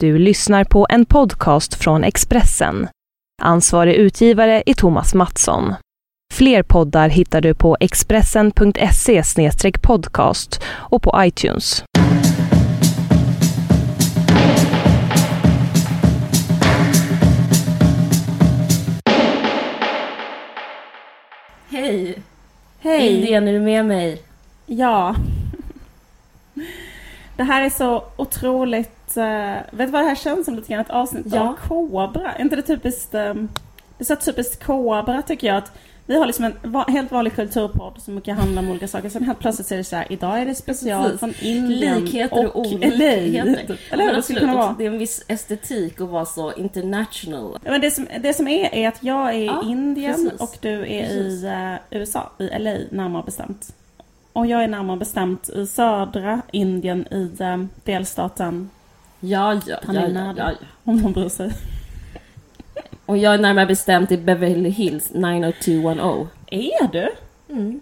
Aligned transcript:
Du 0.00 0.18
lyssnar 0.18 0.64
på 0.64 0.86
en 0.90 1.06
podcast 1.06 1.74
från 1.74 2.04
Expressen. 2.04 2.88
Ansvarig 3.42 3.94
utgivare 3.94 4.62
är 4.66 4.74
Thomas 4.74 5.14
Mattsson. 5.14 5.74
Fler 6.34 6.62
poddar 6.62 7.08
hittar 7.08 7.40
du 7.40 7.54
på 7.54 7.76
expressen.se 7.80 9.22
podcast 9.82 10.60
och 10.66 11.02
på 11.02 11.14
iTunes. 11.16 11.84
Hej! 21.70 22.22
Hej! 22.78 23.16
Indien, 23.16 23.48
är 23.48 23.52
du 23.52 23.60
med 23.60 23.86
mig? 23.86 24.22
Ja. 24.66 25.14
Det 27.38 27.44
här 27.44 27.62
är 27.62 27.70
så 27.70 28.04
otroligt... 28.16 29.16
Uh, 29.16 29.24
vet 29.70 29.86
du 29.86 29.86
vad 29.86 30.02
det 30.02 30.08
här 30.08 30.14
känns 30.14 30.44
som 30.44 30.54
lite 30.54 30.68
grann? 30.72 30.80
Ett 30.80 30.90
avsnitt 30.90 31.26
Ja. 31.34 31.40
av 31.48 31.68
Kobra. 31.68 32.32
Är 32.32 32.40
inte 32.42 32.56
det 32.56 32.62
typiskt... 32.62 33.14
Um, 33.14 33.48
det 33.98 34.02
är 34.02 34.04
så 34.04 34.16
typiskt 34.16 34.64
Kobra 34.64 35.22
tycker 35.22 35.46
jag 35.46 35.56
att 35.56 35.72
vi 36.06 36.18
har 36.18 36.26
liksom 36.26 36.44
en 36.44 36.54
va- 36.62 36.84
helt 36.88 37.12
vanlig 37.12 37.34
kulturpodd 37.34 37.92
som 38.02 38.14
mycket 38.14 38.36
handlar 38.36 38.62
om 38.62 38.70
olika 38.70 38.88
saker. 38.88 39.08
Sen 39.08 39.24
helt 39.24 39.38
plötsligt 39.38 39.66
så 39.68 39.74
är 39.74 39.78
det 39.78 39.84
så 39.84 39.96
här, 39.96 40.06
idag 40.12 40.40
är 40.40 40.46
det 40.46 40.54
special 40.54 41.02
Precis. 41.02 41.20
från 41.20 41.34
Indien 41.42 42.00
Likheter 42.04 42.46
och, 42.46 42.56
och 42.56 42.60
olikheter. 42.66 43.78
Eller 43.90 44.04
hur? 44.06 44.12
Det 44.14 44.22
skulle 44.22 44.40
kunna 44.40 44.52
absolut, 44.52 44.56
vara. 44.56 44.74
Det 44.78 44.84
är 44.86 44.90
en 44.90 44.98
viss 44.98 45.24
estetik 45.28 46.00
att 46.00 46.08
vara 46.08 46.24
så 46.24 46.52
international. 46.52 47.58
Men 47.62 47.80
det, 47.80 47.90
som, 47.90 48.06
det 48.20 48.34
som 48.34 48.48
är 48.48 48.74
är 48.74 48.88
att 48.88 49.02
jag 49.02 49.28
är 49.28 49.32
i 49.38 49.46
Ja, 49.46 49.62
Indien 49.66 50.14
precis. 50.14 50.40
och 50.40 50.56
du 50.60 50.72
är 50.86 51.02
Precis. 51.08 51.42
i 51.44 51.46
eh, 51.46 51.74
USA, 52.00 52.30
i 52.38 52.44
LA 52.58 52.74
närmare 52.90 53.22
bestämt. 53.26 53.74
Och 54.38 54.46
jag 54.46 54.64
är 54.64 54.68
närmare 54.68 54.96
bestämt 54.96 55.48
i 55.48 55.66
södra 55.66 56.42
Indien 56.52 57.06
i 57.10 57.36
eh, 57.40 57.64
delstaten, 57.84 58.70
Ja, 59.20 59.54
ja, 59.54 59.60
ja, 59.66 59.76
Tamil 59.86 60.14
ja, 60.14 60.34
ja, 60.36 60.50
ja. 60.60 60.66
om 60.84 60.96
någon 60.96 61.12
bryr 61.12 61.28
sig. 61.28 61.52
Och 63.06 63.18
jag 63.18 63.34
är 63.34 63.38
närmare 63.38 63.66
bestämt 63.66 64.12
i 64.12 64.16
Beverly 64.16 64.68
Hills 64.68 65.10
90210. 65.14 66.28
Är 66.46 66.92
du? 66.92 67.08
Mm. 67.48 67.80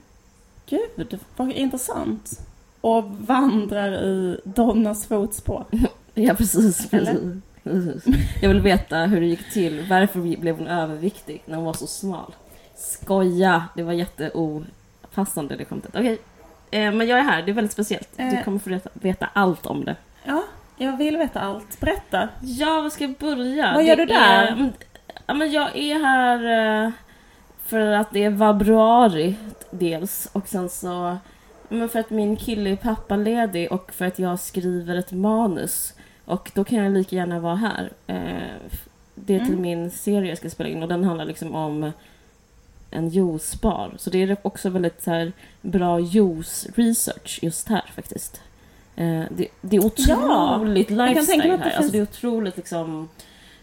Gud, 0.67 1.21
vad 1.37 1.53
intressant. 1.53 2.41
Och 2.81 3.05
vandrar 3.05 3.93
i 4.05 4.41
Donnas 4.45 5.07
fotspår. 5.07 5.65
Ja, 6.15 6.35
precis. 6.35 6.91
Precis. 6.91 8.05
Jag 8.43 8.49
vill 8.49 8.61
veta 8.61 8.99
hur 8.99 9.21
det 9.21 9.27
gick 9.27 9.53
till. 9.53 9.87
Varför 9.91 10.21
blev 10.21 10.59
hon 10.59 10.67
överviktig 10.67 11.43
när 11.47 11.57
hon 11.57 11.65
var 11.65 11.73
så 11.73 11.87
smal? 11.87 12.35
Skoja! 12.75 13.65
Det 13.77 13.83
var 13.83 13.93
jätteopassande 13.93 15.57
det 15.57 15.65
skämtet. 15.65 15.97
Okej. 15.97 16.19
Eh, 16.71 16.93
men 16.93 17.07
jag 17.07 17.19
är 17.19 17.23
här, 17.23 17.43
det 17.43 17.51
är 17.51 17.55
väldigt 17.55 17.73
speciellt. 17.73 18.09
Du 18.17 18.23
Eh. 18.23 18.45
kommer 18.45 18.59
få 18.59 18.71
veta, 18.71 18.91
veta 18.93 19.29
allt 19.33 19.67
om 19.67 19.85
det. 19.85 19.97
Ja, 20.25 20.43
jag 20.77 20.97
vill 20.97 21.17
veta 21.17 21.41
allt. 21.41 21.81
Berätta. 21.81 22.29
Ja, 22.41 22.81
vad 22.81 22.93
ska 22.93 23.05
jag 23.05 23.15
börja? 23.15 23.73
Vad 23.75 23.85
gör 23.85 23.97
Det 23.97 24.05
du 24.05 24.13
där? 24.13 24.43
Är, 24.47 24.73
ja, 25.27 25.35
men 25.35 25.53
jag 25.53 25.77
är 25.77 25.95
här 26.01 26.85
eh, 26.85 26.91
för 27.67 27.81
att 27.93 28.11
det 28.11 28.25
är 28.25 28.31
februari 28.39 29.35
dels 29.71 30.29
och 30.33 30.49
sen 30.49 30.69
så 30.69 31.17
men 31.69 31.89
för 31.89 31.99
att 31.99 32.11
min 32.11 32.37
kille 32.37 32.71
är 32.71 32.77
pappaledig 32.77 33.73
och 33.73 33.93
för 33.93 34.05
att 34.05 34.19
jag 34.19 34.41
skriver 34.41 34.97
ett 34.97 35.13
manus. 35.13 35.95
Och 36.25 36.51
då 36.55 36.65
kan 36.65 36.79
jag 36.79 36.93
lika 36.93 37.17
gärna 37.17 37.41
vara 37.41 37.55
här. 37.55 37.91
Det 39.15 39.35
är 39.35 39.39
till 39.39 39.49
Mm. 39.49 39.61
min 39.63 39.91
serie 39.91 40.29
jag 40.29 40.39
ska 40.39 40.51
spela 40.51 40.69
in 40.71 40.83
och 40.83 40.89
den 40.89 41.05
handlar 41.05 41.25
liksom 41.25 41.55
om 41.55 41.93
en 42.91 43.09
juicebar. 43.09 43.95
Så 43.99 44.11
det 44.11 44.23
är 44.23 44.37
också 44.43 44.71
väldigt 44.71 45.03
så 45.03 45.11
här, 45.11 45.33
bra 45.63 46.01
juice-research 46.01 47.39
just 47.43 47.69
här 47.69 47.85
faktiskt. 47.95 48.41
Eh, 48.97 49.23
det, 49.31 49.49
det 49.61 49.77
är 49.77 49.85
otroligt 49.85 50.89
kan 50.89 50.97
tänka 50.97 51.07
mig 51.07 51.15
lifestyle 51.15 51.53
att 51.53 51.59
det 51.59 51.69
här. 51.69 51.77
Alltså 51.77 51.93
det 51.93 51.99
är 51.99 52.03
otroligt 52.03 52.57
liksom... 52.57 53.09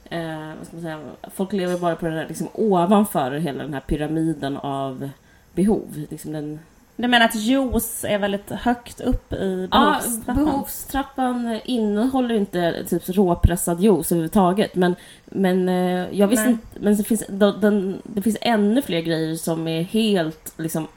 Eh, 0.09 0.47
vad 0.57 0.67
ska 0.67 0.75
man 0.75 0.81
säga? 0.81 0.99
Folk 1.35 1.53
lever 1.53 1.77
bara 1.77 1.95
på 1.95 2.05
den 2.05 2.17
här, 2.17 2.27
liksom, 2.27 2.47
ovanför 2.53 3.31
hela 3.31 3.63
den 3.63 3.73
här 3.73 3.81
pyramiden 3.81 4.57
av 4.57 5.09
behov. 5.53 6.05
Liksom 6.09 6.31
den, 6.31 6.59
Du 6.95 7.07
menar 7.07 7.25
att 7.25 7.35
juice 7.35 8.03
är 8.05 8.17
väldigt 8.19 8.49
högt 8.49 9.01
upp 9.01 9.33
i 9.33 9.67
Ja, 9.71 9.99
behovstrappan? 10.01 10.45
behovstrappan 10.45 11.59
innehåller 11.65 12.35
inte 12.35 12.83
typ 12.89 13.09
råpressad 13.09 13.79
juice 13.81 14.11
överhuvudtaget. 14.11 14.75
Men, 14.75 14.95
men 15.25 15.69
eh, 15.69 16.07
jag 16.19 16.27
visste 16.27 16.49
inte, 16.49 16.67
men 16.79 16.97
det 16.97 17.03
finns, 17.03 17.23
den, 17.61 18.01
det 18.03 18.21
finns 18.21 18.37
ännu 18.41 18.81
fler 18.81 19.01
grejer 19.01 19.35
som 19.35 19.67
är 19.67 19.81
helt, 19.83 20.53
liksom, 20.57 20.87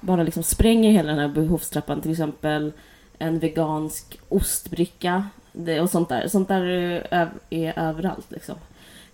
bara 0.00 0.22
liksom 0.22 0.42
spränger 0.42 0.90
hela 0.90 1.08
den 1.10 1.18
här 1.18 1.28
behovstrappan. 1.28 2.00
Till 2.00 2.10
exempel 2.10 2.72
en 3.18 3.38
vegansk 3.38 4.18
ostbricka 4.28 5.26
det, 5.52 5.80
och 5.80 5.90
sånt 5.90 6.08
där. 6.08 6.28
Sånt 6.28 6.48
där 6.48 6.62
är, 6.64 7.06
öv- 7.10 7.38
är 7.50 7.78
överallt 7.78 8.26
liksom. 8.30 8.54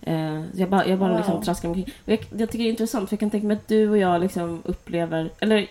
Eh, 0.01 0.41
jag 0.55 0.69
bara, 0.69 0.87
jag 0.87 0.99
bara 0.99 1.09
Wow. 1.09 1.17
liksom 1.17 1.41
traskar 1.41 1.67
omkring. 1.69 1.93
Jag, 2.05 2.19
jag 2.37 2.49
tycker 2.49 2.63
det 2.63 2.69
är 2.69 2.71
intressant 2.71 3.09
för 3.09 3.13
jag 3.13 3.19
kan 3.19 3.29
tänka 3.29 3.47
mig 3.47 3.57
att 3.57 3.67
du 3.67 3.89
och 3.89 3.97
jag 3.97 4.21
liksom 4.21 4.61
upplever, 4.65 5.29
eller 5.39 5.67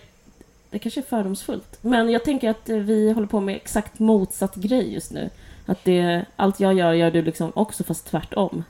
det 0.69 0.79
kanske 0.79 0.99
är 0.99 1.03
fördomsfullt. 1.03 1.77
Men 1.81 2.09
jag 2.09 2.23
tänker 2.23 2.49
att 2.49 2.69
eh, 2.69 2.77
vi 2.77 3.11
håller 3.11 3.27
på 3.27 3.39
med 3.39 3.55
exakt 3.55 3.99
motsatt 3.99 4.55
grej 4.55 4.93
just 4.93 5.11
nu. 5.11 5.29
Att 5.65 5.83
det, 5.83 6.25
allt 6.35 6.59
jag 6.59 6.73
gör, 6.73 6.93
gör 6.93 7.11
du 7.11 7.21
liksom 7.21 7.51
också 7.55 7.83
fast 7.83 8.07
tvärtom. 8.07 8.63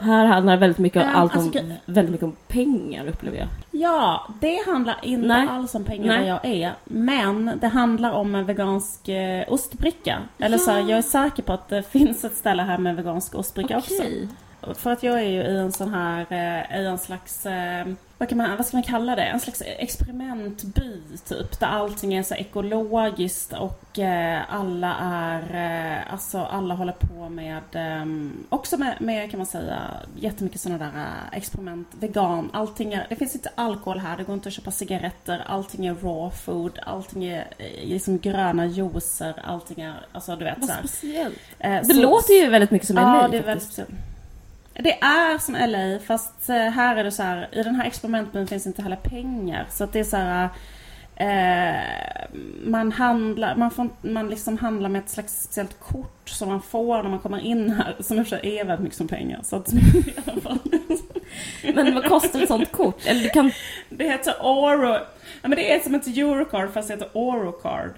Här 0.00 0.24
handlar 0.26 0.56
väldigt 0.56 0.78
mycket, 0.78 1.02
om, 1.02 1.08
Ähm, 1.08 1.16
allt 1.16 1.36
om, 1.36 1.42
alltså, 1.42 1.60
väldigt 1.86 2.12
mycket 2.12 2.24
om 2.24 2.36
pengar 2.48 3.06
upplever 3.06 3.38
jag. 3.38 3.48
Ja, 3.70 4.28
det 4.40 4.66
handlar 4.66 4.96
inte 5.02 5.28
Nej. 5.28 5.48
alls 5.48 5.74
om 5.74 5.84
pengar 5.84 6.06
Nej. 6.06 6.18
vad 6.18 6.28
jag 6.28 6.44
är. 6.44 6.72
Men 6.84 7.52
det 7.60 7.68
handlar 7.68 8.12
om 8.12 8.34
en 8.34 8.44
vegansk 8.44 9.08
eh, 9.08 9.44
ostbricka. 9.52 10.18
Eller 10.38 10.58
så 10.58 10.70
här, 10.70 10.80
Ja. 10.80 10.88
jag 10.88 10.98
är 10.98 11.02
säker 11.02 11.42
på 11.42 11.52
att 11.52 11.68
det 11.68 11.82
finns 11.90 12.24
ett 12.24 12.36
ställe 12.36 12.62
här 12.62 12.78
med 12.78 12.96
vegansk 12.96 13.34
ostbricka 13.34 13.78
också. 13.78 14.02
För 14.74 14.90
att 14.90 15.02
jag 15.02 15.18
är 15.18 15.28
ju 15.28 15.42
i 15.42 15.56
en 15.56 15.72
sån 15.72 15.94
här, 15.94 16.26
eh, 16.30 16.80
i 16.80 16.86
en 16.86 16.98
slags, 16.98 17.46
eh, 17.46 17.86
vad, 18.18 18.28
kan 18.28 18.38
man, 18.38 18.56
vad 18.56 18.66
ska 18.66 18.76
man 18.76 18.82
kalla 18.84 19.16
det? 19.16 19.22
En 19.22 19.40
slags 19.40 19.62
experimentby 19.66 21.02
typ. 21.28 21.60
Där 21.60 21.66
allting 21.66 22.14
är 22.14 22.22
så 22.22 22.34
ekologiskt 22.34 23.52
och 23.52 23.98
eh, 23.98 24.40
alla 24.48 24.96
är, 25.00 26.04
alltså 26.10 26.38
alla 26.38 26.74
håller 26.74 26.92
på 26.92 27.28
med, 27.28 27.62
också 28.48 28.76
med, 28.78 29.00
med 29.00 29.30
kan 29.30 29.38
man 29.38 29.46
säga, 29.46 29.78
jättemycket 30.16 30.60
sådana 30.60 30.84
där 30.84 31.38
experiment. 31.38 31.88
Vegan, 32.00 32.50
allting 32.52 32.92
är, 32.94 33.06
det 33.08 33.16
finns 33.16 33.34
inte 33.34 33.50
alkohol 33.54 33.98
här, 33.98 34.16
det 34.16 34.24
går 34.24 34.34
inte 34.34 34.48
att 34.48 34.54
köpa 34.54 34.70
cigaretter, 34.70 35.42
allting 35.46 35.86
är 35.86 35.94
raw 35.94 36.30
food, 36.36 36.78
allting 36.86 37.24
är 37.24 37.46
liksom 37.84 38.18
gröna 38.18 38.66
juicer, 38.66 39.34
allting 39.44 39.80
är, 39.84 39.94
alltså 40.12 40.36
du 40.36 40.44
vet 40.44 40.58
Vad 40.58 40.68
så 40.70 40.74
speciellt. 40.78 41.38
Eh, 41.58 41.70
Det 41.72 41.84
så- 41.94 42.02
låter 42.02 42.32
ju 42.34 42.48
väldigt 42.50 42.70
mycket 42.70 42.86
som 42.88 42.96
LA 42.96 43.02
Ja, 43.22 43.28
det 43.28 43.38
är 43.38 43.42
väldigt 43.42 43.74
faktiskt. 43.76 43.90
Det 44.82 44.98
är 45.00 45.38
som 45.38 45.54
LA 45.54 45.98
fast 46.06 46.48
eh, 46.48 46.56
här 46.56 46.96
är 46.96 47.04
det 47.04 47.10
så 47.10 47.22
här, 47.22 47.48
i 47.52 47.62
den 47.62 47.74
här 47.74 47.86
experimentbyn 47.86 48.46
finns 48.46 48.66
inte 48.66 48.82
heller 48.82 48.96
pengar. 48.96 49.66
Så 49.70 49.84
att 49.84 49.92
det 49.92 50.00
är 50.00 50.04
så 50.04 50.16
här, 50.16 50.48
eh, 51.16 52.28
man 52.64 52.92
handlar, 52.92 53.56
man, 53.56 53.70
får, 53.70 53.88
man 54.02 54.28
liksom 54.28 54.58
handlar 54.58 54.88
med 54.88 54.98
ett 54.98 55.10
slags 55.10 55.42
speciellt 55.42 55.80
kort 55.80 56.28
som 56.28 56.48
man 56.48 56.62
får 56.62 57.02
när 57.02 57.10
man 57.10 57.18
kommer 57.18 57.38
in 57.38 57.70
här. 57.70 57.96
Som 58.00 58.18
i 58.18 58.22
och 58.22 58.26
för 58.26 58.36
sig 58.36 58.58
är 58.58 58.64
väldigt 58.64 58.82
mycket 58.82 58.98
som 58.98 59.08
pengar. 59.08 59.40
Så 59.42 59.56
att, 59.56 59.72
i 59.72 60.14
alla 60.26 60.40
fall. 60.40 60.58
Men 61.74 61.94
vad 61.94 62.04
kostar 62.04 62.42
ett 62.42 62.48
sånt 62.48 62.72
kort? 62.72 63.06
Eller 63.06 63.22
det 63.22 63.28
kan... 63.28 63.52
Det 63.88 64.04
heter 64.04 64.34
Oro. 64.40 64.92
Ja, 65.42 65.48
men 65.48 65.50
det 65.50 65.74
är 65.74 65.80
som 65.80 65.94
ett 65.94 66.06
Eurocard 66.06 66.72
fast 66.72 66.88
det 66.88 66.94
heter 66.94 67.10
Orocard. 67.12 67.90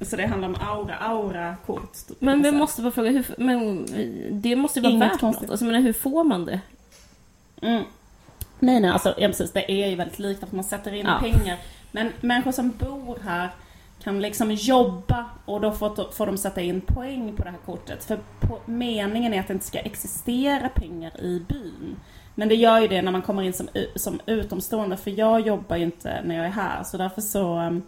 Så 0.00 0.16
det 0.16 0.26
handlar 0.26 0.48
om 0.48 0.56
aura, 0.60 0.96
aura-kort. 0.96 1.92
typ, 1.92 2.06
kan 2.08 2.16
Men 2.26 2.38
vi 2.38 2.48
säga. 2.48 2.58
måste 2.58 2.82
bara 2.82 2.90
fråga, 2.92 3.10
hur, 3.10 3.24
men 3.38 3.86
det 4.42 4.56
måste 4.56 4.78
ju 4.78 4.82
vara 4.82 4.92
Inget 4.92 5.12
värt 5.12 5.20
konstigt. 5.20 5.42
något. 5.42 5.50
Alltså, 5.50 5.64
men 5.66 5.82
hur 5.82 5.92
får 5.92 6.24
man 6.24 6.44
det? 6.44 6.60
Mm. 7.62 7.84
Nej, 8.58 8.80
nej, 8.80 8.90
alltså 8.90 9.14
ja, 9.18 9.28
precis. 9.28 9.52
Det 9.52 9.72
är 9.72 9.88
ju 9.88 9.96
väldigt 9.96 10.18
likt 10.18 10.42
att 10.42 10.52
man 10.52 10.64
sätter 10.64 10.92
in 10.94 11.06
Ja. 11.06 11.18
pengar. 11.20 11.58
Men 11.92 12.12
människor 12.20 12.52
som 12.52 12.70
bor 12.70 13.18
här 13.24 13.48
kan 14.02 14.20
liksom 14.20 14.50
jobba 14.52 15.24
och 15.44 15.60
då 15.60 15.72
får, 15.72 16.12
får 16.12 16.26
de 16.26 16.36
sätta 16.38 16.60
in 16.60 16.80
poäng 16.80 17.36
på 17.36 17.42
det 17.44 17.50
här 17.50 17.58
kortet. 17.66 18.04
För 18.04 18.18
på, 18.40 18.58
meningen 18.64 19.34
är 19.34 19.40
att 19.40 19.46
det 19.46 19.52
inte 19.52 19.66
ska 19.66 19.78
existera 19.78 20.68
pengar 20.68 21.20
i 21.20 21.42
byn. 21.48 21.96
Men 22.34 22.48
det 22.48 22.54
gör 22.54 22.80
ju 22.80 22.88
det 22.88 23.02
när 23.02 23.12
man 23.12 23.22
kommer 23.22 23.42
in 23.42 23.52
som, 23.52 23.68
som 23.96 24.20
utomstående. 24.26 24.96
För 24.96 25.10
jag 25.10 25.40
jobbar 25.46 25.76
ju 25.76 25.84
inte 25.84 26.20
när 26.24 26.36
jag 26.36 26.46
är 26.46 26.50
här. 26.50 26.82
Så 26.84 26.96
därför 26.96 27.20
så 27.20 27.58
um, 27.58 27.82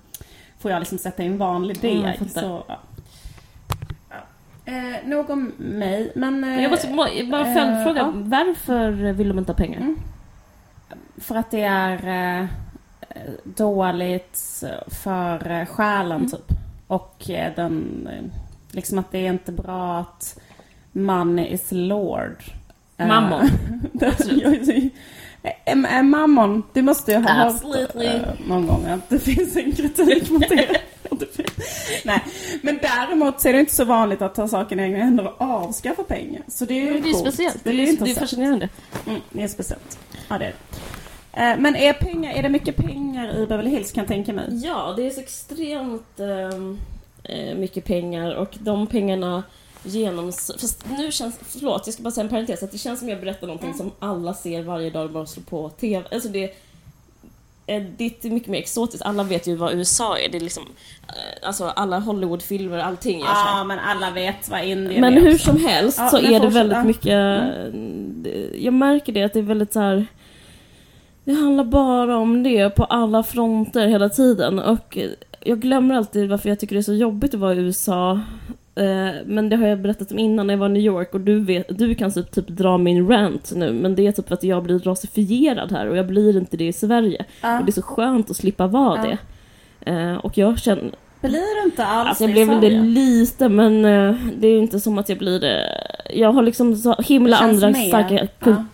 får 0.63 0.71
jag 0.71 0.79
liksom 0.81 0.99
sätta 0.99 1.23
in 1.23 1.39
vanlig 1.39 1.85
Mm, 1.85 1.97
jag 1.97 2.11
deg. 2.11 2.19
fattar. 2.19 2.41
så, 2.41 2.65
ja. 2.69 2.79
Ja. 4.11 4.17
Eh, 4.73 5.07
nog 5.09 5.31
om 5.31 5.53
mig, 5.59 6.13
men... 6.15 6.45
Eh, 6.45 6.63
Jag 6.63 6.71
måste 6.71 6.89
må- 6.91 7.07
bara 7.31 7.47
eh, 7.49 7.55
följdfråga, 7.55 8.01
ja. 8.01 8.13
varför 8.15 8.91
vill 8.91 9.29
de 9.29 9.39
inte 9.39 9.53
ha 9.53 9.57
pengar? 9.57 9.81
Mm. 9.81 9.97
För 11.17 11.35
att 11.35 11.51
det 11.51 11.63
är 11.63 12.09
eh, 12.41 12.47
dåligt 13.45 14.63
för 14.87 15.51
eh, 15.51 15.67
själen 15.67 16.17
Mm. 16.19 16.31
typ. 16.31 16.47
Och 16.87 17.31
eh, 17.31 17.53
den, 17.57 18.09
eh, 18.13 18.25
liksom 18.71 18.99
att 18.99 19.11
det 19.13 19.19
är 19.27 19.33
inte 19.33 19.53
bra 19.53 19.99
att 19.99 20.39
money 20.93 21.47
is 21.47 21.69
lord. 21.73 22.43
Eh, 22.97 23.07
Mammon. 23.09 23.49
Mammon, 26.03 26.63
det 26.73 26.83
måste 26.83 27.13
jag 27.13 27.21
ha 27.21 27.47
Absolutely. 27.47 28.07
hört 28.09 28.27
eh, 28.27 28.47
någon 28.47 28.67
gång 28.67 28.87
att 28.87 29.09
det 29.09 29.19
finns 29.19 29.57
en 29.57 29.73
kritik 29.73 30.31
mot 30.31 30.49
det. 30.49 30.81
Nej, 32.05 32.21
men 32.63 32.79
däremot 32.83 33.41
så 33.41 33.49
är 33.49 33.53
det 33.53 33.61
inte 33.61 33.75
så 33.75 33.85
vanligt 33.85 34.23
att 34.23 34.35
ta 34.35 34.49
saken 34.49 34.81
i 34.81 34.83
egna 34.83 34.99
händer 34.99 35.27
och 35.27 35.41
avskaffa 35.41 36.03
pengar. 36.03 36.43
Så 36.49 36.65
det 36.65 36.75
är 36.75 36.93
ju 36.93 37.01
Det 37.01 37.11
är 37.11 37.15
speciellt. 37.15 37.65
Det 37.65 37.71
är, 37.71 38.05
det 38.05 38.11
är 38.11 38.15
fascinerande. 38.15 38.69
Mm, 39.07 39.21
det 39.31 39.43
är 39.43 39.49
speciellt. 39.49 39.99
Ja, 40.29 40.39
det 40.39 40.45
är 40.45 40.49
det. 40.49 40.57
Eh, 41.33 41.59
Men 41.59 41.77
är, 41.77 41.93
pengar, 41.93 42.33
är 42.35 42.43
det 42.43 42.49
mycket 42.49 42.77
pengar 42.77 43.37
i 43.37 43.47
Beverly 43.47 43.71
Hills 43.71 43.93
kan 43.93 44.03
jag 44.03 44.09
tänka 44.09 44.33
mig? 44.33 44.47
Ja, 44.51 44.95
det 44.97 45.07
är 45.07 45.11
så 45.11 45.21
extremt 45.21 46.21
ehm, 46.21 46.79
eh, 47.25 47.55
mycket 47.55 47.85
pengar 47.85 48.35
och 48.35 48.57
de 48.61 48.87
pengarna 48.87 49.43
genoms... 49.85 50.51
Fast 50.61 50.85
nu 50.99 51.13
känns... 51.13 51.35
Förlåt, 51.49 51.83
jag 51.87 51.95
ska 51.95 52.03
bara 52.03 52.11
säga 52.11 52.25
en 52.25 52.31
parentes. 52.31 52.63
Att 52.63 52.73
det 52.73 52.79
känns 52.79 52.99
som 53.01 53.09
jag 53.09 53.21
berättar 53.21 53.47
någonting 53.47 53.75
som 53.75 53.91
alla 53.99 54.35
ser 54.35 54.63
varje 54.63 54.91
dag 54.91 55.11
bara 55.13 55.27
slår 55.27 55.45
på 55.45 55.69
TV. 55.69 56.05
Alltså 56.13 56.29
det, 56.29 56.45
eh, 57.67 57.83
det 57.97 58.25
är 58.25 58.31
mycket 58.31 58.49
mer 58.49 58.59
exotiskt. 58.59 59.03
Alla 59.03 59.23
vet 59.23 59.47
ju 59.47 59.57
vad 59.57 59.75
USA 59.75 60.19
är. 60.19 60.29
Det 60.29 60.39
är 60.39 60.41
liksom... 60.41 60.63
eh, 61.09 61.47
Alltså 61.47 61.65
alla 61.65 61.99
Hollywoodfilmer, 61.99 62.79
allting 62.79 63.19
görs. 63.19 63.29
Ja, 63.29 63.65
men 63.65 63.79
alla 63.79 64.11
vet 64.11 64.49
vad 64.51 64.65
Indien 64.65 65.01
Men 65.01 65.15
är 65.17 65.21
hur 65.21 65.35
också. 65.35 65.45
som 65.51 65.61
helst 65.67 65.99
Ja, 65.99 66.09
så 66.09 66.17
men 66.23 66.35
är 66.35 66.41
det 66.41 66.49
väldigt 66.49 66.85
mycket... 66.87 67.05
det- 68.25 68.59
Jag 68.59 68.75
märker 68.75 69.13
det 69.13 69.23
att 69.23 69.33
det 69.33 69.39
är 69.39 69.43
väldigt 69.43 69.73
så 69.73 69.81
här. 69.81 70.07
Det 71.25 71.33
handlar 71.35 71.65
bara 71.65 72.17
om 72.17 72.43
det 72.43 72.71
på 72.71 72.85
alla 72.85 73.23
fronter 73.23 73.87
hela 73.87 74.09
tiden 74.09 74.59
och 74.59 74.99
jag 75.41 75.61
glömmer 75.61 75.95
alltid 75.95 76.29
varför 76.29 76.49
jag 76.49 76.61
tycker 76.61 76.75
det 76.75 76.81
är 76.81 76.83
så 76.83 76.95
jobbigt 76.95 77.35
att 77.35 77.41
vara 77.41 77.55
i 77.55 77.59
USA. 77.59 78.21
Eh, 78.75 79.11
Men 79.27 79.49
det 79.49 79.57
har 79.57 79.67
jag 79.67 79.79
berättat 79.81 80.13
om 80.13 80.19
innan 80.19 80.47
när 80.47 80.55
jag 80.55 80.59
var 80.59 80.67
i 80.69 80.73
New 80.73 80.83
York 80.83 81.15
och 81.15 81.21
du, 81.21 81.41
vet, 81.41 81.79
du 81.79 81.95
kan 81.95 82.13
typ, 82.13 82.31
typ 82.31 82.49
dra 82.49 82.79
min 82.79 83.09
rant 83.09 83.53
nu 83.57 83.73
men 83.73 83.95
det 83.95 84.07
är 84.07 84.13
typ 84.13 84.29
för 84.29 84.35
att 84.35 84.43
jag 84.45 84.63
blir 84.63 84.79
rasifierad 84.79 85.73
här 85.73 85.87
och 85.87 85.97
jag 85.97 86.07
blir 86.07 86.37
inte 86.37 86.57
det 86.57 86.67
i 86.67 86.73
Sverige. 86.73 87.25
Ja. 87.43 87.59
Och 87.59 87.65
det 87.65 87.71
är 87.71 87.73
så 87.73 87.83
skönt 87.83 88.31
att 88.31 88.37
slippa 88.37 88.67
vara 88.67 88.97
Ja. 89.09 89.17
det. 89.85 89.91
Eh, 89.91 90.15
Och 90.17 90.39
jag 90.39 90.59
känner, 90.59 90.91
Blir 91.21 91.61
du 91.63 91.65
inte 91.65 91.85
alls 91.85 92.09
Alltså 92.09 92.25
jag 92.25 92.33
blev 92.33 92.61
det 92.61 92.71
lite 92.71 93.49
men 93.49 93.85
eh, 93.85 94.15
det 94.39 94.47
är 94.49 94.59
inte 94.59 94.81
som 94.81 94.99
att 94.99 95.09
jag 95.09 95.19
blir 95.19 95.41
det. 95.41 95.67
Jag 96.15 96.33
har 96.33 96.43
liksom 96.43 96.77
så 96.77 96.95
himla 97.03 97.37
andra 97.37 97.71
mer, 97.71 97.89
starka 97.89 98.29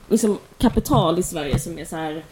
liksom, 0.08 0.38
kapital 0.58 1.18
i 1.18 1.22
Sverige 1.22 1.58
som 1.58 1.78
är 1.78 1.84
så 1.84 1.96
här. 1.96 2.22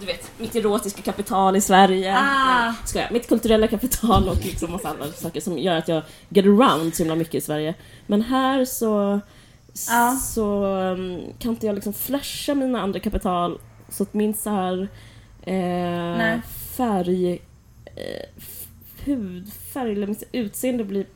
Du 0.00 0.06
vet, 0.06 0.30
mitt 0.38 0.54
erotiska 0.56 1.02
kapital 1.02 1.56
i 1.56 1.60
Sverige. 1.60 2.16
Ah. 2.18 2.72
Ska 2.84 2.98
jag? 2.98 3.12
Mitt 3.12 3.28
kulturella 3.28 3.68
kapital 3.68 4.28
och 4.28 4.44
liksom 4.44 4.72
massa 4.72 4.88
andra 4.88 5.06
saker 5.06 5.40
som 5.40 5.58
gör 5.58 5.76
att 5.76 5.88
jag 5.88 6.02
get 6.28 6.44
around 6.44 6.94
så 6.94 7.02
himla 7.02 7.14
mycket 7.14 7.34
i 7.34 7.40
Sverige. 7.40 7.74
Men 8.06 8.22
här 8.22 8.64
så, 8.64 9.20
Ja. 9.88 10.18
så 10.22 10.64
um, 10.64 11.20
kan 11.38 11.50
inte 11.50 11.66
jag 11.66 11.74
liksom 11.74 11.92
flasha 11.92 12.54
mina 12.54 12.80
andra 12.80 13.00
kapital 13.00 13.58
så 13.88 14.02
att 14.02 14.14
min 14.14 14.34
så 14.34 14.50
här 14.50 14.88
eh, 15.42 16.40
färg 16.76 17.32
eh, 17.84 18.42
hudfärg 19.04 19.92
eller 19.92 20.06
mitt 20.06 20.28
utseende 20.32 20.84
blir... 20.84 21.06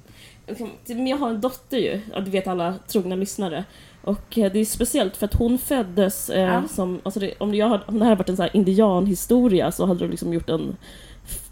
liksom, 0.47 0.71
jag 1.07 1.17
har 1.17 1.31
en 1.31 1.41
dotter 1.41 1.79
ju, 1.79 2.01
ja, 2.13 2.21
det 2.21 2.31
vet 2.31 2.47
alla 2.47 2.75
trogna 2.89 3.17
lyssnare. 3.17 3.65
Och 4.05 4.39
eh, 4.39 4.53
det 4.53 4.59
är 4.59 4.65
speciellt 4.65 5.17
för 5.17 5.25
att 5.27 5.35
hon 5.35 5.59
föddes 5.59 6.31
eh, 6.31 6.41
Ja. 6.43 6.63
som... 6.69 7.01
Alltså 7.03 7.21
det, 7.21 7.35
om, 7.39 7.55
jag 7.55 7.69
hade, 7.69 7.83
om 7.87 7.99
det 7.99 8.05
här 8.05 8.11
hade 8.11 8.19
varit 8.19 8.29
en 8.29 8.37
så 8.37 8.47
indianhistoria 8.53 9.73
så 9.73 9.87
hade 9.87 10.01
du 10.05 10.11
liksom 10.11 10.33
gjort 10.33 10.51
en... 10.51 10.77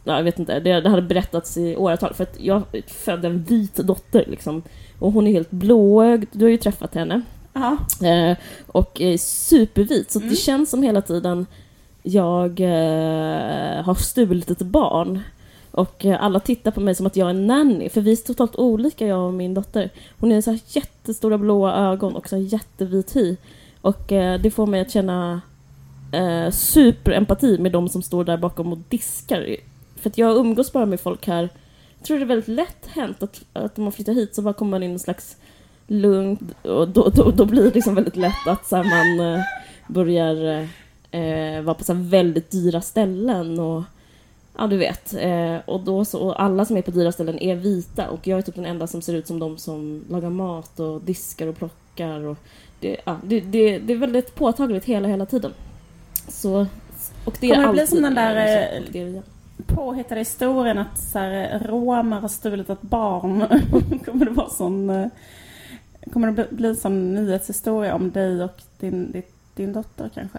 Ja, 0.05 0.17
jag 0.17 0.25
vet 0.25 0.39
inte, 0.39 0.61
det, 0.61 0.81
det 0.81 0.89
hade 0.91 1.03
berättats 1.03 1.57
i 1.57 1.77
åratal 1.77 2.15
för 2.15 2.23
att 2.23 2.37
jag 2.41 2.63
födde 2.87 3.29
en 3.29 3.43
vit 3.43 3.75
dotter 3.77 4.25
liksom. 4.29 4.63
Och 4.99 5.13
hon 5.13 5.27
är 5.27 5.33
helt 5.33 5.51
blåögd, 5.51 6.25
du 6.33 6.45
har 6.45 6.51
ju 6.51 6.57
träffat 6.57 6.95
henne. 6.95 7.23
Ja. 7.53 7.77
Eh, 8.07 8.37
och 8.67 9.01
är 9.01 9.17
supervit, 9.19 10.11
så 10.11 10.19
Mm. 10.19 10.31
det 10.31 10.37
känns 10.37 10.71
som 10.71 10.83
hela 10.83 11.01
tiden 11.03 11.47
jag 12.03 12.61
eh, 12.61 13.83
har 13.85 13.95
stulit 13.95 14.51
ett 14.51 14.63
barn. 14.63 15.21
Och 15.79 16.05
eh, 16.05 16.25
alla 16.25 16.41
tittar 16.41 16.71
på 16.71 16.81
mig 16.81 16.95
som 16.95 17.07
att 17.07 17.17
jag 17.17 17.27
är 17.27 17.31
en 17.31 17.47
nanny, 17.47 17.89
för 17.89 18.01
vi 18.01 18.13
är 18.13 18.17
totalt 18.17 18.57
olika 18.57 19.07
jag 19.07 19.27
och 19.27 19.35
min 19.35 19.55
dotter. 19.55 19.91
Hon 20.19 20.33
har 20.33 20.41
så 20.41 20.51
här 20.51 20.61
jättestora 20.67 21.39
blåa 21.39 21.75
ögon 21.75 22.17
och 22.17 22.29
så 22.29 22.37
här 22.37 22.43
jättevit 22.43 23.17
hy. 23.17 23.37
Och 23.81 24.13
eh, 24.13 24.41
det 24.41 24.51
får 24.51 24.67
mig 24.67 24.81
att 24.81 24.91
känna 24.91 25.41
eh, 26.13 26.51
superempati 26.51 27.59
med 27.59 27.73
de 27.73 27.89
som 27.89 28.03
står 28.03 28.25
där 28.25 28.37
bakom 28.37 28.73
och 28.73 28.79
diskar. 28.89 29.57
För 29.97 30.11
att 30.11 30.19
jag 30.19 30.37
umgås 30.37 30.73
bara 30.73 30.87
med 30.87 31.01
folk 31.01 31.27
här. 31.27 31.49
Jag 31.99 32.07
tror 32.07 32.17
det 32.19 32.25
är 32.25 32.27
väldigt 32.27 32.49
lätt 32.49 32.87
hänt 32.87 33.23
att, 33.23 33.45
att 33.53 33.77
man 33.77 33.93
flyttar 33.93 34.13
hit 34.13 34.35
så 34.35 34.43
bara 34.43 34.55
kommer 34.55 34.71
man 34.71 34.83
in 34.83 34.91
i 34.91 34.93
en 34.93 34.99
slags 34.99 35.37
lugnt 35.87 36.41
och 36.63 36.89
då, 36.89 37.09
då, 37.09 37.31
då 37.31 37.45
blir 37.45 37.65
det 37.65 37.75
liksom 37.75 37.95
väldigt 37.95 38.17
lätt 38.17 38.47
att 38.47 38.67
så 38.67 38.77
här, 38.77 38.85
man 38.85 39.35
eh, 39.35 39.41
börjar 39.89 40.69
eh, 41.11 41.63
vara 41.63 41.75
på 41.75 41.85
så 41.85 41.95
här, 41.95 42.03
väldigt 42.03 42.51
dyra 42.51 42.81
ställen 42.81 43.59
och 43.59 43.83
ja 44.59 44.67
du 44.67 44.77
vet. 44.77 45.15
Eh, 45.15 45.57
och 45.67 45.81
då 45.81 46.05
så, 46.05 46.21
och 46.21 46.43
alla 46.43 46.65
som 46.65 46.77
är 46.77 46.83
på 46.83 46.91
dyra 46.91 47.13
ställen 47.13 47.39
är 47.39 47.57
vita 47.57 48.09
och 48.11 48.27
jag 48.27 48.39
är 48.39 48.43
typ 48.43 48.55
den 48.55 48.67
enda 48.67 48.87
som 48.87 49.03
ser 49.03 49.15
ut 49.15 49.27
som 49.27 49.39
de 49.39 49.59
som 49.59 50.05
lagar 50.09 50.31
mat 50.31 50.81
och 50.81 51.01
diskar 51.01 51.47
och 51.47 51.57
plockar 51.57 52.25
och 52.27 52.37
det, 52.81 52.97
ja, 53.05 53.17
det, 53.25 53.41
det, 53.41 53.79
det 53.79 53.93
är 53.93 53.97
väldigt 53.97 54.35
påtagligt 54.35 54.85
hela, 54.85 55.09
hela 55.09 55.27
tiden. 55.27 55.53
Så, 56.29 56.67
och 57.25 57.37
det 57.41 57.51
är 57.51 57.55
Kommer 57.55 57.67
det 57.67 57.73
bli 57.73 57.87
som 57.87 58.03
den 58.03 58.15
där, 58.15 58.37
eh, 58.37 59.03
eh. 59.03 59.23
Påhittade 59.67 60.21
historien 60.21 60.79
att 60.79 60.99
så 60.99 61.19
här, 61.19 61.63
romer 61.69 62.21
har 62.21 62.29
stulit 62.29 62.71
ett 62.71 62.83
barn. 62.83 63.45
kommer 64.05 64.25
det 64.25 64.31
vara 64.31 64.49
sån... 64.51 64.91
eh, 64.91 65.07
Kommer 66.13 66.33
det 66.33 66.47
bli 66.51 66.77
sån 66.77 67.15
nyhetshistoria 67.15 67.95
om 67.95 68.11
dig 68.11 68.45
och 68.45 68.63
din, 68.81 69.13
din, 69.13 69.23
din 69.55 69.73
dotter 69.73 70.11
kanske? 70.15 70.39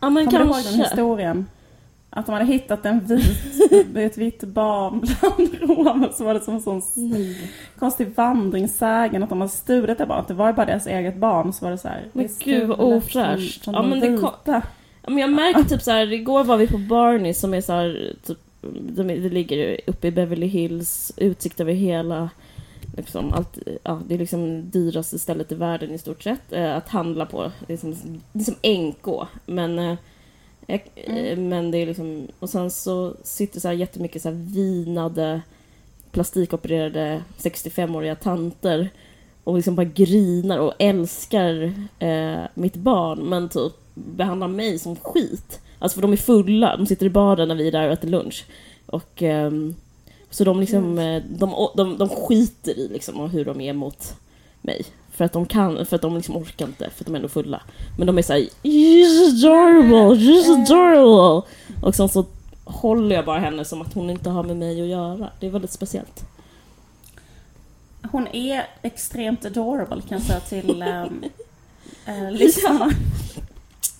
Ja 0.00 0.10
men 0.10 0.26
Kommer 0.26 0.38
du 0.38 0.44
ihåg 0.44 0.54
den 0.54 0.62
kanske. 0.62 0.82
historien? 0.82 1.46
Att 2.10 2.26
de 2.26 2.32
hade 2.32 2.44
hittat 2.44 2.86
en 2.86 3.00
vit, 3.00 3.72
ett 3.96 4.18
vitt 4.18 4.44
barn 4.44 5.00
bland 5.00 5.54
romer 5.60 6.08
så 6.12 6.24
var 6.24 6.34
det 6.34 6.40
som 6.40 6.54
en 6.54 6.62
sån 6.62 6.82
Nej. 6.94 7.50
konstig 7.78 8.14
vandringssägen 8.14 9.22
att 9.22 9.28
de 9.28 9.40
hade 9.40 9.52
stulit 9.52 9.98
det 9.98 10.06
barnet. 10.06 10.28
Det 10.28 10.34
var 10.34 10.46
ju 10.46 10.52
bara 10.52 10.66
deras 10.66 10.86
eget 10.86 11.16
barn 11.16 11.52
så 11.52 11.64
var 11.64 11.72
det 11.72 11.78
så 11.78 11.88
här. 11.88 12.08
Men 12.12 12.28
gud, 12.38 12.68
vad 12.68 12.80
ofräscht. 12.80 13.66
Ja, 13.66 13.82
men 13.82 14.00
det 14.00 14.18
kom-. 14.18 14.62
Ja, 15.06 15.10
men 15.10 15.18
jag 15.18 15.32
märker 15.32 15.62
typ 15.62 15.82
så 15.82 15.90
här, 15.90 16.12
igår 16.12 16.44
var 16.44 16.56
vi 16.56 16.66
på 16.66 16.78
Barney 16.78 17.34
som 17.34 17.54
är 17.54 17.60
så 17.60 17.72
här, 17.72 18.14
typ, 18.26 18.38
de, 18.70 19.02
det 19.02 19.28
ligger 19.28 19.80
uppe 19.86 20.06
i 20.08 20.10
Beverly 20.10 20.46
Hills, 20.46 21.12
utsikt 21.16 21.60
över 21.60 21.72
hela, 21.72 22.30
liksom, 22.96 23.32
allt, 23.32 23.58
ja, 23.82 24.00
det 24.08 24.14
är 24.14 24.18
liksom 24.18 24.70
dyraste 24.70 25.18
stället 25.18 25.52
i 25.52 25.54
världen 25.54 25.90
i 25.90 25.98
stort 25.98 26.22
sett 26.22 26.52
eh, 26.52 26.76
att 26.76 26.88
handla 26.88 27.26
på. 27.26 27.52
Det 27.66 27.72
är 27.72 27.76
som, 27.76 27.96
det 28.32 28.40
är 28.40 28.44
som 28.44 28.86
NK, 28.86 29.28
men 29.46 29.78
eh, 29.78 29.96
Mm. 30.66 31.48
men 31.48 31.70
det 31.70 31.78
är 31.78 31.86
liksom, 31.86 32.28
och 32.38 32.50
sen 32.50 32.70
så 32.70 33.14
sitter 33.22 33.60
så 33.60 33.68
här 33.68 33.74
jättemycket 33.74 34.22
så 34.22 34.28
här 34.28 34.36
vinade, 34.36 35.40
plastikopererade 36.10 37.22
65-åriga 37.38 38.14
tanter 38.14 38.90
och 39.44 39.56
liksom 39.56 39.74
bara 39.74 39.84
grinar 39.84 40.58
och 40.58 40.74
älskar 40.78 41.72
eh, 41.98 42.42
mitt 42.54 42.76
barn 42.76 43.18
men 43.18 43.48
typ 43.48 43.72
behandlar 43.94 44.48
mig 44.48 44.78
som 44.78 44.96
skit. 44.96 45.60
Alltså 45.78 45.94
för 45.94 46.02
de 46.02 46.12
är 46.12 46.16
fulla, 46.16 46.76
de 46.76 46.86
sitter 46.86 47.06
i 47.06 47.10
baren 47.10 47.48
när 47.48 47.54
vi 47.54 47.68
är 47.68 47.72
där 47.72 47.86
och 47.86 47.92
äter 47.92 48.08
lunch. 48.08 48.44
Och 48.86 49.22
ehm, 49.22 49.74
så 50.30 50.44
de 50.44 50.60
liksom, 50.60 50.98
eh, 50.98 51.22
de, 51.28 51.68
de, 51.74 51.98
de 51.98 52.08
skiter 52.08 52.78
i 52.78 52.88
liksom 52.88 53.30
hur 53.30 53.44
de 53.44 53.60
är 53.60 53.72
mot 53.72 54.14
mig. 54.60 54.84
För 55.16 55.24
att 55.24 55.32
de 55.32 55.46
kan, 55.46 55.86
för 55.86 55.96
att 55.96 56.02
de 56.02 56.16
liksom 56.16 56.36
orkar 56.36 56.66
inte, 56.66 56.90
för 56.90 57.02
att 57.02 57.06
de 57.06 57.14
är 57.14 57.16
ändå 57.16 57.28
fulla. 57.28 57.62
Men 57.98 58.06
de 58.06 58.18
är 58.18 58.22
såhär 58.22 58.40
You're 58.62 59.30
so 59.40 59.46
adorable, 59.48 60.16
you're 60.20 60.42
so 60.42 60.52
adorable! 60.74 61.48
Och 61.82 61.94
sen 61.94 62.08
så 62.08 62.24
håller 62.64 63.16
jag 63.16 63.24
bara 63.24 63.38
henne 63.38 63.64
som 63.64 63.82
att 63.82 63.94
hon 63.94 64.10
inte 64.10 64.30
har 64.30 64.42
med 64.42 64.56
mig 64.56 64.80
att 64.82 64.86
göra. 64.88 65.30
Det 65.40 65.46
är 65.46 65.50
väldigt 65.50 65.72
speciellt. 65.72 66.24
Hon 68.10 68.26
är 68.28 68.66
extremt 68.82 69.44
adorable 69.44 70.02
kan 70.08 70.18
jag 70.18 70.22
säga 70.22 70.40
till 70.40 70.82
äh, 70.82 72.30
lyssnarna. 72.30 72.90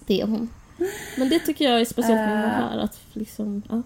Det 0.06 0.20
är 0.20 0.26
hon. 0.26 0.48
Men 1.16 1.28
det 1.28 1.38
tycker 1.38 1.64
jag 1.70 1.80
är 1.80 1.84
speciellt 1.84 2.16
med 2.20 2.28
henne 2.28 2.44
Eh. 2.46 2.50
här. 2.70 2.78
Att 2.78 2.98
liksom, 3.12 3.62
ja. 3.70 3.82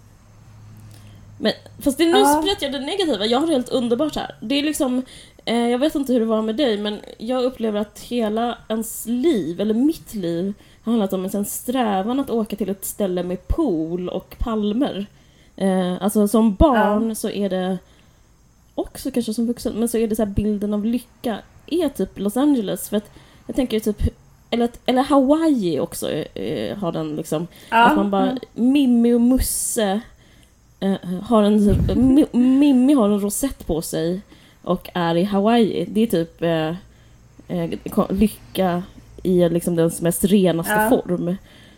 Men, 1.39 1.53
fast 1.79 1.99
det, 1.99 2.05
nu 2.05 2.19
Ja. 2.19 2.43
spred 2.43 2.57
jag 2.61 2.81
det 2.81 2.87
negativa. 2.87 3.27
Jag 3.27 3.41
har 3.41 3.47
det 3.47 3.53
helt 3.53 3.69
underbart 3.69 4.17
här. 4.17 4.35
Det 4.41 4.55
är 4.55 4.63
liksom, 4.63 5.03
jag 5.45 5.79
vet 5.79 5.95
inte 5.95 6.13
hur 6.13 6.21
det 6.21 6.27
var 6.27 6.43
med 6.43 6.57
dig, 6.57 6.79
men 6.79 6.99
jag 7.19 7.45
upplever 7.45 7.81
att 7.81 7.99
hela 7.99 8.59
ens 8.69 9.07
liv, 9.07 9.61
eller 9.61 9.75
mitt 9.75 10.15
liv, 10.15 10.55
har 10.85 10.93
handlat 10.93 11.13
om 11.13 11.25
en 11.25 11.45
strävan 11.45 12.21
att 12.21 12.31
åka 12.31 12.57
till 12.57 12.69
ett 12.69 12.85
ställe 12.85 13.23
med 13.23 13.49
pool 13.49 14.09
och 14.09 14.37
palmer. 14.39 15.07
Eh, 15.57 16.03
alltså 16.03 16.29
som 16.29 16.55
barn 16.55 17.15
så 17.15 17.31
är 17.31 17.49
det, 17.49 17.79
också 18.75 19.11
kanske 19.11 19.35
som 19.35 19.47
vuxen, 19.47 19.73
men 19.73 19.89
så 19.89 19.99
är 19.99 20.09
det 20.09 20.17
så 20.17 20.25
här 20.25 20.31
bilden 20.31 20.75
av 20.75 20.85
lycka 20.85 21.39
är 21.67 21.89
typ 21.89 22.19
Los 22.19 22.37
Angeles. 22.37 22.89
För 22.89 22.97
att 22.97 23.11
jag 23.47 23.57
tänker 23.57 23.81
typ 23.81 24.03
eller, 24.51 24.71
eller 24.87 25.03
Hawaii 25.03 25.81
också 25.81 26.11
eh, 26.11 26.79
har 26.79 26.93
den 26.93 27.17
liksom. 27.17 27.47
Att 27.69 27.97
man 27.97 28.11
bara, 28.11 28.37
Mimmi 28.55 29.13
och 29.13 29.21
Musse 29.21 30.01
eh, 30.81 30.95
har 31.23 31.43
en, 31.43 31.61
Mi- 31.89 32.37
Mimmi 32.37 32.95
har 32.95 33.09
en 33.09 33.21
rosett 33.21 33.67
på 33.67 33.83
sig 33.83 34.21
och 34.71 34.91
är 34.95 35.15
i 35.15 35.25
Hawaii. 35.25 35.85
Det 35.89 36.01
är 36.01 36.07
typ 36.07 36.43
eh, 36.43 36.75
eh, 37.49 38.11
lycka 38.11 38.83
i 39.23 39.49
liksom 39.49 39.77
dens 39.77 40.01
mest 40.01 40.25
renaste 40.25 40.73
Ja. 40.73 40.89
form. 40.89 41.37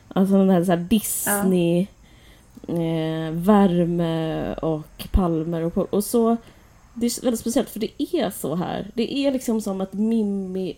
Alltså 0.09 0.35
den 0.35 0.51
här, 0.51 0.65
så 0.65 0.71
här 0.73 0.79
Disney 0.79 1.87
eh, 2.69 3.33
värme 3.33 4.55
och 4.55 5.09
palmer 5.11 5.63
och, 5.63 5.95
och 5.95 6.05
så. 6.05 6.37
Det 6.95 7.07
är 7.07 7.25
väldigt 7.25 7.41
speciellt 7.41 7.71
för 7.71 7.81
det 7.81 8.03
är 8.03 8.31
så 8.31 8.55
här. 8.55 8.91
Det 8.95 9.19
är 9.19 9.33
liksom 9.33 9.61
som 9.61 9.81
att 9.81 9.93
Mimmi... 9.93 10.77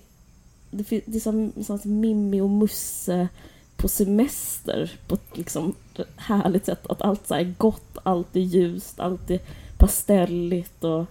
Det, 0.71 1.03
det 1.07 1.17
är 1.17 1.21
som, 1.21 1.53
som 1.63 1.77
att 1.77 1.85
Mimmi 1.85 2.41
och 2.41 2.51
Musse 2.51 3.29
på 3.77 3.89
semester 3.89 4.93
på 5.09 5.15
ett 5.15 5.39
liksom 5.39 5.75
härligt 6.17 6.67
sätt. 6.67 6.87
Att 6.87 7.03
allt 7.03 7.27
så 7.27 7.35
är 7.35 7.55
gott, 7.59 7.99
allt 8.03 8.37
är 8.37 8.41
ljust, 8.41 9.01
allt 9.01 9.31
är 9.31 9.41
pastelligt 9.79 10.85
och 10.85 11.05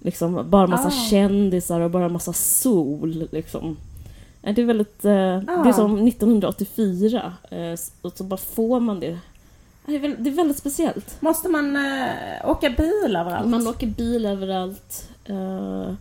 liksom 0.00 0.50
bara 0.50 0.66
massa 0.66 0.88
ah. 0.88 1.08
kändisar 1.10 1.80
och 1.80 1.90
bara 1.90 2.08
massa 2.08 2.32
sol 2.32 3.28
liksom. 3.32 3.76
Det 4.40 4.62
är 4.62 4.66
väldigt... 4.66 5.04
Eh, 5.04 5.36
ah. 5.36 5.62
Det 5.62 5.68
är 5.68 5.72
som 5.72 6.06
1984 6.06 7.32
eh, 7.50 7.78
och 8.02 8.12
så 8.16 8.24
bara 8.24 8.36
får 8.36 8.80
man 8.80 9.00
det. 9.00 9.18
Det 9.86 9.94
är, 9.94 9.98
väldigt, 9.98 10.24
det 10.24 10.30
är 10.30 10.34
väldigt 10.34 10.58
speciellt. 10.58 11.20
Måste 11.20 11.48
man 11.48 11.76
eh, 11.76 12.50
åka 12.50 12.70
bil 12.70 13.16
överallt? 13.16 13.48
Man 13.48 13.66
åker 13.66 13.86
bil 13.86 14.26
överallt. 14.26 15.08
Eh, 15.24 15.92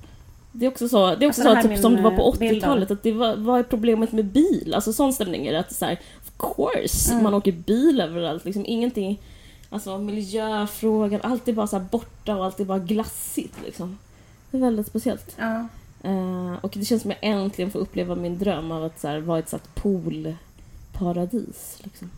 det 0.51 0.65
är 0.65 0.69
också 0.69 0.89
så, 0.89 1.15
det 1.15 1.25
är 1.25 1.29
också 1.29 1.49
alltså 1.49 1.61
så 1.61 1.73
typ, 1.73 1.81
som 1.81 1.95
det 1.95 2.01
var 2.01 2.11
på 2.11 2.31
80-talet, 2.31 2.91
att 2.91 3.03
det 3.03 3.11
var, 3.11 3.35
vad 3.35 3.59
är 3.59 3.63
problemet 3.63 4.11
med 4.11 4.25
bil? 4.25 4.73
Alltså 4.75 4.93
sån 4.93 5.13
stämning 5.13 5.47
är 5.47 5.53
det 5.53 5.59
att 5.59 5.75
så 5.75 5.85
här, 5.85 5.99
of 6.21 6.55
course, 6.55 7.11
mm. 7.11 7.23
man 7.23 7.33
åker 7.33 7.51
bil 7.51 8.01
överallt, 8.01 8.45
liksom 8.45 8.65
ingenting, 8.65 9.21
alltså 9.69 9.97
miljöfrågan, 9.97 11.21
allt 11.23 11.47
är 11.47 11.53
bara 11.53 11.67
så 11.67 11.79
borta 11.79 12.35
och 12.35 12.45
allt 12.45 12.59
är 12.59 12.65
bara 12.65 12.79
glassigt 12.79 13.55
liksom. 13.65 13.97
Det 14.51 14.57
är 14.57 14.61
väldigt 14.61 14.87
speciellt. 14.87 15.35
Ja. 15.39 15.67
Uh, 16.05 16.55
och 16.61 16.73
det 16.73 16.85
känns 16.85 17.01
som 17.01 17.11
att 17.11 17.17
jag 17.21 17.31
äntligen 17.31 17.71
får 17.71 17.79
uppleva 17.79 18.15
min 18.15 18.37
dröm 18.37 18.71
av 18.71 18.83
att 18.83 18.99
så 18.99 19.07
här, 19.07 19.19
vara 19.19 19.39
ett 19.39 19.49
sånt 19.49 19.75
poolparadis. 19.75 21.79
Liksom. 21.83 22.11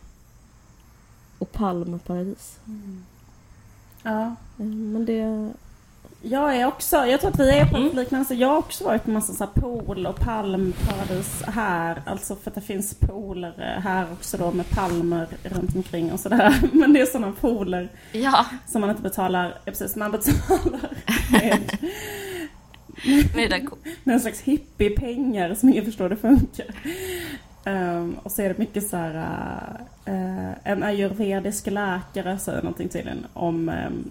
Och 1.38 1.52
palmparadis. 1.52 2.58
Mm. 2.66 3.04
Ja. 4.02 4.34
Uh, 4.60 4.66
men 4.66 5.04
det, 5.04 5.52
jag 6.22 6.56
är 6.56 6.66
också, 6.66 6.96
jag 6.96 7.20
tror 7.20 7.30
att 7.30 7.40
vi 7.40 7.50
är 7.50 7.66
på 7.66 7.76
mm. 7.76 7.96
liknande 7.96 8.34
Jag 8.34 8.48
har 8.48 8.58
också 8.58 8.84
varit 8.84 9.04
på 9.04 9.10
massa 9.10 9.32
så 9.32 9.44
här 9.44 9.50
pool 9.60 10.06
och 10.06 10.20
palmparadis 10.20 11.42
här. 11.46 12.02
Alltså 12.06 12.36
för 12.36 12.50
att 12.50 12.54
det 12.54 12.60
finns 12.60 12.94
pooler 12.94 13.80
här 13.84 14.06
också 14.12 14.36
då 14.36 14.50
med 14.50 14.70
palmer 14.70 15.26
runt 15.42 15.76
omkring 15.76 16.12
och 16.12 16.20
sådär. 16.20 16.60
Men 16.72 16.92
det 16.92 17.00
är 17.00 17.06
sådana 17.06 17.32
pooler 17.32 17.88
ja. 18.12 18.46
som 18.66 18.80
man 18.80 18.90
inte 18.90 19.02
betalar, 19.02 19.54
ja, 19.64 19.72
precis, 19.72 19.96
man 19.96 20.10
betalar 20.10 20.90
med, 21.32 21.60
med, 24.04 24.14
en 24.14 24.20
slags 24.20 24.40
hippiepengar 24.40 25.54
som 25.54 25.68
ingen 25.68 25.84
förstår 25.84 26.08
det 26.08 26.16
funkar. 26.16 26.66
Um, 27.64 28.16
och 28.22 28.32
så 28.32 28.42
är 28.42 28.48
det 28.48 28.58
mycket 28.58 28.88
så 28.88 28.96
här, 28.96 29.14
uh, 30.08 30.50
en 30.64 30.82
ayurvedisk 30.82 31.66
läkare 31.66 32.38
säger 32.38 32.62
någonting 32.62 32.88
tydligen 32.88 33.26
om 33.32 33.68
um, 33.68 34.10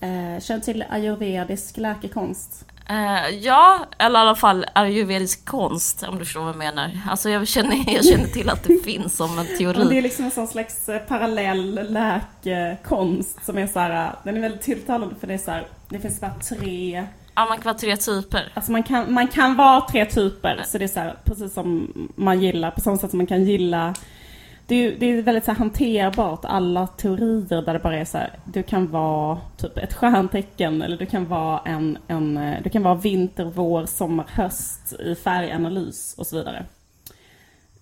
Eh, 0.00 0.40
känner 0.40 0.60
till 0.60 0.84
ayurvedisk 0.90 1.76
läkekonst? 1.76 2.64
Eh, 2.88 3.28
ja, 3.28 3.86
eller 3.98 4.18
i 4.18 4.22
alla 4.22 4.34
fall 4.34 4.66
ayurvedisk 4.72 5.44
konst 5.44 6.02
om 6.02 6.18
du 6.18 6.24
förstår 6.24 6.40
vad 6.40 6.48
jag 6.48 6.56
menar. 6.56 6.90
Alltså 7.08 7.30
jag 7.30 7.48
känner, 7.48 7.76
jag 7.94 8.04
känner 8.04 8.26
till 8.26 8.50
att 8.50 8.64
det 8.64 8.78
finns 8.84 9.16
som 9.16 9.38
en 9.38 9.46
teori. 9.58 9.88
det 9.88 9.98
är 9.98 10.02
liksom 10.02 10.24
en 10.24 10.30
sån 10.30 10.48
slags 10.48 10.88
eh, 10.88 10.98
parallell 10.98 11.92
läkekonst 11.92 13.44
som 13.44 13.58
är 13.58 13.66
så 13.66 13.78
här, 13.78 14.06
eh, 14.06 14.12
den 14.24 14.36
är 14.36 14.40
väldigt 14.40 14.62
tilltalande 14.62 15.14
för 15.20 15.26
det 15.26 15.34
är 15.34 15.38
så 15.38 15.50
här, 15.50 15.66
det 15.88 15.98
finns 15.98 16.20
bara 16.20 16.34
tre 16.34 17.06
Ja, 17.34 17.46
man 17.46 17.58
kan 17.58 17.64
vara 17.64 17.78
tre 17.78 17.96
typer. 17.96 18.52
Alltså 18.54 18.72
man 18.72 18.82
kan, 18.82 19.12
man 19.12 19.28
kan 19.28 19.56
vara 19.56 19.80
tre 19.80 20.04
typer, 20.04 20.62
så 20.66 20.78
det 20.78 20.84
är 20.84 20.88
så 20.88 21.00
här, 21.00 21.16
precis 21.24 21.54
som 21.54 21.92
man 22.16 22.40
gillar, 22.40 22.70
på 22.70 22.80
samma 22.80 22.98
sätt 22.98 23.10
som 23.10 23.18
man 23.18 23.26
kan 23.26 23.44
gilla 23.44 23.94
det 24.70 24.76
är, 24.76 24.96
det 24.98 25.06
är 25.06 25.22
väldigt 25.22 25.44
så 25.44 25.50
här 25.50 25.58
hanterbart, 25.58 26.44
alla 26.44 26.86
teorier 26.86 27.62
där 27.62 27.72
det 27.72 27.78
bara 27.78 27.96
är 27.96 28.04
så 28.04 28.18
här, 28.18 28.38
du 28.44 28.62
kan 28.62 28.90
vara 28.90 29.38
typ 29.56 29.78
ett 29.78 29.94
stjärntecken 29.94 30.82
eller 30.82 30.96
du 30.96 31.06
kan 31.06 31.26
vara 31.26 31.60
en, 31.64 31.98
en 32.08 32.40
du 32.64 32.70
kan 32.70 32.82
vara 32.82 32.94
vinter, 32.94 33.44
vår, 33.44 33.86
sommar, 33.86 34.26
höst 34.28 34.92
i 35.00 35.14
färganalys 35.14 36.14
och 36.18 36.26
så 36.26 36.36
vidare. 36.36 36.64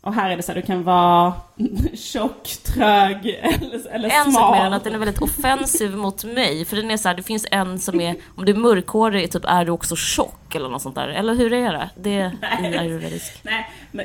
Och 0.09 0.15
här 0.15 0.31
är 0.31 0.37
det 0.37 0.43
så 0.43 0.53
här, 0.53 0.61
du 0.61 0.67
kan 0.67 0.83
vara 0.85 1.33
tjock, 1.95 2.49
trög 2.65 3.27
eller, 3.27 3.95
eller 3.95 4.09
en 4.09 4.11
smal. 4.11 4.27
En 4.27 4.33
sak 4.33 4.50
med 4.50 4.65
den 4.65 4.73
att 4.73 4.85
den 4.85 4.95
är 4.95 4.99
väldigt 4.99 5.23
offensiv 5.23 5.97
mot 5.97 6.25
mig. 6.25 6.65
För 6.65 6.77
den 6.77 6.91
är 6.91 6.97
så 6.97 7.09
här, 7.09 7.17
det 7.17 7.23
finns 7.23 7.47
en 7.50 7.79
som 7.79 8.00
är, 8.00 8.17
om 8.37 8.45
du 8.45 8.53
är 8.53 8.57
mörkhårig, 8.57 9.33
typ 9.33 9.45
är 9.45 9.65
du 9.65 9.71
också 9.71 9.97
tjock 9.97 10.55
eller 10.55 10.69
något 10.69 10.83
sånt 10.83 10.95
där. 10.95 11.09
Eller 11.09 11.35
hur 11.35 11.53
är 11.53 11.73
det? 11.73 11.91
Det 11.97 12.17
är 12.17 12.33
ayurvedisk. 12.79 13.41
Nej, 13.43 13.71
men, 13.93 14.05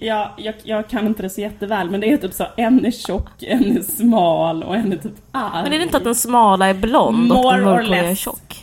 jag, 0.00 0.30
jag, 0.36 0.54
jag 0.62 0.88
kan 0.88 1.06
inte 1.06 1.22
det 1.22 1.30
så 1.30 1.40
jätteväl, 1.40 1.90
men 1.90 2.00
det 2.00 2.12
är 2.12 2.16
typ 2.16 2.34
så, 2.34 2.46
en 2.56 2.86
är 2.86 2.90
tjock, 2.90 3.42
en 3.42 3.76
är 3.76 3.82
smal 3.82 4.62
och 4.62 4.76
en 4.76 4.92
är 4.92 4.96
typ 4.96 5.12
arg. 5.32 5.62
Men 5.62 5.72
är 5.72 5.78
det 5.78 5.84
inte 5.84 5.96
att 5.96 6.04
den 6.04 6.14
smala 6.14 6.66
är 6.66 6.74
blond 6.74 7.28
More 7.28 7.46
och 7.46 7.52
den 7.52 7.64
mörkhåriga 7.64 8.04
är 8.04 8.14
tjock? 8.14 8.61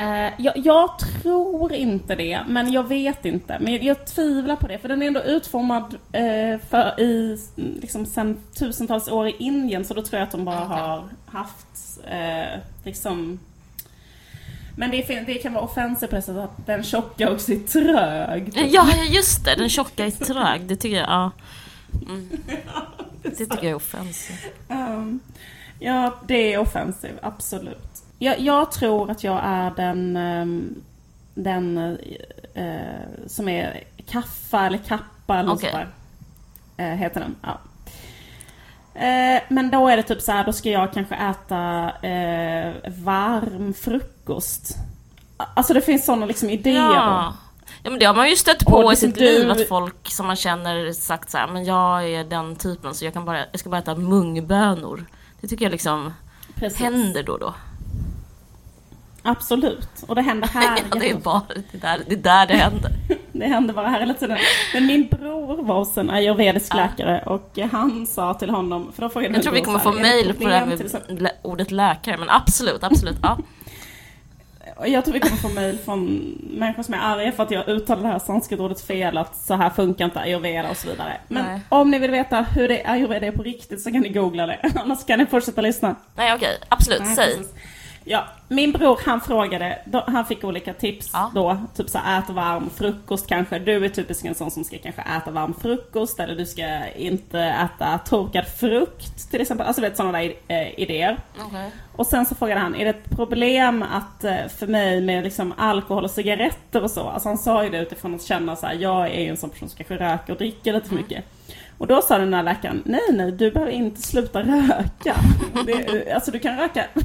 Uh, 0.00 0.32
jag, 0.38 0.56
jag, 0.56 0.98
tror 0.98 1.72
inte 1.72 2.14
det, 2.14 2.40
men 2.48 2.72
jag 2.72 2.88
vet 2.88 3.24
inte. 3.24 3.58
Men 3.60 3.84
jag, 3.84 4.06
tvivlar 4.06 4.56
på 4.56 4.66
det, 4.66 4.78
för 4.78 4.88
den 4.88 5.02
är 5.02 5.06
ändå 5.06 5.22
utformad 5.22 5.94
uh, 5.94 6.58
för 6.68 7.00
i, 7.00 7.38
liksom 7.56 8.06
sen 8.06 8.38
tusentals 8.58 9.08
år 9.08 9.28
i 9.28 9.36
Indien, 9.38 9.84
så 9.84 9.94
då 9.94 10.02
tror 10.02 10.18
jag 10.18 10.26
att 10.26 10.32
de 10.32 10.44
bara 10.44 10.64
har 10.64 11.04
haft 11.26 12.00
uh, 12.04 12.60
liksom 12.84 13.38
men 14.76 14.90
det, 14.90 15.20
det, 15.26 15.34
kan 15.34 15.52
vara 15.52 15.64
offensivt 15.64 16.10
på 16.10 16.16
det 16.16 16.22
sättet 16.22 16.44
att 16.44 16.66
den 16.66 16.82
tjocka 16.82 17.30
också 17.32 17.52
är 17.52 17.58
trög. 17.58 18.52
Ja, 18.70 18.88
just 19.10 19.44
det. 19.44 19.54
Den 19.54 19.68
tjocka 19.68 20.06
är 20.06 20.10
trög. 20.10 20.60
Det 20.60 20.76
tycker 20.76 20.96
jag, 20.96 21.08
ja. 21.08 21.30
Mm. 22.08 22.28
det, 23.22 23.30
tycker 23.30 23.56
jag 23.56 23.64
är 23.64 23.74
offensivt. 23.74 24.46
Um, 24.68 25.20
ja, 25.78 26.14
det 26.28 26.54
är 26.54 26.58
offensivt, 26.58 27.18
absolut. 27.22 28.03
Jag, 28.24 28.40
jag, 28.40 28.72
tror 28.72 29.10
att 29.10 29.24
jag 29.24 29.40
är 29.44 29.72
den, 29.76 30.16
ehm, 30.16 30.74
den 31.34 31.78
uh, 32.56 33.26
som 33.26 33.48
är 33.48 33.84
kaffa 34.06 34.66
eller 34.66 34.78
kappa 34.78 35.38
eller 35.38 35.52
okay. 35.52 35.70
sådär. 35.70 35.88
Uh, 36.80 36.96
heter 36.96 37.20
den. 37.20 37.36
Ja. 37.42 37.58
Uh, 38.94 39.42
men 39.48 39.70
då 39.70 39.88
är 39.88 39.96
det 39.96 40.02
typ 40.02 40.22
så 40.22 40.32
här, 40.32 40.44
då 40.44 40.52
ska 40.52 40.70
jag 40.70 40.92
kanske 40.92 41.14
äta 41.14 41.92
varm 42.88 43.74
frukost. 43.74 44.76
Alltså 45.36 45.74
det 45.74 45.80
finns 45.80 46.04
sådana 46.04 46.26
liksom 46.26 46.50
idéer. 46.50 46.74
Ja. 46.74 47.34
Ja 47.82 47.90
men 47.90 47.98
det 47.98 48.06
har 48.06 48.14
man 48.14 48.30
ju 48.30 48.36
stött 48.36 48.66
på 48.66 48.92
i 48.92 48.96
sitt 48.96 49.14
du... 49.14 49.20
liv 49.20 49.50
att 49.50 49.68
folk 49.68 50.10
som 50.10 50.26
man 50.26 50.36
känner 50.36 50.92
sagt 50.92 51.30
så 51.30 51.38
här, 51.38 51.46
men 51.46 51.64
jag 51.64 52.08
är 52.08 52.24
den 52.24 52.56
typen 52.56 52.94
så 52.94 53.04
jag 53.04 53.12
kan 53.12 53.24
bara, 53.24 53.38
jag 53.38 53.60
ska 53.60 53.70
bara 53.70 53.78
äta 53.78 53.94
mungbönor. 53.94 55.06
Det 55.40 55.48
tycker 55.48 55.64
jag 55.64 55.72
liksom 55.72 56.14
Precis. 56.54 56.80
händer 56.80 57.22
då 57.22 57.32
och 57.32 57.38
då. 57.38 57.54
Absolut. 59.26 59.88
Och 60.06 60.14
det 60.14 60.22
händer 60.22 60.48
här. 60.48 60.78
ja, 60.90 60.98
det 60.98 61.10
är 61.10 61.14
bara 61.14 61.42
det 61.72 61.78
där 61.78 62.00
det, 62.08 62.16
där 62.16 62.46
det 62.46 62.54
händer. 62.54 62.90
det 63.32 63.46
händer 63.46 63.74
bara 63.74 63.88
här 63.88 64.00
hela 64.00 64.14
tiden. 64.14 64.38
Men 64.74 64.86
min 64.86 65.08
bror 65.08 65.62
var 65.62 65.78
hos 65.78 65.96
en 65.96 66.10
ayurvedisk 66.10 66.74
ja. 66.74 66.76
läkare 66.76 67.22
och 67.26 67.58
han 67.72 68.06
sa 68.06 68.34
till 68.34 68.50
honom, 68.50 68.92
för 68.94 69.02
då 69.02 69.08
frågade 69.08 69.34
Jag 69.34 69.42
tror 69.42 69.54
vi 69.54 69.60
kommer 69.60 69.78
få 69.78 69.92
mail 69.92 70.34
på 70.34 70.48
det 70.48 70.54
här 70.54 70.66
med 70.66 71.30
ordet 71.42 71.70
läkare, 71.70 72.16
men 72.16 72.30
absolut, 72.30 72.84
absolut, 72.84 73.16
ja. 73.22 73.38
Jag 74.86 75.04
tror 75.04 75.14
vi 75.14 75.20
kommer 75.20 75.36
få 75.36 75.48
mail 75.48 75.78
från 75.78 76.06
människor 76.50 76.82
som 76.82 76.94
är 76.94 76.98
arga 76.98 77.32
för 77.32 77.42
att 77.42 77.50
jag 77.50 77.68
uttalar 77.68 78.02
det 78.02 78.08
här 78.08 78.18
sanskritordet 78.18 78.80
fel, 78.80 79.18
att 79.18 79.36
så 79.36 79.54
här 79.54 79.70
funkar 79.70 80.04
inte 80.04 80.20
ayurveda 80.20 80.70
och 80.70 80.76
så 80.76 80.88
vidare. 80.88 81.16
Men 81.28 81.44
Nej. 81.44 81.60
om 81.68 81.90
ni 81.90 81.98
vill 81.98 82.10
veta 82.10 82.42
hur 82.42 82.68
det 82.68 82.84
ayurveda 82.84 83.26
är 83.26 83.32
på 83.32 83.42
riktigt 83.42 83.82
så 83.82 83.92
kan 83.92 84.00
ni 84.00 84.08
googla 84.08 84.46
det, 84.46 84.72
annars 84.74 85.06
kan 85.06 85.18
ni 85.18 85.26
fortsätta 85.26 85.60
lyssna. 85.60 85.96
Nej 86.14 86.34
okej, 86.34 86.58
absolut, 86.68 87.00
Nej, 87.00 87.16
säg. 87.16 87.36
Precis. 87.36 87.54
Ja, 88.06 88.24
min 88.48 88.72
bror 88.72 89.00
han 89.04 89.20
frågade, 89.20 89.78
han 90.06 90.26
fick 90.26 90.44
olika 90.44 90.74
tips 90.74 91.10
ja. 91.12 91.30
då. 91.34 91.58
Typ 91.76 91.90
så 91.90 91.98
ät 91.98 92.30
varm 92.30 92.70
frukost 92.70 93.26
kanske. 93.26 93.58
Du 93.58 93.84
är 93.84 93.88
typiskt 93.88 94.24
en 94.24 94.34
sån 94.34 94.50
som 94.50 94.64
ska 94.64 94.78
kanske 94.78 95.02
äta 95.02 95.30
varm 95.30 95.54
frukost 95.62 96.20
eller 96.20 96.36
du 96.36 96.46
ska 96.46 96.88
inte 96.96 97.40
äta 97.40 97.98
torkad 97.98 98.46
frukt 98.46 99.30
till 99.30 99.40
exempel. 99.40 99.66
Alltså 99.66 99.82
vet 99.82 99.96
sådana 99.96 100.18
där 100.18 100.34
äh, 100.48 100.80
idéer. 100.80 101.18
Okay. 101.46 101.70
Och 101.96 102.06
sen 102.06 102.26
så 102.26 102.34
frågade 102.34 102.60
han, 102.60 102.74
är 102.74 102.84
det 102.84 102.90
ett 102.90 103.10
problem 103.10 103.82
att 103.82 104.24
äh, 104.24 104.48
för 104.58 104.66
mig 104.66 105.00
med 105.00 105.24
liksom 105.24 105.54
alkohol 105.56 106.04
och 106.04 106.10
cigaretter 106.10 106.82
och 106.82 106.90
så? 106.90 107.08
Alltså 107.08 107.28
han 107.28 107.38
sa 107.38 107.64
ju 107.64 107.70
det 107.70 107.78
utifrån 107.78 108.14
att 108.14 108.22
känna 108.22 108.56
så 108.56 108.66
här, 108.66 108.74
jag 108.74 109.06
är 109.06 109.20
ju 109.20 109.28
en 109.28 109.36
sån 109.36 109.50
person 109.50 109.68
som 109.68 109.76
kanske 109.76 109.96
röker 109.96 110.32
och 110.32 110.38
dricker 110.38 110.72
lite 110.72 110.88
för 110.88 110.94
mm. 110.94 111.04
Och 111.78 111.86
då 111.86 112.02
sa 112.02 112.18
den 112.18 112.34
här 112.34 112.42
läkaren, 112.42 112.82
nej 112.84 113.00
nej 113.12 113.32
du 113.32 113.50
behöver 113.50 113.72
inte 113.72 114.02
sluta 114.02 114.42
röka. 114.42 115.16
Det, 115.66 116.12
alltså 116.12 116.30
du 116.30 116.38
kan 116.38 116.56
röka. 116.56 116.86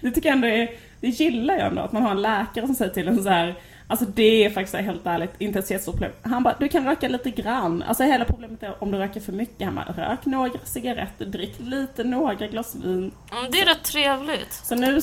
det 0.00 0.10
tycker 0.10 0.28
jag 0.28 0.36
ändå 0.36 0.46
är, 0.46 0.70
det 1.00 1.08
gillar 1.08 1.54
jag 1.54 1.66
ändå 1.66 1.82
att 1.82 1.92
man 1.92 2.02
har 2.02 2.10
en 2.10 2.22
läkare 2.22 2.66
som 2.66 2.74
säger 2.74 2.92
till 2.92 3.08
en 3.08 3.22
så 3.22 3.28
här, 3.28 3.54
Alltså 3.90 4.06
det 4.06 4.44
är 4.44 4.50
faktiskt 4.50 4.76
helt 4.76 5.06
ärligt 5.06 5.30
inte 5.38 5.58
ett 5.58 5.70
jättestort 5.70 5.94
problem. 5.94 6.12
Han 6.22 6.42
bara, 6.42 6.56
du 6.58 6.68
kan 6.68 6.84
röka 6.84 7.08
lite 7.08 7.30
grann. 7.30 7.82
Alltså 7.82 8.04
hela 8.04 8.24
problemet 8.24 8.62
är 8.62 8.82
om 8.82 8.90
du 8.90 8.98
röker 8.98 9.20
för 9.20 9.32
mycket. 9.32 9.64
Han 9.64 9.74
bara, 9.74 10.10
rök 10.10 10.26
några 10.26 10.58
cigaretter, 10.64 11.26
drick 11.26 11.54
lite, 11.58 12.04
några 12.04 12.34
glas 12.34 12.74
vin. 12.74 13.12
Mm, 13.32 13.50
det 13.50 13.60
är 13.60 13.66
rätt 13.66 13.84
trevligt. 13.84 14.52
Så 14.52 14.74
nu, 14.74 15.00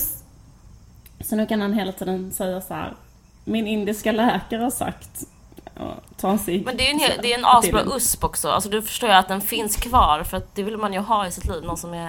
så 1.19 1.35
nu 1.35 1.45
kan 1.45 1.61
han 1.61 1.73
hela 1.73 1.91
tiden 1.91 2.31
säga 2.31 2.61
så 2.61 2.73
här, 2.73 2.93
min 3.43 3.67
indiska 3.67 4.11
läkare 4.11 4.61
har 4.61 4.71
sagt 4.71 5.23
ta 6.17 6.29
en 6.29 6.39
cigg. 6.39 6.65
Men 6.65 6.77
det 6.77 6.87
är 6.87 6.91
en, 6.91 6.99
hel, 6.99 7.11
det 7.21 7.33
är 7.33 7.37
en 7.37 7.45
asbra 7.45 7.83
USP 7.95 8.23
också. 8.23 8.49
Alltså 8.49 8.69
du 8.69 8.81
förstår 8.81 9.09
ju 9.09 9.15
att 9.15 9.27
den 9.27 9.41
finns 9.41 9.75
kvar 9.75 10.23
för 10.23 10.37
att 10.37 10.55
det 10.55 10.63
vill 10.63 10.77
man 10.77 10.93
ju 10.93 10.99
ha 10.99 11.27
i 11.27 11.31
sitt 11.31 11.45
liv. 11.45 11.63
Någon 11.63 11.77
som 11.77 11.93
är 11.93 12.07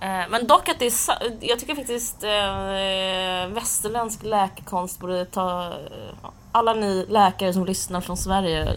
eh, 0.00 0.28
men 0.30 0.46
dock 0.46 0.68
att 0.68 0.78
det 0.78 0.86
är, 0.86 0.92
jag 1.40 1.58
tycker 1.58 1.74
faktiskt 1.74 2.24
eh, 2.24 3.54
västerländsk 3.54 4.22
läkekonst 4.22 5.00
borde 5.00 5.24
ta, 5.24 5.66
eh, 5.66 6.30
alla 6.52 6.74
ni 6.74 7.06
läkare 7.08 7.52
som 7.52 7.64
lyssnar 7.64 8.00
från 8.00 8.16
Sverige, 8.16 8.76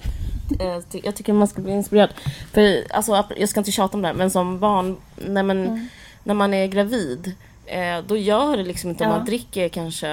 eh, 0.59 0.79
jag 1.03 1.15
tycker 1.15 1.33
man 1.33 1.47
ska 1.47 1.61
bli 1.61 1.71
inspirerad. 1.71 2.09
För 2.53 2.83
alltså, 2.91 3.25
jag 3.37 3.49
ska 3.49 3.59
inte 3.59 3.71
tjata 3.71 3.97
om 3.97 4.01
det 4.01 4.07
här, 4.07 4.15
men 4.15 4.31
som 4.31 4.59
barn, 4.59 4.97
när 5.15 5.43
man, 5.43 5.65
mm. 5.65 5.87
när 6.23 6.33
man 6.33 6.53
är 6.53 6.67
gravid, 6.67 7.35
eh, 7.65 7.97
då 8.07 8.17
gör 8.17 8.57
det 8.57 8.63
liksom 8.63 8.89
inte 8.89 9.03
om 9.03 9.09
man 9.09 9.25
dricker 9.25 9.69
kanske 9.69 10.09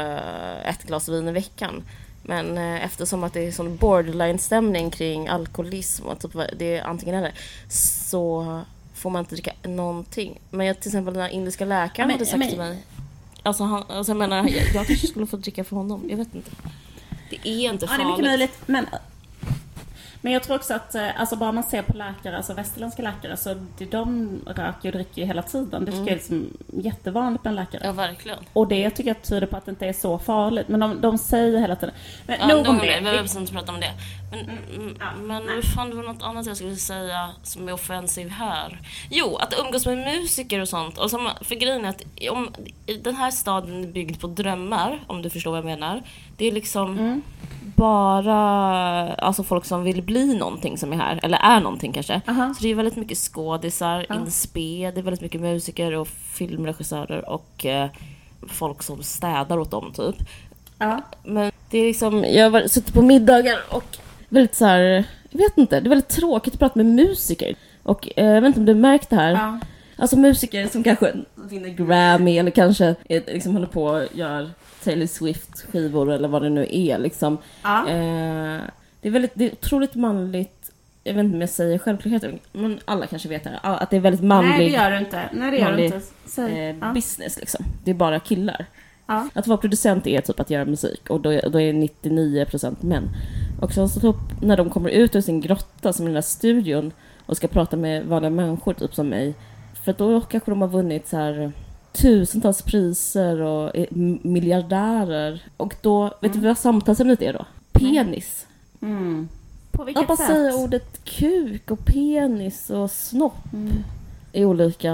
ett 0.64 0.82
glas 0.82 1.08
vin 1.08 1.28
i 1.28 1.32
veckan. 1.32 1.82
Men 2.26 2.58
eh, 2.58 2.84
eftersom 2.84 3.24
att 3.24 3.32
det 3.32 3.40
är 3.40 3.52
sån 3.52 3.76
borderline-stämning 3.76 4.90
kring 4.90 5.28
alkoholism 5.28 6.06
och 6.06 6.18
typ, 6.18 6.32
det 6.58 6.76
är 6.76 6.82
antingen 6.82 7.14
eller 7.14 7.32
så 7.68 8.62
får 8.94 9.10
man 9.10 9.20
inte 9.20 9.34
dricka 9.34 9.52
någonting. 9.62 10.40
Men 10.50 10.66
jag, 10.66 10.80
till 10.80 10.88
exempel 10.88 11.14
den 11.14 11.22
här 11.22 11.30
indiska 11.30 11.64
läkaren 11.64 12.08
men, 12.08 12.14
hade 12.14 12.26
sagt 12.26 12.38
men, 12.38 12.48
till 12.48 12.58
mig 12.58 12.84
Alltså, 13.42 13.64
han, 13.64 13.84
alltså 13.88 14.10
jag 14.10 14.16
menar, 14.16 14.36
jag, 14.36 14.48
jag 14.74 14.86
kanske 14.86 15.06
skulle 15.06 15.26
få 15.26 15.36
dricka 15.36 15.64
för 15.64 15.76
honom. 15.76 16.04
Jag 16.08 16.16
vet 16.16 16.34
inte. 16.34 16.50
Det 17.30 17.48
är 17.48 17.72
inte 17.72 17.86
farligt. 17.86 17.90
Ja, 17.90 17.96
det 17.96 18.02
är 18.02 18.10
mycket 18.10 18.24
möjligt. 18.24 18.58
Men 18.66 18.86
men 20.24 20.32
jag 20.32 20.42
tror 20.42 20.56
också 20.56 20.74
att, 20.74 20.94
eh, 20.94 21.20
alltså 21.20 21.36
bara 21.36 21.52
man 21.52 21.64
ser 21.64 21.82
på 21.82 21.96
läkare, 21.96 22.36
alltså 22.36 22.54
västerländska 22.54 23.02
läkare, 23.02 23.36
så 23.36 23.54
de 23.90 24.40
röker 24.46 24.88
och 24.88 24.92
dricker 24.92 25.24
hela 25.24 25.42
tiden. 25.42 25.84
Det 25.84 25.92
tycker 25.92 25.96
mm. 25.96 26.04
jag 26.04 26.12
är 26.12 26.14
liksom 26.14 26.56
jättevanligt 26.82 27.42
bland 27.42 27.56
läkare. 27.56 27.82
Ja, 27.84 27.92
verkligen. 27.92 28.38
Och 28.52 28.68
det 28.68 28.90
tycker 28.90 29.10
jag 29.10 29.22
tyder 29.22 29.46
på 29.46 29.56
att 29.56 29.64
det 29.64 29.70
inte 29.70 29.86
är 29.86 29.92
så 29.92 30.18
farligt. 30.18 30.68
Men 30.68 30.80
de, 30.80 31.00
de 31.00 31.18
säger 31.18 31.60
hela 31.60 31.76
tiden. 31.76 31.94
Men 32.26 32.40
ja, 32.40 32.46
nog 32.46 32.68
om 32.68 32.78
det. 32.78 32.96
Vi 32.96 33.04
behöver 33.04 33.38
inte 33.38 33.52
prata 33.52 33.72
om 33.72 33.80
det. 33.80 33.90
Men, 34.30 34.40
mm, 34.40 34.58
mm 34.74 34.96
ja, 35.00 35.06
men 35.16 35.62
fan, 35.62 35.90
det 35.90 35.96
var 35.96 36.02
något 36.02 36.22
annat 36.22 36.46
jag 36.46 36.56
skulle 36.56 36.76
säga 36.76 37.30
som 37.42 37.68
är 37.68 37.72
offensiv 37.72 38.28
här. 38.28 38.80
Jo, 39.10 39.36
att 39.36 39.54
umgås 39.58 39.86
med 39.86 39.98
musiker 39.98 40.60
och 40.60 40.68
sånt. 40.68 40.98
Och 40.98 41.10
som, 41.10 41.30
för 41.40 41.54
grejen 41.54 41.84
är 41.84 41.88
att 41.88 42.02
om, 42.30 42.54
den 43.02 43.16
här 43.16 43.30
staden 43.30 43.84
är 43.84 43.88
byggd 43.88 44.20
på 44.20 44.26
drömmar, 44.26 45.04
om 45.06 45.22
du 45.22 45.30
förstår 45.30 45.50
vad 45.50 45.58
jag 45.58 45.64
menar. 45.64 46.02
Det 46.36 46.46
är 46.46 46.52
liksom 46.52 46.98
mm 46.98 47.22
bara 47.76 48.34
alltså 49.14 49.42
folk 49.42 49.64
som 49.64 49.82
vill 49.82 50.02
bli 50.02 50.34
någonting 50.34 50.78
som 50.78 50.92
är 50.92 50.96
här, 50.96 51.20
eller 51.22 51.38
är 51.38 51.60
någonting 51.60 51.92
kanske. 51.92 52.14
Uh 52.14 52.20
-huh. 52.26 52.54
Så 52.54 52.62
det 52.62 52.68
är 52.68 52.74
väldigt 52.74 52.96
mycket 52.96 53.18
skådisar, 53.18 54.00
uh 54.00 54.06
-huh. 54.08 54.20
in 54.20 54.30
spe, 54.30 54.90
det 54.90 55.00
är 55.00 55.02
väldigt 55.02 55.20
mycket 55.20 55.40
musiker 55.40 55.92
och 55.92 56.08
filmregissörer 56.08 57.28
och 57.28 57.66
eh, 57.66 57.88
folk 58.48 58.82
som 58.82 59.02
städar 59.02 59.58
åt 59.58 59.70
dem 59.70 59.92
typ. 59.92 60.20
Uh 60.20 60.26
-huh. 60.78 61.00
Men 61.22 61.52
det 61.70 61.78
är 61.78 61.86
liksom, 61.86 62.24
jag 62.24 62.50
har 62.50 62.68
suttit 62.68 62.94
på 62.94 63.02
middagar 63.02 63.58
och 63.70 63.96
väldigt 64.28 64.54
så 64.54 64.64
här, 64.64 65.04
jag 65.30 65.38
vet 65.38 65.58
inte, 65.58 65.80
det 65.80 65.86
är 65.86 65.88
väldigt 65.88 66.08
tråkigt 66.08 66.54
att 66.54 66.60
prata 66.60 66.78
med 66.78 66.86
musiker. 66.86 67.54
Och 67.82 68.08
eh, 68.16 68.26
jag 68.26 68.40
vet 68.40 68.48
inte 68.48 68.60
om 68.60 68.66
du 68.66 68.74
märkt 68.74 69.10
det 69.10 69.16
här. 69.16 69.60
Alltså 69.96 70.16
musiker 70.16 70.66
som 70.66 70.82
kanske 70.82 71.12
vinner 71.34 71.68
Grammy 71.68 72.38
eller 72.38 72.50
kanske 72.50 72.94
liksom 73.08 73.52
håller 73.52 73.66
på 73.66 73.84
och 73.84 74.02
gör 74.12 74.50
Taylor 74.84 75.06
Swift-skivor 75.06 76.12
eller 76.12 76.28
vad 76.28 76.42
det 76.42 76.50
nu 76.50 76.66
är. 76.70 76.98
Liksom. 76.98 77.38
Ja. 77.62 77.88
Eh, 77.88 78.60
det, 79.00 79.08
är 79.08 79.10
väldigt, 79.10 79.32
det 79.34 79.44
är 79.44 79.52
otroligt 79.52 79.94
manligt. 79.94 80.70
Jag 81.04 81.14
vet 81.14 81.24
inte 81.24 81.34
om 81.34 81.40
jag 81.40 81.50
säger 81.50 81.78
självklarheter, 81.78 82.38
men 82.52 82.80
alla 82.84 83.06
kanske 83.06 83.28
vet 83.28 83.44
det 83.44 83.50
här. 83.62 83.76
Att 83.82 83.90
det 83.90 83.96
är 83.96 84.00
väldigt 84.00 84.24
manligt. 84.24 84.58
Nej, 84.58 84.70
det 84.70 84.76
gör 84.76 84.90
du 84.90 84.98
inte. 84.98 85.22
Nej, 85.32 85.50
det 85.50 85.56
gör 85.56 85.72
du 85.72 85.84
inte. 85.84 86.00
Säg. 86.26 86.68
Eh, 86.68 86.76
ja. 86.80 86.92
business 86.92 87.36
liksom. 87.40 87.64
Det 87.84 87.90
är 87.90 87.94
bara 87.94 88.20
killar. 88.20 88.66
Ja. 89.06 89.28
Att 89.34 89.46
vara 89.46 89.58
producent 89.58 90.06
är 90.06 90.20
typ 90.20 90.40
att 90.40 90.50
göra 90.50 90.64
musik 90.64 91.10
och 91.10 91.20
då, 91.20 91.30
då 91.30 91.60
är 91.60 91.72
99% 91.72 92.76
män. 92.80 93.08
Och 93.60 93.72
sen 93.72 93.88
så 93.88 94.00
typ, 94.00 94.42
när 94.42 94.56
de 94.56 94.70
kommer 94.70 94.90
ut 94.90 95.16
ur 95.16 95.20
sin 95.20 95.40
grotta 95.40 95.92
som 95.92 96.04
i 96.04 96.06
den 96.06 96.14
där 96.14 96.20
studion 96.20 96.92
och 97.26 97.36
ska 97.36 97.48
prata 97.48 97.76
med 97.76 98.04
vanliga 98.04 98.30
människor 98.30 98.74
typ 98.74 98.94
som 98.94 99.08
mig. 99.08 99.34
För 99.84 99.92
då 99.92 100.20
kanske 100.20 100.50
de 100.50 100.60
har 100.60 100.68
vunnit 100.68 101.08
så 101.08 101.16
här 101.16 101.52
tusentals 101.92 102.62
priser 102.62 103.40
och 103.40 103.76
är 103.76 103.86
miljardärer. 104.26 105.42
Och 105.56 105.74
då, 105.80 106.02
mm. 106.02 106.14
vet 106.20 106.32
du 106.32 106.40
vad 106.40 106.58
samtalsämnet 106.58 107.22
är 107.22 107.32
då? 107.32 107.46
Penis. 107.72 108.46
Mm. 108.80 109.28
På 109.70 109.84
vilket 109.84 110.02
sätt? 110.02 110.10
Att 110.10 110.18
bara 110.18 110.28
säga 110.28 110.54
ordet 110.54 111.04
kuk 111.04 111.70
och 111.70 111.84
penis 111.84 112.70
och 112.70 112.90
snopp. 112.90 113.52
Mm. 113.52 113.72
I 114.32 114.44
olika, 114.44 114.88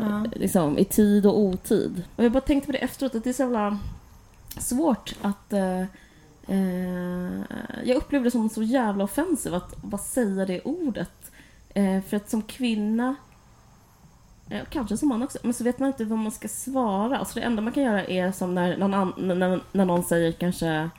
ja. 0.00 0.24
liksom, 0.34 0.78
i 0.78 0.84
tid 0.84 1.26
och 1.26 1.38
otid. 1.38 2.02
Och 2.16 2.24
jag 2.24 2.32
bara 2.32 2.40
tänkte 2.40 2.66
på 2.66 2.72
det 2.72 2.78
efteråt, 2.78 3.14
att 3.14 3.24
det 3.24 3.30
är 3.30 3.34
så 3.34 3.42
jävla 3.42 3.78
svårt 4.58 5.14
att 5.22 5.52
eh, 5.52 5.80
eh, 6.46 7.42
jag 7.84 7.96
upplevde 7.96 8.26
det 8.26 8.30
som 8.30 8.48
så 8.48 8.62
jävla 8.62 9.04
offensivt 9.04 9.54
att 9.54 9.82
bara 9.82 9.98
säga 9.98 10.46
det 10.46 10.60
ordet. 10.60 11.30
Eh, 11.74 12.02
för 12.02 12.16
att 12.16 12.30
som 12.30 12.42
kvinna 12.42 13.16
Kanske 14.70 14.96
som 14.96 15.08
man 15.08 15.22
också, 15.22 15.38
men 15.42 15.54
så 15.54 15.64
vet 15.64 15.78
man 15.78 15.88
inte 15.88 16.04
vad 16.04 16.18
man 16.18 16.32
ska 16.32 16.48
svara. 16.48 17.18
Alltså 17.18 17.38
det 17.38 17.46
enda 17.46 17.62
man 17.62 17.72
kan 17.72 17.82
göra 17.82 18.04
är 18.04 18.32
som 18.32 18.54
när 18.54 18.76
någon, 18.76 19.12
när, 19.38 19.60
när 19.72 19.84
någon 19.84 20.02
säger 20.02 20.32
kanske 20.32 20.90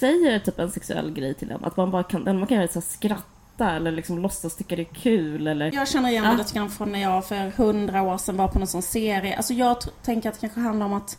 säger 0.00 0.38
typ 0.38 0.58
en 0.58 0.70
sexuell 0.70 1.12
grej 1.12 1.34
till 1.34 1.50
en. 1.50 1.64
Att 1.64 1.76
man 1.76 1.90
bara 1.90 2.02
kan, 2.02 2.24
man 2.24 2.46
kan 2.46 2.56
göra 2.56 2.68
så 2.68 2.80
skratta 2.80 3.70
eller 3.70 3.92
liksom 3.92 4.18
låtsas 4.18 4.56
tycka 4.56 4.76
det 4.76 4.82
är 4.82 4.94
kul 4.94 5.46
eller... 5.46 5.74
Jag 5.74 5.88
känner 5.88 6.08
igen 6.08 6.24
det 6.24 6.36
lite 6.36 6.54
grann 6.54 6.70
från 6.70 6.92
när 6.92 7.02
jag 7.02 7.26
för 7.26 7.50
hundra 7.50 8.02
år 8.02 8.18
sedan 8.18 8.36
var 8.36 8.48
på 8.48 8.58
någon 8.58 8.68
sån 8.68 8.82
serie. 8.82 9.36
Alltså 9.36 9.52
jag 9.52 9.76
tänker 10.02 10.28
att 10.28 10.34
det 10.34 10.40
kanske 10.40 10.60
handlar 10.60 10.86
om 10.86 10.92
att 10.92 11.18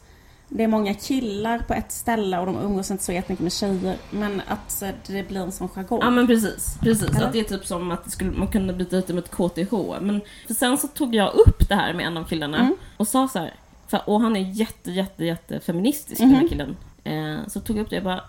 det 0.49 0.63
är 0.63 0.67
många 0.67 0.93
killar 0.93 1.59
på 1.59 1.73
ett 1.73 1.91
ställe 1.91 2.39
och 2.39 2.45
de 2.45 2.57
umgås 2.57 2.91
inte 2.91 3.03
så 3.03 3.11
jättemycket 3.11 3.43
med 3.43 3.53
tjejer. 3.53 3.97
Men 4.09 4.41
att 4.47 4.83
det 5.07 5.27
blir 5.27 5.41
en 5.41 5.51
sån 5.51 5.69
jargong. 5.69 5.99
Ja 6.01 6.09
men 6.09 6.27
precis. 6.27 6.77
precis. 6.81 7.09
Att 7.09 7.33
det 7.33 7.39
är 7.39 7.43
typ 7.43 7.65
som 7.65 7.91
att 7.91 8.11
skulle, 8.11 8.31
man 8.31 8.47
kunde 8.47 8.73
byta 8.73 8.97
ut 8.97 9.07
det 9.07 9.13
mot 9.13 9.31
KTH. 9.31 9.73
Men 10.01 10.21
för 10.47 10.53
sen 10.53 10.77
så 10.77 10.87
tog 10.87 11.15
jag 11.15 11.33
upp 11.33 11.69
det 11.69 11.75
här 11.75 11.93
med 11.93 12.05
en 12.05 12.17
av 12.17 12.23
killarna 12.23 12.57
mm. 12.57 12.75
och 12.97 13.07
sa 13.07 13.27
så 13.27 13.39
här. 13.39 13.53
För, 13.87 14.09
och 14.09 14.21
han 14.21 14.35
är 14.35 14.39
jätte, 14.39 14.91
jätte, 14.91 15.25
jätte 15.25 15.59
feministisk 15.59 16.21
mm. 16.21 16.29
den 16.29 16.35
här 16.35 16.43
mhm. 16.43 16.49
killen. 16.49 16.77
Eh, 17.03 17.47
så 17.47 17.59
tog 17.59 17.77
jag 17.77 17.83
upp 17.83 17.89
det 17.89 17.97
och 17.97 18.03
bara. 18.03 18.21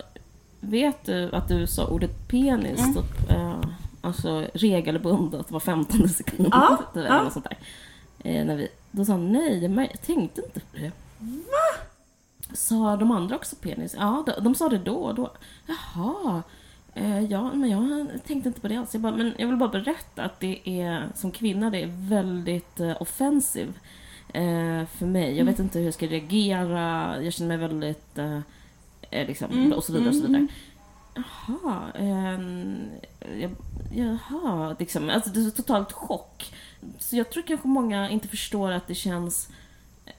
Vet 0.59 1.05
du 1.05 1.31
att 1.31 1.47
du 1.47 1.67
sa 1.67 1.87
ordet 1.87 2.27
penis 2.27 2.79
mm. 2.79 2.93
typ, 2.93 3.29
eh, 3.31 3.61
alltså 4.01 4.45
regelbundet 4.53 5.51
var 5.51 5.59
15 5.59 6.09
sekund? 6.09 6.47
Ja, 6.51 6.77
typ, 6.93 6.95
eller 6.95 7.09
ja. 7.09 7.23
något 7.23 7.33
sånt 7.33 7.47
där. 7.49 7.57
Eh, 8.23 8.45
när 8.45 8.55
vi, 8.55 8.67
då 8.91 9.05
sa 9.05 9.11
han 9.11 9.31
nej, 9.31 9.63
jag 9.63 10.01
tänkte 10.01 10.41
inte 10.41 10.59
på 10.59 10.77
det. 10.77 10.91
Va? 11.19 11.90
Sa 12.53 12.95
de 12.95 13.11
andra 13.11 13.35
också 13.35 13.55
penis? 13.55 13.95
Ja, 13.99 14.23
de, 14.25 14.43
de 14.43 14.55
sa 14.55 14.69
det 14.69 14.77
då 14.77 14.95
och 14.95 15.15
då. 15.15 15.31
Jaha. 15.65 16.43
Eh, 16.93 17.23
ja, 17.23 17.53
men 17.53 17.69
jag 17.69 18.07
tänkte 18.25 18.49
inte 18.49 18.61
på 18.61 18.67
det 18.67 18.75
alls. 18.75 18.93
Jag 18.93 19.01
bara, 19.01 19.15
men 19.15 19.33
jag 19.37 19.47
vill 19.47 19.57
bara 19.57 19.69
berätta 19.69 20.23
att 20.23 20.39
det 20.39 20.69
är, 20.69 21.09
som 21.15 21.31
kvinna, 21.31 21.69
det 21.69 21.81
är 21.81 21.91
väldigt 22.09 22.79
eh, 22.79 23.01
offensiv 23.01 23.79
eh, 24.33 24.85
för 24.85 25.05
mig. 25.05 25.27
Jag 25.27 25.39
mm. 25.39 25.45
vet 25.45 25.59
inte 25.59 25.79
hur 25.79 25.85
jag 25.85 25.93
ska 25.93 26.07
reagera. 26.07 27.15
Jag 27.23 27.33
känner 27.33 27.57
mig 27.57 27.67
väldigt, 27.67 28.17
eh, 28.17 28.39
liksom, 29.27 29.51
mm. 29.51 29.73
och 29.73 29.83
så 29.83 29.93
vidare 29.93 30.09
och 30.09 30.15
så 30.15 30.21
vidare. 30.21 30.37
Mm. 30.37 30.47
Jaha, 31.15 31.91
eh, 31.95 32.39
jaha, 33.91 34.75
liksom. 34.79 35.09
Alltså 35.09 35.29
det 35.29 35.39
är 35.39 35.49
totalt 35.49 35.91
chock. 35.91 36.53
Så 36.99 37.15
jag 37.15 37.29
tror 37.29 37.43
kanske 37.43 37.67
många 37.67 38.09
inte 38.09 38.27
förstår 38.27 38.71
att 38.71 38.87
det 38.87 38.95
känns 38.95 39.49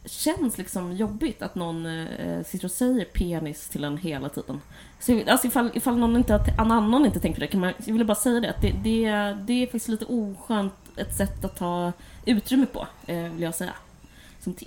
känns 0.04 0.58
liksom 0.58 0.96
jobbigt 0.96 1.42
att 1.42 1.54
någon 1.54 1.86
eh, 1.86 2.44
sitter 2.44 2.64
och 2.64 2.70
säger 2.70 3.04
penis 3.04 3.68
till 3.68 3.84
en 3.84 3.96
hela 3.96 4.28
tiden. 4.28 4.60
Så, 5.00 5.20
alltså 5.28 5.46
ifall, 5.46 5.70
ifall 5.74 5.98
någon 5.98 6.16
inte, 6.16 6.44
en 6.58 6.72
annan 6.72 7.06
inte 7.06 7.20
tänker 7.20 7.34
på 7.36 7.40
det, 7.40 7.46
kan 7.46 7.60
man, 7.60 7.72
jag 7.86 7.94
vill 7.94 8.06
bara 8.06 8.14
säga 8.14 8.40
det, 8.40 8.50
att 8.50 8.62
det, 8.62 8.72
det, 8.84 9.36
det 9.46 9.62
är 9.62 9.66
faktiskt 9.66 9.88
lite 9.88 10.04
oskönt 10.04 10.74
ett 10.96 11.16
sätt 11.16 11.44
att 11.44 11.56
ta 11.56 11.92
utrymme 12.24 12.66
på, 12.66 12.86
eh, 13.06 13.22
vill 13.22 13.42
jag 13.42 13.54
säga. 13.54 13.74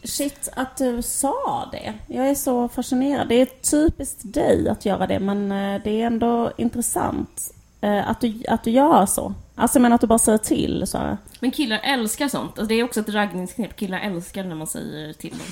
Shit, 0.04 0.50
att 0.56 0.78
du 0.78 1.02
sa 1.02 1.70
det. 1.72 1.94
Jag 2.08 2.30
är 2.30 2.36
så 2.36 2.68
fascinerad. 2.68 3.28
Det 3.28 3.42
är 3.42 3.46
typiskt 3.46 4.34
dig 4.34 4.70
att 4.70 4.86
göra 4.86 5.08
det, 5.08 5.20
men 5.20 5.52
eh, 5.52 5.82
det 5.84 6.02
är 6.02 6.08
ändå 6.08 6.52
intressant 6.58 7.54
att, 7.82 8.22
du, 8.22 8.44
att 8.48 8.64
du 8.64 8.72
gör 8.72 9.06
så. 9.06 9.34
Alltså 9.56 9.80
men 9.80 9.94
att 9.94 10.02
du 10.02 10.08
bara 10.08 10.20
säger 10.20 10.38
till 10.38 10.84
så 10.88 11.18
Men 11.40 11.52
killar 11.52 11.80
älskar 11.84 12.28
sånt. 12.28 12.50
Alltså, 12.50 12.66
det 12.66 12.76
är 12.76 12.84
också 12.84 13.00
ett 13.00 13.10
raggningsknep. 13.10 13.76
Killar 13.76 14.00
älskar 14.00 14.44
när 14.44 14.56
man 14.56 14.68
säger 14.68 15.14
till 15.14 15.30
dem. 15.30 15.48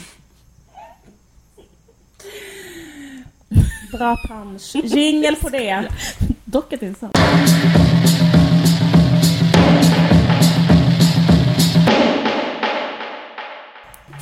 Bra 3.91 4.17
punch. 4.27 4.75
Jingel 4.75 5.35
på 5.35 5.49
det. 5.49 5.87
Dock 6.45 6.73
att 6.73 6.79
det 6.79 6.95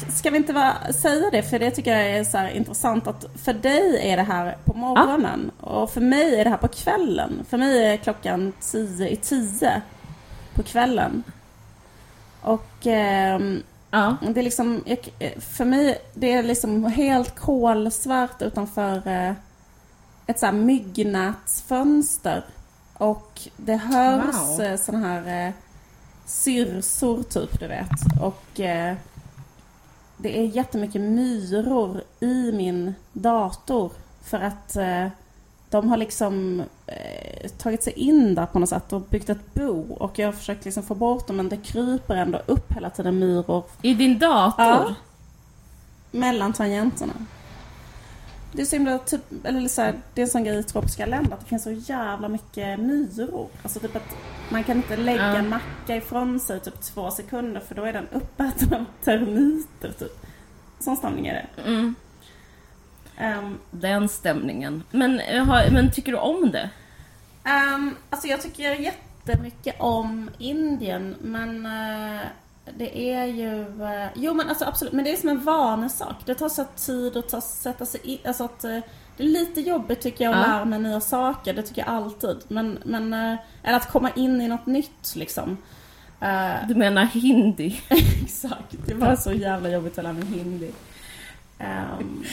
Ska 0.10 0.30
vi 0.30 0.38
inte 0.38 0.54
bara 0.54 0.94
säga 0.94 1.30
det? 1.32 1.44
För 1.44 1.60
det 1.60 1.72
tycker 1.72 1.98
jag 1.98 2.10
är 2.10 2.24
så 2.24 2.48
intressant 2.48 3.08
att 3.08 3.26
för 3.44 3.54
dig 3.54 4.12
är 4.12 4.18
det 4.18 4.24
här 4.24 4.58
på 4.66 4.74
morgonen 4.74 5.52
ja. 5.62 5.68
och 5.68 5.92
för 5.92 6.02
mig 6.02 6.40
är 6.40 6.44
det 6.44 6.50
här 6.50 6.58
på 6.58 6.68
kvällen. 6.68 7.46
För 7.50 7.58
mig 7.58 7.86
är 7.86 7.98
klockan 7.98 8.54
tio 8.60 9.10
i 9.10 9.16
tio 9.16 9.82
på 10.54 10.64
kvällen. 10.64 11.24
Och 12.42 12.88
eh, 12.88 13.40
ja. 13.92 14.18
det 14.22 14.40
är 14.40 14.44
liksom, 14.44 14.84
för 15.40 15.66
mig, 15.66 15.98
det 16.14 16.34
är 16.34 16.44
liksom 16.44 16.86
helt 16.86 17.40
kolsvart 17.40 18.42
utanför 18.42 19.08
eh, 19.08 19.34
ett 20.28 20.40
så 20.40 20.46
här 20.46 20.54
myggnätsfönster 20.54 22.44
Och 22.94 23.42
det 23.58 23.76
hörs 23.76 24.36
Wow. 24.36 24.70
wow. 24.70 24.78
såna 24.78 25.00
här 25.00 25.48
eh, 25.48 25.54
syrsor 26.26 27.24
typ, 27.24 27.60
du 27.60 27.68
vet. 27.68 28.22
Och 28.22 28.60
eh, 28.60 28.96
det 30.22 30.40
är 30.40 30.44
jättemycket 30.44 31.02
myror 31.02 32.02
i 32.20 32.52
min 32.52 32.94
dator. 33.14 33.92
För 34.24 34.40
att 34.40 34.76
eh, 34.76 35.08
de 35.70 35.90
har 35.90 35.98
liksom 35.98 36.64
eh, 36.88 37.50
tagit 37.50 37.84
sig 37.84 37.94
in 37.94 38.36
där 38.36 38.46
på 38.46 38.60
något 38.60 38.70
sätt 38.70 38.94
och 38.94 39.02
byggt 39.02 39.30
ett 39.30 39.54
bo. 39.54 39.94
Och 39.94 40.20
jag 40.20 40.28
har 40.28 40.34
försökt 40.34 40.66
liksom 40.66 40.84
få 40.84 40.96
bort 40.96 41.28
dem 41.28 41.38
men 41.38 41.50
det 41.50 41.58
kryper 41.58 42.16
ändå 42.16 42.42
upp 42.46 42.74
hela 42.74 42.90
tiden 42.90 43.20
myror 43.20 43.64
I 43.82 43.94
din 43.94 44.20
dator? 44.20 44.66
Ja. 44.66 44.96
mellan 46.12 46.54
tangenterna. 46.54 47.14
Det 48.54 48.62
är 48.62 48.66
så 48.66 48.76
himla 48.76 48.98
typ, 48.98 49.22
eller 49.46 49.68
så 49.68 49.82
här, 49.82 49.94
det 50.14 50.22
är 50.22 50.26
en 50.26 50.32
sån 50.32 50.44
grej 50.44 50.60
i 50.60 50.64
tropiska 50.64 51.06
länder 51.06 51.34
att 51.34 51.40
det 51.40 51.46
finns 51.46 51.64
så 51.64 51.72
jävla 51.72 52.28
mycket 52.28 52.80
myror. 52.80 53.48
Alltså 53.64 53.80
typ 53.80 53.96
att 53.96 54.16
man 54.50 54.64
kan 54.64 54.78
inte 54.78 54.98
lägga 54.98 55.24
en 55.24 55.50
macka 55.50 55.96
ifrån 55.96 56.40
sig 56.40 56.60
typ 56.60 56.82
två 56.82 57.12
sekunder 57.12 57.60
för 57.62 57.76
då 57.76 57.84
är 57.84 57.94
den 57.94 58.08
uppäten 58.12 58.74
av 58.74 58.86
termiter 59.04 59.92
typ. 60.00 60.26
Sån 60.80 60.98
stämning 60.98 61.28
är 61.28 61.34
det. 61.34 61.62
Mm. 61.70 61.96
Ehm, 63.18 63.58
Den 63.72 64.10
stämningen. 64.10 64.84
Men, 64.92 65.20
eh, 65.20 65.72
men 65.72 65.92
tycker 65.92 66.12
du 66.12 66.18
om 66.18 66.52
det? 66.52 66.70
ehm, 67.44 67.96
alltså 68.10 68.28
jag 68.28 68.42
tycker 68.42 68.72
jättemycket 68.72 69.76
om 69.80 70.30
Indien 70.38 71.16
men 71.22 71.66
eh, 71.66 72.22
det 72.78 73.12
är 73.14 73.26
ju... 73.26 73.62
eh, 73.84 74.08
jo 74.16 74.34
men 74.34 74.50
alltså 74.50 74.66
absolut, 74.66 74.94
men 74.94 75.04
det 75.06 75.12
är 75.12 75.16
som 75.18 75.30
en 75.30 75.44
vanesak. 75.44 76.16
Det 76.26 76.36
tar 76.36 76.50
så 76.50 76.66
tid 76.76 77.18
att 77.18 77.30
ta, 77.30 77.42
sätta 77.42 77.86
sig 77.86 78.02
in. 78.04 78.18
Alltså 78.26 78.44
att 78.44 78.64
eh, 78.64 78.80
det 79.18 79.24
är 79.24 79.28
lite 79.28 79.62
jobbigt 79.62 80.02
tycker 80.02 80.24
jag 80.24 80.34
att 80.34 80.40
Ja. 80.48 80.48
lära 80.54 80.66
mig 80.66 80.80
nya 80.80 81.02
saker. 81.02 81.54
Det 81.54 81.62
tycker 81.62 81.82
jag 81.82 81.90
alltid. 81.90 82.38
Men, 82.48 82.80
men 82.86 83.14
eh, 83.14 83.36
eller 83.64 83.78
att 83.78 83.90
komma 83.92 84.10
in 84.16 84.42
i 84.42 84.48
något 84.48 84.66
nytt 84.66 85.16
liksom. 85.16 85.58
Du 86.68 86.76
menar 86.76 87.06
hindi? 87.06 87.82
Exakt, 88.24 88.76
det 88.86 88.94
var 88.94 89.16
så 89.16 89.32
jävla 89.34 89.70
jobbigt 89.70 89.98
att 89.98 90.04
lära 90.04 90.14
mig 90.14 90.26
hindi. 90.26 90.72
Ehm, 91.60 92.24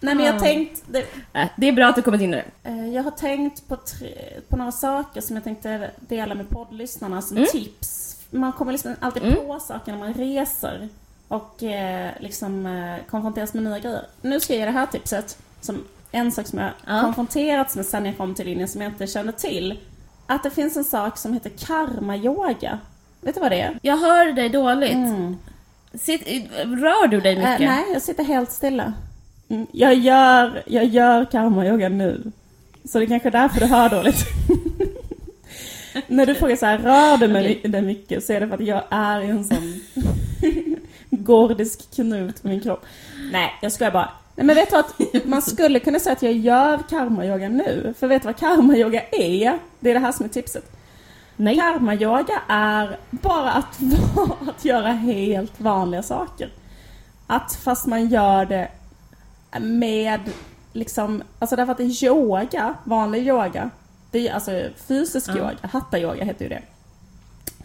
nej 0.00 0.14
men 0.14 0.24
jag 0.26 0.32
har 0.32 0.38
Ja. 0.40 0.44
tänkt, 0.44 0.82
det, 0.88 1.04
Äh, 1.32 1.48
det 1.56 1.68
är 1.68 1.72
bra 1.72 1.86
att 1.86 1.96
du 1.96 2.02
kommit 2.02 2.20
in 2.20 2.34
i 2.34 2.42
det. 2.62 2.70
jag 2.86 3.02
har 3.02 3.10
tänkt 3.10 3.68
på, 3.68 3.76
tre, 3.76 4.14
på 4.48 4.56
några 4.56 4.72
saker 4.72 5.20
som 5.20 5.36
jag 5.36 5.44
tänkte 5.44 5.90
dela 6.00 6.34
med 6.34 6.48
poddlyssnarna 6.48 7.22
som 7.22 7.36
Mm. 7.36 7.48
tips. 7.52 8.05
Man 8.30 8.52
kommer 8.52 8.72
liksom 8.72 8.94
alltid 9.00 9.22
Mm. 9.22 9.36
på 9.36 9.60
saker 9.60 9.92
när 9.92 9.98
man 9.98 10.14
reser 10.14 10.88
och 11.28 11.62
eh, 11.62 12.10
liksom 12.20 12.66
eh, 12.66 12.96
konfronteras 13.10 13.54
med 13.54 13.62
nya 13.62 13.78
grejer. 13.78 14.02
Nu 14.22 14.40
ska 14.40 14.52
jag 14.52 14.60
ge 14.60 14.64
det 14.66 14.70
här 14.72 14.86
tipset 14.86 15.38
som 15.60 15.84
en 16.12 16.32
sak 16.32 16.46
som 16.46 16.58
jag 16.58 16.70
Ja. 16.86 17.00
konfronterats 17.02 17.76
med 17.76 17.86
sen 17.86 18.06
jag 18.06 18.16
kom 18.16 18.34
till 18.34 18.48
Indien 18.48 18.68
som 18.68 18.80
jag 18.82 18.90
inte 18.92 19.06
kände 19.06 19.32
till. 19.32 19.78
Att 20.26 20.42
det 20.42 20.50
finns 20.50 20.76
en 20.76 20.84
sak 20.84 21.18
som 21.18 21.32
heter 21.34 21.50
karma-yoga. 21.50 22.78
Vet 23.20 23.34
du 23.34 23.40
vad 23.40 23.50
det 23.52 23.60
är? 23.60 23.78
Jag 23.82 23.96
hör 23.96 24.32
dig 24.32 24.48
dåligt. 24.48 24.92
Mm. 24.94 25.36
Sitt, 25.94 26.26
rör 26.64 27.06
du 27.06 27.20
dig 27.20 27.36
mycket? 27.36 27.60
Eh, 27.60 27.66
nej, 27.68 27.84
jag 27.92 28.02
sitter 28.02 28.24
helt 28.24 28.52
stilla. 28.52 28.92
Mm. 29.48 29.66
Jag 29.72 29.94
gör, 29.94 30.62
jag 30.66 30.84
gör 30.84 31.24
karma-yoga 31.24 31.88
nu. 31.88 32.32
Så 32.84 32.98
det 32.98 33.04
är 33.04 33.06
kanske 33.06 33.28
är 33.28 33.32
därför 33.32 33.60
du 33.60 33.66
hör 33.66 33.88
dåligt. 33.88 34.24
När 36.06 36.26
du 36.26 36.34
frågar 36.34 36.56
så 36.56 36.66
här, 36.66 36.78
rör 36.78 37.16
du 37.16 37.28
mig 37.28 37.60
det 37.64 37.82
mycket? 37.82 38.24
Så 38.24 38.32
är 38.32 38.40
det 38.40 38.48
för 38.48 38.54
att 38.54 38.66
jag 38.66 38.82
är 38.90 39.20
en 39.20 39.44
sån 39.44 39.80
gordisk 41.10 41.94
knut 41.94 42.42
på 42.42 42.48
min 42.48 42.60
kropp. 42.60 42.84
Nej, 43.32 43.52
jag 43.62 43.72
skojar 43.72 43.92
bara. 43.92 44.08
Nej 44.34 44.46
men 44.46 44.56
vet 44.56 44.70
du 44.70 44.76
att 44.76 45.24
man 45.24 45.42
skulle 45.42 45.80
kunna 45.80 46.00
säga 46.00 46.12
att 46.12 46.22
jag 46.22 46.32
gör 46.32 46.78
karma-yoga 46.88 47.48
nu. 47.48 47.94
För 47.98 48.06
vet 48.06 48.22
du 48.22 48.26
vad 48.26 48.36
karma-yoga 48.36 49.02
är? 49.12 49.58
Det 49.80 49.90
är 49.90 49.94
det 49.94 50.00
här 50.00 50.12
som 50.12 50.24
är 50.24 50.30
tipset. 50.30 50.72
Nej. 51.36 51.56
Karma-yoga 51.56 52.42
är 52.48 52.98
bara 53.10 53.52
att, 53.52 53.78
att 54.48 54.64
göra 54.64 54.92
helt 54.92 55.60
vanliga 55.60 56.02
saker. 56.02 56.48
Att 57.26 57.54
fast 57.54 57.86
man 57.86 58.08
gör 58.08 58.44
det 58.44 58.68
med 59.60 60.20
liksom, 60.72 61.22
alltså 61.38 61.56
därför 61.56 61.72
att 61.72 62.02
yoga, 62.02 62.74
vanlig 62.84 63.28
yoga, 63.28 63.70
det 64.10 64.28
är 64.28 64.34
alltså 64.34 64.62
fysisk 64.88 65.28
Ja. 65.28 65.36
yoga, 65.36 65.56
hatta-yoga 65.62 66.24
heter 66.24 66.44
ju 66.44 66.48
det. 66.48 66.62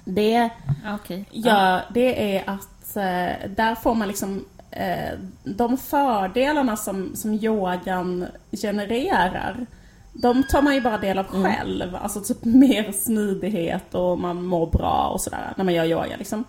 Det 0.06 0.50
Okej. 0.96 1.26
gör, 1.32 1.82
det 1.94 2.36
är 2.38 2.44
att 2.50 2.96
eh, 2.96 3.50
där 3.56 3.76
får 3.76 3.96
man 3.96 4.08
liksom 4.08 4.46
eh, 4.72 5.18
de 5.44 5.78
fördelarna 5.78 6.78
som, 6.78 7.16
som 7.16 7.34
yogan 7.34 8.26
genererar. 8.62 9.66
De 10.14 10.44
tar 10.44 10.62
man 10.62 10.76
ju 10.76 10.82
bara 10.82 10.98
del 10.98 11.18
av 11.18 11.26
själv. 11.26 11.96
Alltså 11.96 12.22
typ 12.22 12.44
mer 12.46 12.92
smidighet 12.92 13.96
och 13.96 14.20
man 14.20 14.44
mår 14.44 14.68
bra 14.68 15.10
och 15.14 15.22
sådär 15.22 15.54
när 15.56 15.66
man 15.66 15.74
gör 15.74 15.86
yoga 15.86 16.18
liksom. 16.18 16.44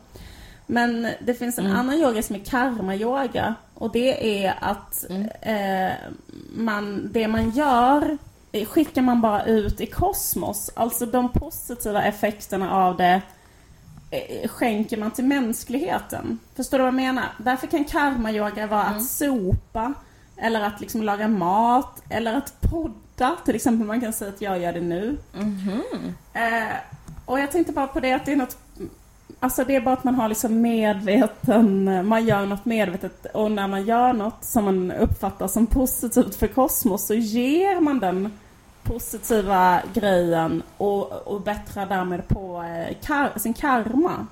Men 0.66 1.09
det 1.20 1.35
finns 1.35 1.59
en 1.59 1.66
annan 1.66 1.94
yoga 1.94 2.22
som 2.22 2.37
är 2.37 2.40
karma-yoga. 2.40 3.55
Och 3.74 3.92
det 3.92 4.44
är 4.44 4.55
att 4.61 5.05
eh, 5.40 5.92
man, 6.55 7.11
det 7.12 7.28
man 7.28 7.50
gör 7.50 8.18
skickar 8.52 9.02
man 9.02 9.20
bara 9.20 9.44
ut 9.44 9.80
i 9.80 9.86
kosmos. 9.86 10.70
Alltså 10.74 11.06
de 11.06 11.28
positiva 11.32 12.04
effekterna 12.04 12.72
av 12.72 12.96
det 12.96 13.22
eh, 14.10 14.48
skänker 14.48 14.96
man 14.96 15.10
till 15.10 15.24
mänskligheten. 15.24 16.38
Förstår 16.56 16.78
du 16.78 16.84
vad 16.84 16.88
jag 16.88 16.94
menar? 16.94 17.24
Därför 17.38 17.66
kan 17.66 17.84
karma-yoga 17.84 18.66
vara 18.66 18.82
att 18.82 19.04
sopa, 19.04 19.94
eller 20.36 20.60
att 20.60 20.80
liksom 20.80 21.02
laga 21.02 21.28
mat, 21.28 22.02
eller 22.08 22.34
att 22.34 22.60
podda. 22.60 23.36
Till 23.44 23.54
exempel 23.54 23.86
man 23.86 24.00
kan 24.00 24.12
säga 24.12 24.30
att 24.30 24.40
jag 24.40 24.58
gör 24.58 24.72
det 24.72 24.80
nu. 24.80 25.18
Eh, 26.32 26.76
och 27.26 27.40
jag 27.40 27.50
tänkte 27.50 27.72
bara 27.72 27.86
på 27.86 28.00
det 28.00 28.12
att 28.12 28.26
det 28.26 28.32
är 28.32 28.36
något 28.36 28.56
Alltså 29.40 29.64
det 29.64 29.76
är 29.76 29.80
bara 29.80 29.94
att 29.94 30.04
man 30.04 30.14
har 30.14 30.28
liksom 30.28 30.60
medveten, 30.60 32.06
man 32.08 32.26
gör 32.26 32.46
något 32.46 32.64
medvetet 32.64 33.26
och 33.34 33.50
när 33.50 33.68
man 33.68 33.84
gör 33.84 34.12
något 34.12 34.44
som 34.44 34.64
man 34.64 34.92
uppfattar 34.92 35.48
som 35.48 35.66
positivt 35.66 36.34
för 36.34 36.46
kosmos 36.46 37.06
så 37.06 37.14
ger 37.14 37.80
man 37.80 37.98
den 37.98 38.32
positiva 38.83 39.83
grejen 39.95 40.62
och, 40.77 41.12
och 41.12 41.40
bättrar 41.40 41.87
därmed 41.87 42.29
på 42.29 42.62
eh, 42.62 42.97
kar, 43.07 43.33
sin 43.37 43.55
karma. 43.55 44.27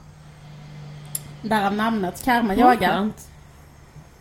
Därav 1.43 1.75
namnet 1.75 2.25
karma-yoga. 2.25 3.11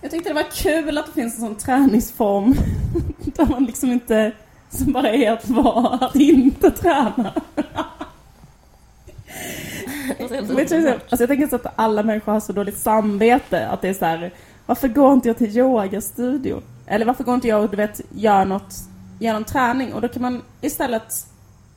Jag 0.01 0.11
tyckte 0.11 0.29
det 0.29 0.35
var 0.35 0.51
kul 0.51 0.97
att 0.97 1.05
det 1.05 1.11
finns 1.11 1.35
en 1.35 1.41
sån 1.41 1.55
träningsform 1.55 2.55
där 3.17 3.45
man 3.45 3.65
liksom 3.65 3.91
inte, 3.91 4.31
som 4.69 4.91
bara 4.93 5.09
är 5.09 5.31
att 5.31 5.49
vara, 5.49 6.05
att 6.05 6.15
inte 6.15 6.71
träna. 6.71 7.33
Alltså 10.19 11.23
jag 11.23 11.27
tänker 11.27 11.47
så 11.47 11.55
att 11.55 11.73
alla 11.75 12.03
människor 12.03 12.31
har 12.31 12.39
så 12.39 12.53
dåligt 12.53 12.77
samvete 12.77 13.67
att 13.67 13.81
det 13.81 13.89
är 13.89 13.93
så 13.93 14.05
här, 14.05 14.31
varför 14.65 14.87
går 14.87 15.13
inte 15.13 15.27
jag 15.27 15.37
till 15.37 15.57
yogastudio? 15.57 16.61
Eller 16.87 17.05
varför 17.05 17.23
går 17.23 17.35
inte 17.35 17.47
jag 17.47 17.63
och 17.63 17.69
du 17.69 17.77
vet, 17.77 18.01
gör 18.09 18.45
något, 18.45 18.75
någon 19.19 19.43
träning? 19.43 19.93
Och 19.93 20.01
då 20.01 20.07
kan 20.07 20.21
man 20.21 20.41
istället 20.61 21.25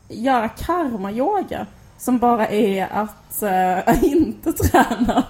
göra 0.08 0.48
karma-yoga 0.48 1.66
som 1.98 2.18
bara 2.18 2.46
är 2.48 2.88
att 2.92 3.42
eh, 3.42 4.04
inte 4.12 4.52
träna. 4.52 5.24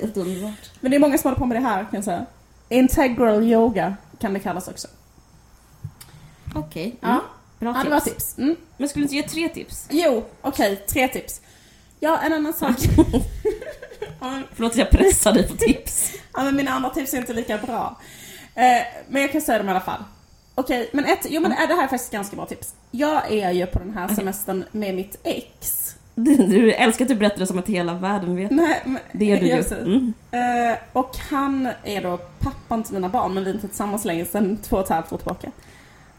Helt 0.00 0.16
underbart. 0.16 0.70
Men 0.80 0.90
det 0.90 0.96
är 0.96 0.98
många 1.00 1.18
som 1.18 1.28
håller 1.28 1.38
på 1.38 1.46
med 1.46 1.56
det 1.56 1.68
här 1.68 1.78
kan 1.80 1.88
jag 1.92 2.04
säga. 2.04 2.26
Integral 2.68 3.42
yoga 3.42 3.96
kan 4.18 4.32
det 4.34 4.40
kallas 4.40 4.68
också. 4.68 4.88
Okej. 6.54 6.96
Ja. 7.00 7.08
Mm. 7.08 7.20
Bra 7.58 7.74
Ja, 7.76 7.84
det 7.84 7.90
var 7.90 8.00
tips. 8.00 8.14
tips. 8.14 8.38
Mm. 8.38 8.56
Men 8.76 8.88
skulle 8.88 9.02
du 9.06 9.06
inte 9.06 9.16
ge 9.16 9.22
tre 9.28 9.48
tips? 9.54 9.86
Jo, 9.90 10.24
okej, 10.40 10.76
tre 10.76 11.08
tips. 11.08 11.40
Ja, 12.00 12.18
en 12.18 12.32
annan 12.32 12.52
sak. 12.52 12.76
ja, 14.20 14.40
Förlåt 14.54 14.72
att 14.72 14.78
jag 14.78 14.90
pressar 14.90 15.32
dig 15.32 15.48
på 15.48 15.56
tips. 15.56 16.12
ja, 16.34 16.42
men 16.44 16.56
mina 16.56 16.70
andra 16.70 16.90
tips 16.90 17.14
är 17.14 17.18
inte 17.18 17.32
lika 17.32 17.58
bra. 17.58 17.96
Eh, 18.54 18.82
men 19.08 19.22
jag 19.22 19.32
kan 19.32 19.40
säga 19.40 19.58
dem 19.58 19.68
i 19.68 19.70
alla 19.70 19.80
fall. 19.80 20.04
Okej, 20.58 20.90
men 20.92 21.04
ett, 21.04 21.26
jo 21.28 21.40
men 21.40 21.50
det 21.50 21.56
här 21.56 21.84
är 21.84 21.88
faktiskt 21.88 22.12
ganska 22.12 22.36
bra 22.36 22.46
tips. 22.46 22.74
Jag 22.90 23.32
är 23.32 23.50
ju 23.50 23.66
på 23.66 23.78
den 23.78 23.90
här 23.94 24.08
semestern 24.08 24.64
med 24.72 24.94
mitt 24.94 25.18
ex. 25.22 25.94
Du, 26.14 26.36
du 26.36 26.72
älskar 26.72 27.04
att 27.04 27.08
du 27.08 27.14
berättar 27.14 27.38
det 27.38 27.46
som 27.46 27.58
att 27.58 27.68
hela 27.68 27.94
världen 27.94 28.36
vet. 28.36 28.50
Nej, 28.50 28.82
men, 28.84 28.98
Det 29.12 29.24
gör 29.24 29.36
du 29.40 29.46
ju. 29.46 29.64
Mm. 29.82 30.14
Eh, 30.30 30.78
och 30.92 31.16
han 31.30 31.68
är 31.84 32.02
då 32.02 32.16
pappan 32.38 32.82
till 32.82 32.94
mina 32.94 33.08
barn, 33.08 33.34
men 33.34 33.44
vi 33.44 33.50
är 33.50 33.54
inte 33.54 33.68
tillsammans 33.68 34.04
längre 34.04 34.24
sedan 34.24 34.56
två 34.56 34.76
och 34.76 34.82
ett 34.82 34.88
halvt 34.88 35.12
år 35.12 35.16
tillbaka. 35.16 35.50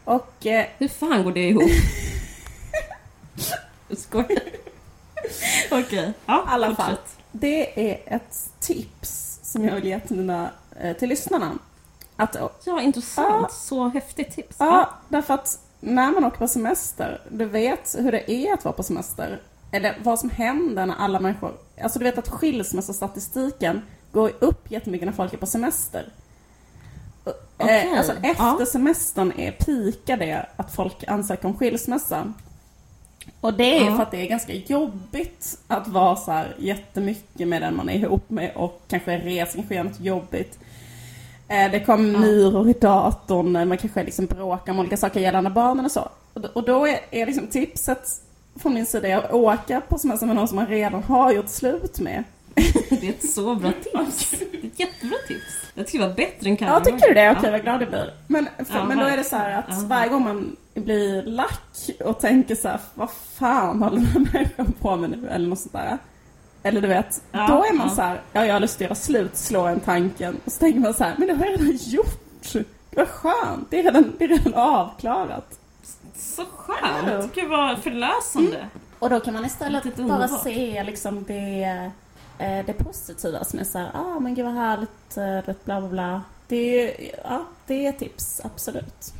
Och 0.04 0.46
eh, 0.46 0.66
Hur 0.78 0.88
fan 0.88 1.24
går 1.24 1.32
det 1.32 1.48
ihop? 1.48 1.62
Jag 3.88 3.98
skojar. 3.98 4.42
Okej. 5.70 6.12
Ja, 6.26 6.44
I 6.48 6.52
alla 6.52 6.76
fall. 6.76 6.96
Det 7.32 7.90
är 7.90 8.16
ett 8.16 8.50
tips 8.60 9.40
som 9.42 9.64
jag 9.64 9.74
vill 9.74 9.84
ge 9.84 10.00
till, 10.00 10.16
mina, 10.16 10.50
eh, 10.80 10.96
till 10.96 11.08
lyssnarna. 11.08 11.58
Att, 12.22 12.36
Ja, 12.64 12.80
intressant. 12.82 13.28
Ja. 13.42 13.48
Så 13.50 13.88
häftigt 13.88 14.34
tips. 14.34 14.56
ja, 14.58 14.90
därför 15.08 15.34
att 15.34 15.58
när 15.80 16.10
man 16.12 16.24
åker 16.24 16.38
på 16.38 16.48
semester, 16.48 17.20
du 17.30 17.44
vet 17.44 17.94
hur 17.98 18.12
det 18.12 18.30
är 18.30 18.54
att 18.54 18.64
vara 18.64 18.72
på 18.74 18.82
semester. 18.82 19.40
Eller 19.72 19.96
vad 20.02 20.18
som 20.20 20.30
händer 20.30 20.86
när 20.86 20.94
alla 20.94 21.20
människor... 21.20 21.52
Alltså 21.82 21.98
du 21.98 22.04
vet 22.04 22.18
att 22.18 22.28
skilsmässostatistiken 22.28 23.82
går 24.12 24.32
upp 24.38 24.70
jättemycket 24.70 25.06
när 25.06 25.12
folk 25.12 25.32
är 25.32 25.36
på 25.38 25.46
semester. 25.46 26.08
Eh, 27.58 27.98
alltså 27.98 28.12
efter 28.12 28.34
Ja. 28.58 28.66
semestern 28.72 29.32
är 29.36 29.50
pika 29.52 30.16
det 30.16 30.46
att 30.56 30.74
folk 30.74 31.04
ansöker 31.08 31.48
om 31.48 31.56
skilsmässa. 31.58 32.32
Och 33.40 33.54
det 33.54 33.78
är 33.78 33.84
Ja. 33.86 33.96
för 33.96 34.02
att 34.02 34.10
det 34.10 34.16
är 34.16 34.28
ganska 34.28 34.52
jobbigt 34.54 35.58
att 35.66 35.88
vara 35.88 36.16
så 36.16 36.32
här 36.32 36.56
jättemycket 36.58 37.48
med 37.48 37.62
den 37.62 37.76
man 37.76 37.88
är 37.88 37.94
ihop 37.94 38.30
med 38.30 38.52
och 38.56 38.82
kanske 38.88 39.18
resan 39.18 39.62
sker 39.64 39.84
något 39.84 40.00
jobbigt. 40.00 40.58
Eh, 41.50 41.70
Det 41.70 41.80
kommer 41.80 42.18
myror 42.18 42.68
i 42.68 42.72
datorn, 42.72 43.56
eh, 43.56 43.64
man 43.64 43.78
kanske 43.78 44.04
liksom 44.04 44.26
bråkar 44.26 44.72
om 44.72 44.78
olika 44.78 44.96
saker 44.96 45.20
gällande 45.20 45.50
barnen 45.50 45.84
och 45.84 45.90
så. 45.90 46.08
Och 46.52 46.64
då- 46.64 46.86
är, 46.86 46.98
är 47.10 47.26
liksom 47.26 47.46
tipset 47.46 48.08
från 48.56 48.74
min 48.74 48.86
sida 48.86 49.18
att 49.18 49.32
åka 49.32 49.80
på 49.80 49.98
semester 49.98 50.26
med 50.26 50.36
någon 50.36 50.48
som 50.48 50.56
man 50.56 50.66
redan 50.66 51.02
har 51.02 51.32
gjort 51.32 51.48
slut 51.48 52.00
med. 52.00 52.24
Det 52.90 53.06
är 53.06 53.10
ett 53.10 53.30
så 53.30 53.54
bra 53.54 53.72
tips. 53.82 54.30
Det 54.30 54.58
är 54.62 54.66
ett 54.66 54.80
jättebra 54.80 55.16
tips. 55.28 55.42
Jag 55.74 55.86
tycker 55.86 55.98
det 55.98 56.08
var 56.08 56.14
bättre 56.14 56.50
än 56.50 56.56
Ja, 56.60 56.80
tycker 56.80 57.08
du 57.08 57.14
det? 57.14 57.30
Okej, 57.30 57.42
Ja. 57.44 57.50
vad 57.50 57.62
glad 57.62 57.82
jag 57.82 57.88
blir. 57.88 58.14
Men, 58.26 58.48
för, 58.58 58.78
Ja, 58.78 58.84
men 58.84 58.98
då 58.98 59.04
är 59.04 59.16
det 59.16 59.24
så 59.24 59.36
här 59.36 59.58
att 59.58 59.64
ja. 59.68 59.74
varje 59.86 60.08
gång 60.08 60.24
man 60.24 60.56
blir 60.74 61.22
lack 61.22 61.90
och 62.04 62.20
tänker 62.20 62.54
så 62.54 62.68
här, 62.68 62.80
vad 62.94 63.10
fan 63.10 63.82
håller 63.82 63.96
den 63.96 64.06
här 64.06 64.26
människan 64.32 64.72
på 64.80 64.96
med 64.96 65.10
nu? 65.10 65.28
Eller 65.28 65.48
något 65.48 65.58
sånt 65.58 65.72
där. 65.72 65.98
Eller 66.62 66.80
du 66.80 66.88
vet, 66.88 67.22
Ja, 67.32 67.46
då 67.46 67.64
är 67.64 67.72
man 67.72 67.88
ja. 67.88 67.94
så 67.94 68.02
här, 68.02 68.20
ja 68.32 68.46
jag 68.46 68.52
har 68.52 68.60
lust 68.60 68.74
att 68.76 68.80
göra 68.80 68.94
slut, 68.94 69.36
slår 69.36 69.68
en 69.68 69.80
tanken. 69.80 70.40
Och 70.44 70.52
så 70.52 70.58
tänker 70.58 70.80
man 70.80 70.94
så 70.94 71.04
här, 71.04 71.14
men 71.18 71.28
det 71.28 71.34
har 71.34 71.46
jag 71.46 71.52
redan 71.60 71.76
gjort. 71.76 72.66
Vad 72.94 73.08
skönt, 73.08 73.70
det 73.70 73.78
är 73.78 73.82
redan, 73.82 74.12
det 74.18 74.24
är 74.24 74.28
redan 74.28 74.54
avklarat. 74.54 75.58
Så 76.16 76.44
skönt. 76.56 77.34
Gud 77.34 77.48
vad 77.48 77.78
förlösande. 77.78 78.68
Och 78.98 79.10
då 79.10 79.20
kan 79.20 79.34
man 79.34 79.44
istället 79.44 79.96
bara 79.96 80.28
se 80.28 80.84
liksom 80.84 81.24
det, 81.24 81.62
eh, 82.38 82.64
det 82.66 82.72
positiva 82.72 83.44
som 83.44 83.58
är 83.58 83.64
så 83.64 83.78
här, 83.78 83.90
ah 83.94 84.20
men 84.20 84.34
gud 84.34 84.44
vad 84.44 84.54
härligt, 84.54 85.16
eh, 85.16 85.54
bla 85.64 85.80
bla 85.80 85.88
bla. 85.88 86.22
Det 86.48 86.56
är, 86.56 87.10
ja, 87.24 87.44
det 87.66 87.86
är 87.86 87.92
tips, 87.92 88.40
absolut. 88.44 89.12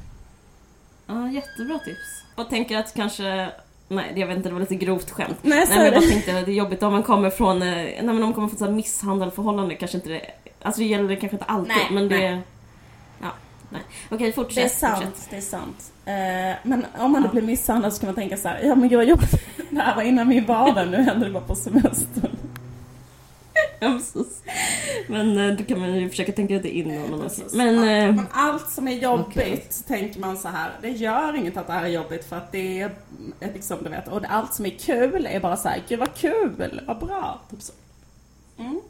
Ja, 1.07 1.29
jättebra 1.29 1.79
tips. 1.79 2.24
Och 2.37 2.50
tänker 2.50 2.79
att 2.79 2.94
kanske... 2.94 3.50
Nej, 3.92 4.12
jag 4.16 4.26
vet 4.26 4.37
inte, 4.37 4.48
det 4.48 4.53
var 4.53 4.61
lite 4.61 4.74
grovt 4.74 5.11
skämt. 5.11 5.38
Nej, 5.42 5.64
Nej, 5.68 5.76
men 5.76 5.85
jag 5.85 5.94
bara 5.94 6.11
tänkte 6.11 6.38
att 6.38 6.46
det 6.46 6.53
är 6.53 6.55
jobbigt 6.55 6.83
om 6.83 6.92
man 6.92 7.03
kommer 7.03 7.31
från, 7.31 7.62
eh, 7.62 7.68
nej, 7.68 8.00
men 8.03 8.11
om 8.11 8.20
man 8.20 8.33
kommer 8.33 8.48
från 8.48 8.59
så 8.59 8.64
här 8.64 8.72
misshandel 8.72 9.31
förhållande 9.31 9.74
kanske 9.74 9.96
inte 9.96 10.09
det... 10.09 10.20
Alltså 10.62 10.81
det 10.81 10.87
gäller 10.87 11.14
kanske 11.14 11.37
inte 11.37 11.44
alltid, 11.44 11.68
Nej, 11.76 11.87
men 11.90 12.09
det... 12.09 12.16
nej. 12.16 12.40
Ja, 13.22 13.29
nej. 13.70 13.83
Okej, 14.11 14.33
fortsätt. 14.33 14.55
Det 14.55 14.62
är 14.62 14.68
sant, 14.68 15.05
Fortsätt. 15.05 15.31
det 15.31 15.37
är 15.37 15.40
sant. 15.40 15.92
Eh, 16.05 16.68
men 16.68 16.87
om 16.98 17.12
man 17.12 17.22
då 17.22 17.29
blir 17.29 17.42
misshandlad 17.42 17.92
så 17.92 18.00
kan 18.00 18.07
man 18.07 18.14
tänka 18.14 18.37
så 18.37 18.48
här, 18.48 18.61
ja 18.64 18.74
men 18.74 18.88
gud 18.88 18.96
vad 18.96 19.07
jobbigt. 19.07 19.35
Det 19.70 19.81
här 19.81 19.96
var 19.96 20.03
innan 20.03 20.29
min 20.29 20.46
vardag, 20.46 20.88
nu 20.88 20.96
händer 20.96 21.26
det 21.26 21.33
bara 21.33 21.42
på 21.44 21.55
semestern. 21.55 22.37
Ja, 23.80 23.92
precis. 23.92 24.42
Men 25.08 25.38
eh, 25.38 25.56
då 25.56 25.64
kan 25.64 25.80
man 25.80 25.94
ju 25.96 26.10
försöka 26.10 26.32
tänka 26.32 26.54
lite 26.54 26.68
innan. 26.68 27.14
och 27.14 27.22
Precis. 27.22 27.50
så. 27.50 27.56
Men... 27.56 27.74
Ja, 27.74 27.90
eh, 27.90 28.14
men 28.14 28.26
allt 28.32 28.70
som 28.70 28.88
är 28.88 28.92
jobbigt 28.92 29.28
okej. 29.36 29.64
tänker 29.86 30.20
man 30.20 30.36
så 30.36 30.48
här, 30.48 30.70
det 30.82 30.88
gör 30.90 31.36
inget 31.36 31.56
att 31.56 31.66
det 31.66 31.72
här 31.72 31.84
är 31.84 31.88
jobbigt 31.88 32.24
för 32.24 32.36
att 32.36 32.52
det 32.52 32.80
är 32.80 32.92
liksom, 33.54 33.78
du 33.82 33.90
vet, 33.90 34.08
och 34.08 34.22
allt 34.28 34.54
som 34.54 34.66
är 34.66 34.70
kul 34.70 35.26
är 35.26 35.40
bara 35.40 35.56
så 35.56 35.68
här, 35.68 35.82
gud 35.88 35.98
vad 35.98 36.14
kul, 36.14 36.80
vad 36.86 36.98
bra. 36.98 37.40
Typ 37.50 37.62
så. 37.62 37.72
Mm. 38.58 38.80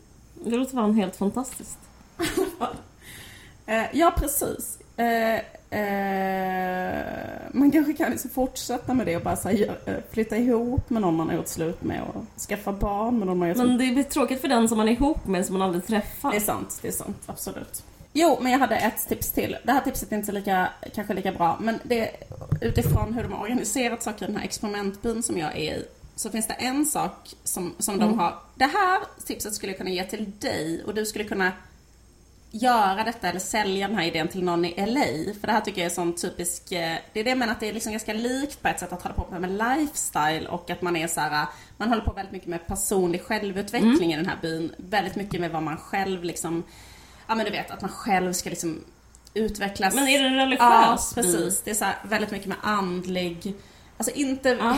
Det 0.45 0.51
låter 0.51 0.73
fan 0.73 0.95
helt 0.95 1.17
fantastiskt. 1.17 1.79
Eh, 3.67 3.83
ja, 3.93 4.13
precis. 4.17 4.79
Eh, 5.71 7.51
man 7.53 7.71
kanske 7.71 7.93
kan 7.93 8.11
liksom 8.11 8.31
fortsätta 8.31 8.95
med 8.95 9.07
det 9.07 9.17
och 9.17 9.23
bara 9.23 9.35
här, 9.35 9.77
eh, 9.87 9.95
flytta 10.11 10.37
ihop 10.37 10.91
med 10.91 11.03
någon 11.03 11.17
man 11.17 11.29
har 11.29 11.37
gjort 11.37 11.49
slut 11.49 11.83
med 11.83 12.03
och 12.03 12.41
skaffa 12.41 12.73
barn 12.73 13.19
med 13.19 13.27
någon 13.27 13.39
man 13.39 13.49
har 13.49 13.57
gjort 13.57 13.67
Men 13.67 13.79
det 13.79 13.93
blir 13.93 14.05
tråkigt 14.05 14.41
för 14.41 14.49
den 14.49 14.69
som 14.69 14.79
man 14.79 14.89
är 14.89 14.93
ihop 14.93 15.27
med 15.27 15.47
som 15.47 15.59
man 15.59 15.63
aldrig 15.63 15.87
träffar. 15.87 16.31
Det 16.31 16.37
är 16.37 16.41
sant, 16.41 16.79
det 16.83 16.89
är 16.89 16.93
sant, 16.93 17.23
absolut. 17.27 17.83
Jo, 18.13 18.39
men 18.41 18.53
jag 18.53 18.59
hade 18.59 18.77
ett 18.77 19.09
tips 19.09 19.33
till. 19.33 19.57
Det 19.65 19.73
här 19.73 19.81
tipset 19.81 20.13
är 20.13 20.17
inte 20.17 20.33
lika, 20.33 20.69
kanske 20.95 21.15
lika 21.15 21.33
bra, 21.33 21.59
men 21.61 21.79
det 21.83 22.11
utifrån 22.61 23.15
hur 23.15 23.23
de 23.23 23.33
har 23.33 23.41
organiserat 23.41 24.03
saker 24.03 24.25
i 24.25 24.27
den 24.27 24.37
här 24.37 24.45
experimentbyn 24.45 25.23
som 25.23 25.39
jag 25.39 25.57
är 25.57 25.75
i. 25.75 25.85
Så 26.17 26.31
finns 26.31 26.47
det 26.47 26.55
en 26.55 26.87
sak 26.87 27.35
som, 27.45 27.75
som 27.79 27.99
de 27.99 28.19
har, 28.19 28.35
det 28.55 28.65
här 28.65 29.01
tipset 29.27 29.55
skulle 29.55 29.73
jag 29.73 29.79
kunna 29.79 29.91
ge 29.91 30.05
till 30.05 30.33
dig 30.39 30.85
och 30.87 30.95
du 30.95 31.07
skulle 31.07 31.25
kunna 31.25 31.53
göra 32.51 33.05
detta 33.05 33.29
eller 33.29 33.41
sälja 33.41 33.89
den 33.89 33.97
här 33.97 34.07
idén 34.07 34.29
till 34.29 34.45
någon 34.45 34.65
i 34.65 34.87
LA. 34.87 35.33
För 35.41 35.47
det 35.47 35.53
här 35.53 35.61
tycker 35.61 35.81
jag 35.81 35.91
är 35.91 35.95
sån 35.95 36.13
typisk, 36.17 36.73
eh, 36.73 36.97
det 37.13 37.21
är 37.21 37.25
det 37.25 37.31
jag 37.31 37.39
menar 37.39 37.53
att 37.53 37.61
det 37.61 37.69
är 37.69 37.73
liksom 37.73 37.93
ganska 37.93 38.13
likt 38.13 38.63
på 38.63 38.69
ett 38.69 38.81
sätt 38.81 38.93
att 38.93 39.03
hålla 39.03 39.15
på 39.15 39.39
med 39.39 39.51
lifestyle 39.51 40.47
och 40.49 40.71
att 40.71 40.83
man 40.83 40.97
är 40.97 41.07
så 41.07 41.21
här, 41.21 41.47
man 41.77 41.89
håller 41.89 42.03
på 42.03 42.13
väldigt 42.13 42.33
mycket 42.33 42.49
med 42.49 42.67
personlig 42.67 43.23
självutveckling 43.23 44.13
i 44.13 44.17
den 44.17 44.27
här 44.27 44.39
byn. 44.43 44.75
Väldigt 44.77 45.17
mycket 45.17 45.41
med 45.41 45.51
vad 45.51 45.63
man 45.63 45.77
själv 45.77 46.25
liksom, 46.25 46.63
ja 47.27 47.35
men 47.35 47.45
du 47.45 47.51
vet 47.51 47.71
att 47.71 47.81
man 47.81 47.91
själv 47.91 48.33
ska 48.33 48.51
liksom 48.51 48.85
utvecklas. 49.35 49.95
Men 49.95 50.09
är 50.09 50.23
det 50.23 50.29
en 50.29 50.51
Ja, 50.51 50.99
precis. 51.15 51.63
Det 51.63 51.71
är 51.71 51.75
så 51.75 51.85
här, 51.85 51.97
väldigt 52.05 52.31
mycket 52.31 52.49
med 52.49 52.59
andlig, 52.63 53.55
alltså 53.97 54.15
inte 54.15 54.49
Ja. 54.49 54.77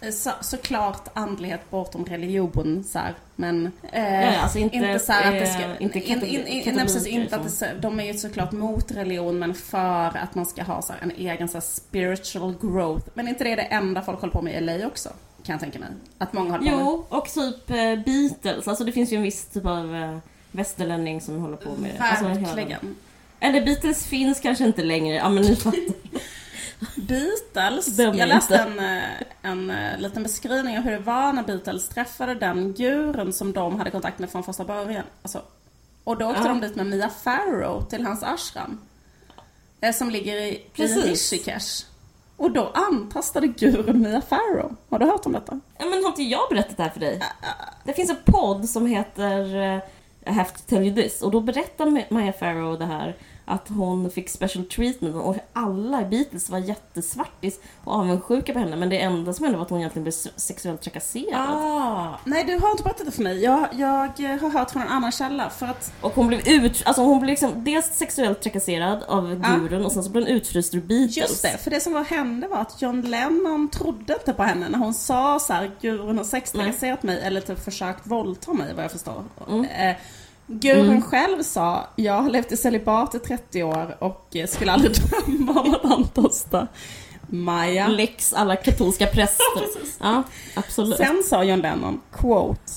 Eh, 0.00 0.10
så, 0.10 0.30
såklart 0.40 1.08
andlighet 1.14 1.70
bortom 1.70 2.04
religion 2.04 2.84
så 2.84 2.98
här, 2.98 3.14
men 3.36 3.70
eh, 3.92 4.24
Ja, 4.24 4.40
alltså 4.40 4.58
inte, 4.58 4.98
så 4.98 5.12
här 5.12 5.32
att 5.32 5.40
det 5.40 5.46
ska, 5.46 5.62
eh, 5.62 5.70
inte 5.82 5.98
in, 5.98 6.04
in, 6.04 6.10
in, 6.12 6.20
katoliker, 6.20 6.72
nej, 6.72 6.84
precis, 6.84 7.06
inte 7.06 7.36
att 7.36 7.44
det, 7.44 7.50
så- 7.50 7.64
de 7.80 8.00
är 8.00 8.04
ju 8.04 8.14
såklart 8.14 8.52
mot 8.52 8.90
religion 8.92 9.38
men 9.38 9.54
för 9.54 10.16
att 10.18 10.34
man 10.34 10.46
ska 10.46 10.62
ha 10.62 10.82
så 10.82 10.92
här, 10.92 11.00
en 11.02 11.10
egen 11.10 11.48
så 11.48 11.54
här, 11.54 11.60
spiritual 11.62 12.54
growth. 12.60 13.08
Men 13.14 13.28
inte 13.28 13.44
det 13.44 13.52
är 13.52 13.56
det 13.56 13.62
enda 13.62 14.02
folk 14.02 14.20
håller 14.20 14.32
på 14.32 14.42
med 14.42 14.54
i 14.54 14.60
LA 14.60 14.86
också? 14.86 15.08
Kan 15.44 15.52
jag 15.52 15.60
tänka 15.60 15.78
mig. 15.78 15.88
Att 16.18 16.32
många 16.32 16.50
håller 16.50 16.70
på 16.70 16.76
med. 16.76 16.84
Jo, 16.86 17.04
och 17.08 17.28
typ 17.28 17.70
eh, 17.70 17.76
Beatles. 17.76 18.68
Alltså 18.68 18.84
det 18.84 18.92
finns 18.92 19.12
ju 19.12 19.16
en 19.16 19.22
viss 19.22 19.46
typ 19.46 19.66
av 19.66 20.20
västerlänning 20.52 21.20
som 21.20 21.38
håller 21.40 21.56
på 21.56 21.70
med 21.78 21.90
det. 21.98 22.02
Alltså, 22.02 22.24
Verkligen. 22.24 22.96
Eller 23.40 23.64
Beatles 23.64 24.06
finns 24.06 24.40
kanske 24.40 24.64
inte 24.64 24.82
längre. 24.82 25.16
Ja 25.16 25.28
men 25.28 25.42
ni 25.42 25.56
fattar. 25.56 25.80
Beatles. 26.96 27.98
Jag 27.98 28.16
läste 28.28 28.56
en, 28.56 28.78
eh, 28.78 29.02
en 29.42 29.70
eh, 29.70 29.98
liten 29.98 30.22
beskrivning 30.22 30.78
av 30.78 30.84
hur 30.84 30.90
det 30.90 30.98
var 30.98 31.32
när 31.32 31.42
Beatles 31.42 31.88
träffade 31.88 32.34
den 32.34 32.72
gurun 32.74 33.32
som 33.32 33.52
de 33.52 33.78
hade 33.78 33.90
kontakt 33.90 34.18
med 34.18 34.30
från 34.30 34.44
första 34.44 34.64
början. 34.64 35.04
Alltså, 35.22 35.42
och 36.04 36.16
då 36.18 36.26
åkte 36.26 36.42
Ja. 36.42 36.48
de 36.48 36.60
dit 36.60 36.76
med 36.76 36.86
Mia 36.86 37.08
Farrow 37.08 37.84
till 37.90 38.06
hans 38.06 38.22
ashram. 38.22 38.80
eh, 39.80 39.92
Som 39.94 40.10
ligger 40.10 40.36
i, 40.36 40.48
i 40.48 40.62
Precis. 40.74 41.04
Rishikesh. 41.04 41.84
Och 42.36 42.50
då 42.50 42.70
antastade 42.74 43.46
gurun 43.46 44.00
Mia 44.02 44.20
Farrow. 44.20 44.76
Har 44.90 44.98
du 44.98 45.06
hört 45.06 45.26
om 45.26 45.32
detta? 45.32 45.60
Ja, 45.78 45.84
men 45.86 46.02
har 46.02 46.08
inte 46.10 46.22
jag 46.22 46.48
berättat 46.50 46.76
det 46.76 46.82
här 46.82 46.90
för 46.90 47.00
dig? 47.00 47.20
Det 47.84 47.92
finns 47.92 48.10
en 48.10 48.16
podd 48.24 48.68
som 48.68 48.86
heter 48.86 49.44
I 50.26 50.30
have 50.30 50.50
to 50.50 50.58
tell 50.66 50.82
you 50.82 50.94
this 50.94 51.22
och 51.22 51.30
då 51.30 51.40
berättar 51.40 52.12
Maya 52.14 52.32
Farrow 52.32 52.78
det 52.78 52.84
här 52.86 53.16
att 53.44 53.68
hon 53.68 54.10
fick 54.10 54.28
special 54.30 54.64
treatment 54.64 55.14
och 55.16 55.36
alla 55.52 56.02
i 56.02 56.04
Beatles 56.04 56.50
var 56.50 56.58
jättesvartis 56.58 57.60
och 57.84 57.92
avundsjuka 57.94 58.52
på 58.52 58.58
henne 58.58 58.76
men 58.76 58.88
det 58.88 59.00
enda 59.00 59.32
som 59.32 59.44
hände 59.44 59.58
var 59.58 59.64
att 59.64 59.70
hon 59.70 59.78
egentligen 59.78 60.02
blev 60.04 60.12
se- 60.12 60.30
sexuellt 60.36 60.80
trakasserad. 60.82 61.50
Ah, 61.50 62.18
nej, 62.24 62.44
du 62.44 62.58
har 62.58 62.70
inte 62.70 62.82
berättat 62.82 63.06
det 63.06 63.12
för 63.12 63.22
mig. 63.22 63.42
Jag, 63.42 63.68
jag 63.72 64.04
eh, 64.32 64.40
har 64.40 64.50
hört 64.50 64.70
från 64.70 64.82
en 64.82 64.88
annan 64.88 65.12
källa 65.12 65.50
för 65.50 65.66
att 65.66 65.92
Och 66.00 66.12
hon 66.14 66.26
blev 66.28 66.48
ut, 66.48 66.82
alltså 66.86 67.02
hon 67.02 67.18
blev 67.20 67.30
liksom 67.30 67.64
dels 67.64 67.86
sexuellt 67.86 68.40
trakasserad 68.42 69.02
av 69.02 69.40
Ja. 69.42 69.56
gurun 69.56 69.84
och 69.84 69.92
sen 69.92 70.04
så 70.04 70.10
blev 70.10 70.24
hon 70.24 70.32
utfryst 70.32 70.74
ur 70.74 70.80
Beatles. 70.80 71.16
Just 71.16 71.42
det, 71.42 71.58
för 71.58 71.70
det 71.70 71.80
som 71.80 71.92
var 71.92 72.04
hände 72.04 72.48
var 72.48 72.58
att 72.58 72.82
John 72.82 73.00
Lennon 73.02 73.68
trodde 73.70 74.12
inte 74.14 74.32
på 74.32 74.42
henne 74.42 74.68
när 74.68 74.78
hon 74.78 74.94
sa 74.94 75.38
så 75.40 75.52
här, 75.52 75.70
gurun 75.80 76.16
har 76.18 76.24
sextrakasserat 76.24 77.02
mig 77.02 77.20
eller 77.22 77.40
typ 77.40 77.64
försökt 77.64 78.06
våldta 78.06 78.52
mig 78.52 78.74
vad 78.74 78.84
jag 78.84 78.92
förstår. 78.92 79.24
Mm. 79.48 79.64
Eh, 79.64 79.96
gurun 80.46 81.02
själv 81.02 81.42
sa, 81.42 81.86
jag 81.96 82.22
har 82.22 82.30
levt 82.30 82.52
i 82.52 82.56
celibat 82.56 83.14
i 83.14 83.18
30 83.18 83.62
år 83.62 83.96
och 83.98 84.36
skulle 84.48 84.72
aldrig 84.72 84.92
drömma 85.26 85.60
om 85.60 85.74
att 85.74 85.84
antasta 85.84 86.66
Maja. 87.26 87.88
Lex 87.88 88.32
alla 88.32 88.56
katolska 88.56 89.06
präster. 89.06 89.62
ja, 90.00 90.22
absolut. 90.54 90.96
Sen 90.96 91.22
sa 91.24 91.44
John 91.44 91.60
Lennon, 91.60 92.00
quote, 92.12 92.72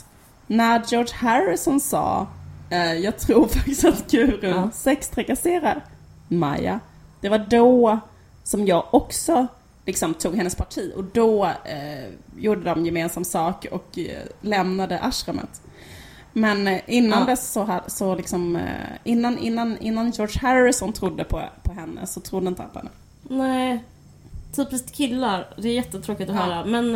när 0.47 0.83
George 0.87 1.13
Harrison 1.15 1.79
sa, 1.79 2.27
eh, 2.69 2.93
jag 2.93 3.19
tror 3.19 3.47
faktiskt 3.53 3.85
att 3.85 4.11
gurun 4.11 4.49
Ja. 4.55 4.69
sextrakasserar 4.73 5.85
Maja. 6.27 6.79
Det 7.21 7.29
var 7.29 7.45
då 7.49 7.99
som 8.43 8.65
jag 8.67 8.83
också 8.91 9.47
liksom 9.85 10.13
tog 10.13 10.35
hennes 10.35 10.55
parti 10.55 10.93
och 10.95 11.03
då 11.03 11.45
eh, 11.45 12.09
gjorde 12.37 12.61
de 12.63 12.85
gemensam 12.85 13.23
sak 13.23 13.65
och 13.71 13.97
eh, 13.99 14.21
lämnade 14.41 14.99
ashramet. 14.99 15.61
Men 16.37 16.67
eh, 16.67 16.81
innan 16.87 17.19
Ja. 17.19 17.25
dess 17.25 17.51
så, 17.51 17.63
här, 17.65 17.81
så 17.87 18.15
liksom, 18.15 18.55
eh, 18.55 18.63
innan, 19.03 19.37
innan, 19.37 19.77
innan 19.77 20.11
George 20.11 20.39
Harrison 20.41 20.93
trodde 20.93 21.23
på, 21.23 21.43
på 21.63 21.73
henne 21.73 22.07
så 22.07 22.19
trodde 22.19 22.47
inte 22.47 22.61
han 22.61 22.71
på 22.71 22.79
henne. 22.79 22.91
Nej. 23.29 23.83
Typiskt 24.55 24.91
killar. 24.95 25.47
Det 25.57 25.69
är 25.69 25.73
jättetråkigt 25.73 26.29
att 26.29 26.35
Ja. 26.35 26.41
höra. 26.41 26.65
Men 26.65 26.95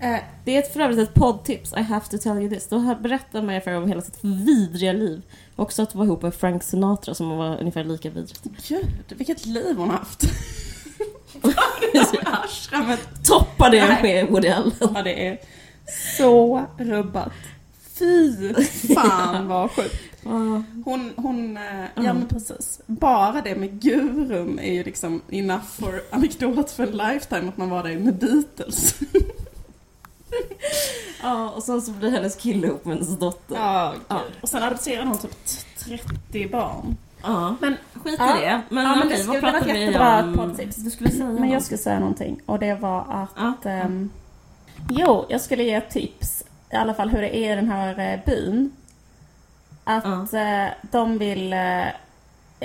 eh, 0.00 0.18
det 0.44 0.56
är 0.56 0.58
ett, 0.58 0.72
för 0.72 0.80
övrigt 0.80 0.98
ett 0.98 1.14
poddtips. 1.14 1.72
I 1.76 1.82
have 1.82 2.06
to 2.10 2.18
tell 2.18 2.38
you 2.38 2.48
this. 2.50 2.68
Då 2.68 2.94
berättar 3.00 3.42
Maya 3.42 3.60
Farrow 3.60 3.82
om 3.82 3.88
hela 3.88 4.02
sitt 4.02 4.18
vidriga 4.24 4.92
liv. 4.92 5.22
Också 5.56 5.82
att 5.82 5.94
vara 5.94 6.06
ihop 6.06 6.22
med 6.22 6.34
Frank 6.34 6.62
Sinatra 6.62 7.14
som 7.14 7.28
var 7.38 7.60
ungefär 7.60 7.84
lika 7.84 8.10
vidrigt. 8.10 8.42
gud, 8.68 8.86
vilket 9.08 9.46
liv 9.46 9.76
hon 9.76 9.90
har 9.90 9.98
haft. 9.98 10.22
ashramet 12.24 13.08
Toppa 13.24 13.70
det 13.70 13.98
med 14.02 14.26
Woody 14.28 14.48
Allen. 14.48 14.72
Ja, 14.94 15.02
det 15.02 15.26
är 15.28 15.38
så 16.18 16.66
rubbat. 16.78 17.32
Fy 17.98 18.54
fan 18.94 19.48
vad 19.48 19.70
sjukt. 19.70 19.94
Hon, 20.84 21.12
hon, 21.16 21.56
eh, 21.56 21.84
ja 21.94 22.02
men 22.02 22.26
precis. 22.28 22.80
Bara 22.86 23.40
det 23.40 23.54
med 23.56 23.80
Gurum 23.82 24.58
är 24.58 24.72
ju 24.72 24.84
liksom 24.84 25.22
enough 25.30 25.64
for 25.64 26.02
anekdot 26.10 26.70
för 26.70 26.82
en 26.82 26.90
lifetime 26.96 27.48
att 27.48 27.56
man 27.56 27.70
var 27.70 27.82
där 27.82 27.98
med 27.98 28.14
Beatles. 28.18 28.94
Ja, 31.22 31.50
och 31.50 31.62
sen 31.62 31.82
så 31.82 31.90
blir 31.92 32.10
hennes 32.10 32.36
kille 32.36 32.66
ihop 32.66 32.84
med 32.84 32.94
hennes 32.96 33.18
dotter. 33.18 33.54
Ja, 33.56 33.94
Ja. 34.08 34.20
Och 34.40 34.48
sen 34.48 34.62
adopterade 34.62 35.08
hon 35.08 35.18
typ 35.18 35.36
30 36.30 36.48
barn. 36.48 36.96
Ja. 37.22 37.56
Men, 37.60 37.74
Skit 38.04 38.14
Ja. 38.18 38.38
i 38.38 38.40
det. 38.40 38.62
Men, 38.68 38.84
Ja, 38.84 38.90
men 38.94 38.98
okej, 39.06 39.16
det 39.16 39.22
skulle 39.22 39.40
vara 39.40 39.58
ett 39.58 39.66
jättebra 39.66 40.24
om? 40.24 40.34
poddtips. 40.34 40.76
Du 40.76 40.90
skulle 40.90 41.10
säga 41.10 41.24
men 41.24 41.44
jag 41.44 41.54
något. 41.54 41.64
skulle 41.64 41.78
säga 41.78 41.98
någonting 41.98 42.40
och 42.46 42.58
det 42.58 42.74
var 42.74 43.00
att... 43.08 43.30
Ja. 43.64 43.70
ehm, 43.70 44.10
jo, 44.90 45.24
jag 45.28 45.40
skulle 45.40 45.62
ge 45.62 45.74
ett 45.74 45.90
tips. 45.90 46.44
I 46.70 46.76
alla 46.76 46.94
fall 46.94 47.08
hur 47.10 47.20
det 47.22 47.36
är 47.36 47.52
i 47.52 47.56
den 47.56 47.70
här 47.70 47.98
eh, 48.12 48.20
byn. 48.26 48.72
Att 49.84 50.32
eh, 50.34 50.66
de 50.90 51.18
vill 51.18 51.52
eh, 51.52 51.86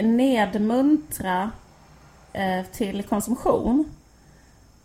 nedmuntra 0.04 1.52
eh, 2.34 2.66
till 2.66 3.04
konsumtion. 3.04 3.86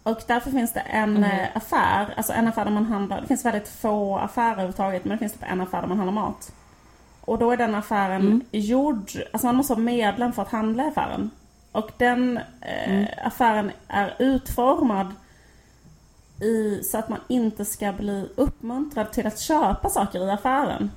Och 0.02 0.18
därför 0.26 0.50
finns 0.50 0.72
det 0.72 0.80
en 0.80 1.24
eh, 1.24 1.46
affär, 1.54 2.14
alltså 2.16 2.32
en 2.32 2.48
affär 2.48 2.64
där 2.64 2.72
man 2.72 2.84
handlar, 2.86 3.20
det 3.20 3.26
finns 3.26 3.44
väldigt 3.44 3.68
få 3.68 4.16
affärer 4.18 4.52
överhuvudtaget, 4.52 5.04
men 5.04 5.12
det 5.12 5.18
finns 5.18 5.32
typ 5.32 5.42
en 5.50 5.60
affär 5.60 5.80
där 5.80 5.88
man 5.88 5.96
handlar 5.98 6.22
mat. 6.22 6.52
Och 7.20 7.38
då 7.38 7.50
är 7.50 7.56
den 7.56 7.74
affären 7.74 8.20
Mm. 8.20 8.40
gjord, 8.50 9.10
alltså 9.32 9.46
man 9.46 9.56
måste 9.56 9.72
vara 9.72 9.82
medlem 9.84 10.32
för 10.32 10.42
att 10.42 10.50
handla 10.50 10.84
i 10.84 10.88
affären. 10.88 11.30
Och 11.72 11.90
den 11.96 12.36
eh, 12.60 12.90
Mm. 12.90 13.06
affären 13.24 13.70
är 13.88 14.14
utformad 14.18 15.14
i, 16.40 16.80
så 16.84 16.98
att 16.98 17.08
man 17.08 17.18
inte 17.28 17.64
ska 17.64 17.92
bli 17.92 18.28
uppmuntrad 18.36 19.12
till 19.12 19.26
att 19.26 19.38
köpa 19.40 19.88
saker 19.88 20.26
i 20.26 20.30
affären. 20.30 20.90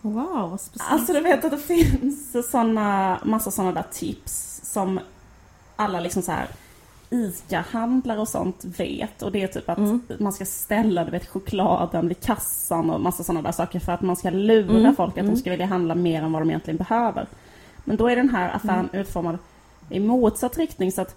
Wow, 0.00 0.50
vad 0.50 0.60
speciellt. 0.60 0.92
Alltså 0.92 1.12
du 1.12 1.20
vet 1.20 1.44
att 1.44 1.50
det 1.50 1.58
finns 1.58 2.50
såna, 2.50 3.18
massa 3.24 3.50
sådana 3.50 3.72
där 3.72 3.84
tips 3.92 4.60
som 4.64 5.00
alla 5.76 6.00
liksom 6.00 6.22
så 6.22 6.32
här 6.32 6.46
ICA-handlare 7.10 8.18
och 8.20 8.28
sånt 8.28 8.64
vet. 8.64 9.22
Och 9.22 9.32
det 9.32 9.42
är 9.42 9.46
typ 9.48 9.68
att 9.70 9.78
Mm. 9.78 10.02
man 10.18 10.32
ska 10.32 10.44
ställa 10.44 11.04
du 11.04 11.10
vet, 11.10 11.28
chokladen 11.28 12.08
vid 12.08 12.20
kassan 12.20 12.90
och 12.90 13.00
massa 13.00 13.24
sådana 13.24 13.42
där 13.42 13.52
saker 13.52 13.80
för 13.80 13.92
att 13.92 14.00
man 14.02 14.16
ska 14.16 14.30
lura 14.30 14.78
Mm, 14.78 14.96
folk 14.96 15.10
att 15.12 15.18
mm. 15.18 15.34
de 15.34 15.40
ska 15.40 15.50
vilja 15.50 15.66
handla 15.66 15.94
mer 15.94 16.22
än 16.22 16.32
vad 16.32 16.42
de 16.42 16.48
egentligen 16.50 16.78
behöver. 16.78 17.26
Men 17.84 17.96
då 17.96 18.08
är 18.08 18.16
den 18.16 18.28
här 18.28 18.54
affären 18.56 18.88
Mm. 18.92 19.00
utformad 19.00 19.38
i 19.90 20.00
motsatt 20.00 20.58
riktning 20.58 20.92
så 20.92 21.02
att 21.02 21.14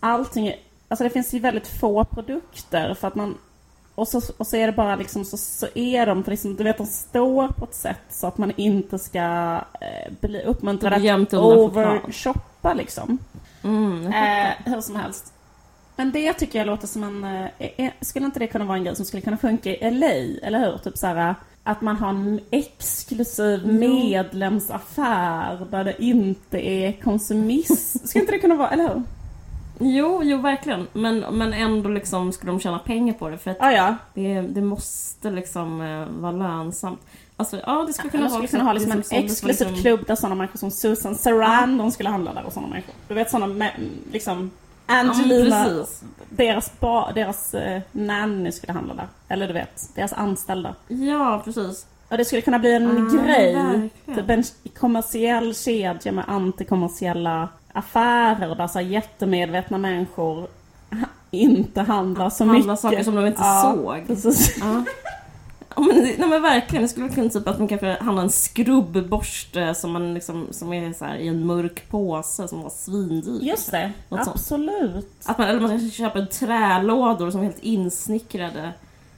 allting 0.00 0.46
är, 0.48 0.56
Alltså 0.88 1.04
det 1.04 1.10
finns 1.10 1.34
ju 1.34 1.38
väldigt 1.38 1.80
få 1.80 2.04
produkter 2.04 2.94
för 2.94 3.08
att 3.08 3.14
man 3.14 3.34
och 3.98 4.08
så, 4.08 4.20
och 4.36 4.46
så 4.46 4.56
är 4.56 4.66
det 4.66 4.72
bara 4.72 4.96
liksom 4.96 5.24
så, 5.24 5.36
så 5.36 5.66
är 5.74 6.06
de, 6.06 6.24
för 6.24 6.30
liksom, 6.30 6.56
du 6.56 6.64
vet 6.64 6.78
de 6.78 6.86
står 6.86 7.48
på 7.48 7.64
ett 7.64 7.74
sätt 7.74 8.00
så 8.10 8.26
att 8.26 8.38
man 8.38 8.52
inte 8.56 8.98
ska 8.98 9.54
eh, 9.80 10.12
bli 10.20 10.42
uppmuntrad 10.42 10.92
att 10.92 11.34
overshoppa 11.34 12.74
liksom. 12.74 13.18
Mm. 13.64 14.06
Eh, 14.06 14.50
hur 14.64 14.80
som 14.80 14.96
helst. 14.96 15.32
Men 15.96 16.12
det 16.12 16.32
tycker 16.32 16.58
jag 16.58 16.66
låter 16.66 16.86
som 16.86 17.02
en... 17.02 17.48
Eh, 17.58 17.90
skulle 18.00 18.26
inte 18.26 18.38
det 18.38 18.46
kunna 18.46 18.64
vara 18.64 18.78
en 18.78 18.84
grej 18.84 18.96
som 18.96 19.04
skulle 19.04 19.20
kunna 19.20 19.36
funka 19.36 19.70
i 19.70 19.90
LA? 19.90 20.46
Eller 20.46 20.58
hur? 20.58 20.78
Typ 20.78 20.98
såhär 20.98 21.34
att 21.62 21.80
man 21.80 21.96
har 21.96 22.08
en 22.08 22.40
exklusiv 22.50 23.66
medlemsaffär 23.66 25.66
där 25.70 25.84
det 25.84 26.02
inte 26.02 26.68
är 26.68 26.92
konsumism. 26.92 28.06
Skulle 28.06 28.22
inte 28.22 28.32
det 28.32 28.38
kunna 28.38 28.54
vara, 28.54 28.70
eller 28.70 28.88
hur? 28.88 29.02
Jo, 29.78 30.20
jo 30.24 30.36
verkligen. 30.38 30.86
Men, 30.92 31.18
men 31.18 31.52
ändå 31.52 31.88
liksom 31.90 32.32
skulle 32.32 32.52
de 32.52 32.60
tjäna 32.60 32.78
pengar 32.78 33.14
på 33.14 33.28
det 33.28 33.38
för 33.38 33.50
att 33.50 33.56
Ah, 33.60 33.70
ja, 33.72 33.96
det, 34.14 34.40
det 34.40 34.60
måste 34.60 35.30
liksom 35.30 35.80
eh, 35.80 36.20
vara 36.20 36.32
lönsamt. 36.32 37.00
Alltså 37.36 37.60
ja, 37.66 37.84
det 37.86 37.92
skulle 37.92 38.10
kunna 38.10 38.22
Man 38.24 38.32
vara 38.32 38.46
kunna 38.46 38.64
ha 38.64 38.72
liksom 38.72 38.92
en 38.92 39.02
som 39.04 39.18
exklusiv 39.18 39.66
liksom- 39.66 39.82
klubb 39.82 40.06
där 40.06 40.14
sådana 40.14 40.34
människor 40.34 40.58
som 40.58 40.70
Susan 40.70 41.14
Sarandon 41.14 41.92
skulle 41.92 42.08
handla 42.08 42.34
där 42.34 42.44
och 42.46 42.52
sådana 42.52 42.68
människor. 42.68 42.94
Du 43.08 43.14
vet 43.14 43.30
sådana 43.30 43.68
liksom 44.12 44.50
Ja, 44.86 44.94
Angelina, 44.94 45.64
precis. 45.64 46.02
deras, 46.30 46.80
ba, 46.80 47.12
deras 47.12 47.54
eh, 47.54 47.80
nanny 47.92 48.52
skulle 48.52 48.72
handla 48.72 48.94
där. 48.94 49.06
Eller 49.28 49.46
du 49.46 49.52
vet, 49.52 49.90
deras 49.94 50.12
anställda. 50.12 50.74
Ja, 50.88 51.42
precis. 51.44 51.86
Och 52.08 52.16
det 52.18 52.24
skulle 52.24 52.42
kunna 52.42 52.58
bli 52.58 52.74
en 52.74 52.88
Ah, 53.08 53.24
grej. 53.24 53.54
verkligen. 53.54 53.90
Typ 54.14 54.30
en 54.30 54.44
kommersiell 54.78 55.54
kedja 55.54 56.12
med 56.12 56.24
antikommersiella 56.28 57.48
affärer 57.78 58.54
där 58.54 58.66
så 58.66 58.80
jättemedvetna 58.80 59.78
människor 59.78 60.48
inte 61.30 61.80
handlar 61.80 62.30
så 62.30 62.44
Handla 62.44 62.64
mycket. 62.66 62.80
saker 62.80 63.02
som 63.04 63.14
de 63.14 63.26
inte 63.26 63.40
Ja, 63.42 63.74
såg. 63.76 64.06
Precis. 64.06 64.56
Ja. 64.60 64.84
Men, 65.76 65.96
nej 65.96 66.28
men 66.28 66.42
verkligen, 66.42 66.82
det 66.82 66.88
skulle 66.88 67.08
kunna 67.08 67.28
typ 67.30 67.48
att 67.48 67.58
man 67.58 67.68
kanske 67.68 67.96
handlar 68.00 68.22
en 68.22 68.30
skrubbborste 68.30 69.74
som, 69.74 69.92
man 69.92 70.14
liksom, 70.14 70.46
som 70.50 70.72
är 70.72 70.92
så 70.92 71.04
här 71.04 71.16
i 71.16 71.28
en 71.28 71.46
mörk 71.46 71.88
påse 71.90 72.48
som 72.48 72.62
var 72.62 72.70
svindyr. 72.70 73.38
Just 73.42 73.70
det, 73.70 73.92
Något 74.08 74.24
sånt. 74.24 74.36
absolut. 74.36 75.10
Att 75.24 75.38
man, 75.38 75.48
eller 75.48 75.60
man 75.60 75.70
kanske 75.70 75.90
köper 75.90 76.24
trälådor 76.24 77.30
som 77.30 77.40
är 77.40 77.44
helt 77.44 77.58
insnickrade. 77.62 78.72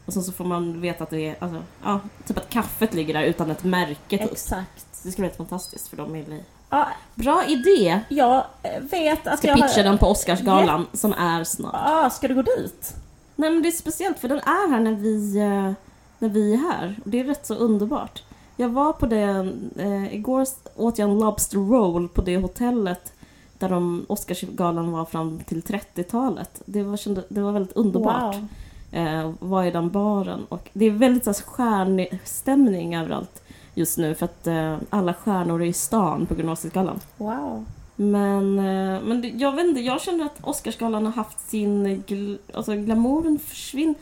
Och 0.07 0.13
sen 0.13 0.23
så 0.23 0.33
får 0.33 0.45
man 0.45 0.81
veta 0.81 1.05
att 1.05 1.11
det 1.11 1.29
är, 1.29 1.37
alltså, 1.39 1.63
ja, 1.85 2.01
typ 2.27 2.39
att 2.39 2.51
kaffet 2.51 2.95
ligger 2.95 3.15
där 3.15 3.23
utan 3.23 3.51
ett 3.51 3.65
märke 3.65 4.19
typ. 4.19 4.33
Exakt. 4.33 4.87
Det 5.03 5.11
skulle 5.11 5.23
vara 5.23 5.29
helt 5.29 5.37
fantastiskt 5.51 5.89
för 5.89 5.97
dem 5.97 6.17
i 6.17 6.25
LA. 6.27 6.37
Ja, 6.71 6.89
Bra 7.15 7.45
idé! 7.49 8.01
jag 8.09 8.45
vet 8.91 9.27
att 9.27 9.39
Ska 9.39 9.49
jag 9.49 9.57
pitcha 9.57 9.77
har... 9.77 9.83
den 9.83 9.99
på 9.99 10.07
Oscarsgalan 10.07 10.87
som 10.93 11.13
är 11.13 11.45
snart. 11.45 11.75
Ah, 11.75 12.11
ska 12.11 12.29
du 12.29 12.35
gå 12.35 12.43
dit? 12.43 12.95
Nej 13.37 13.51
men 13.51 13.63
det 13.63 13.69
är 13.69 13.73
speciellt 13.73 14.19
för 14.19 14.29
den 14.29 14.39
är 14.39 14.71
här 14.71 14.81
när 14.81 14.93
vi, 14.95 15.37
eh, 15.39 15.73
när 16.19 16.29
vi 16.29 16.53
är 16.53 16.57
här. 16.57 16.97
Det 17.05 17.21
är 17.21 17.25
rätt 17.25 17.47
så 17.47 17.55
underbart. 17.55 18.23
Jag 18.57 18.69
var 18.69 18.93
på 18.93 19.07
det, 19.07 19.53
eh, 19.79 20.15
igår 20.15 20.47
åt 20.77 20.99
jag 20.99 21.11
en 21.11 21.19
Lobster 21.19 21.59
Roll 21.59 22.09
på 22.09 22.23
det 22.23 22.37
hotellet 22.37 23.13
där 23.59 23.69
de 23.69 24.07
Oscarsgalan 24.09 24.93
var 24.93 25.05
fram 25.05 25.41
till 25.41 25.63
30-talet. 25.63 26.63
Det 26.65 26.83
var, 26.83 26.97
kände, 26.97 27.25
det 27.29 27.41
var 27.41 27.53
väldigt 27.53 27.77
underbart. 27.77 28.35
Wow. 28.35 28.47
Eh, 28.93 29.33
var 29.39 29.65
i 29.65 29.71
den 29.71 29.91
baren. 29.91 30.45
Och 30.49 30.69
det 30.73 30.85
är 30.85 30.91
väldigt 30.91 31.25
så 31.25 31.31
här, 31.31 31.43
stjärnstämning 31.43 32.97
överallt 32.97 33.40
just 33.81 33.99
nu 33.99 34.15
för 34.15 34.25
att 34.25 34.47
eh, 34.47 34.77
alla 34.91 35.15
stjärnor 35.15 35.63
är 35.63 35.67
i 35.67 35.73
stan 35.73 36.27
på 36.27 36.35
Oscarsgalan. 36.35 37.01
wow. 37.17 37.65
Men, 37.97 38.59
eh, 38.59 39.03
men 39.03 39.21
det, 39.23 39.29
jag 39.29 39.53
vet 39.53 39.67
inte, 39.67 39.81
jag 39.81 40.01
känner 40.01 40.25
att 40.25 40.39
Oscarsgalan 40.45 41.07
har 41.07 41.13
haft 41.13 41.51
sin... 41.51 42.03
Gl, 42.07 42.37
alltså 42.55 42.75
glamouren 42.75 43.39
försvinner. 43.39 43.95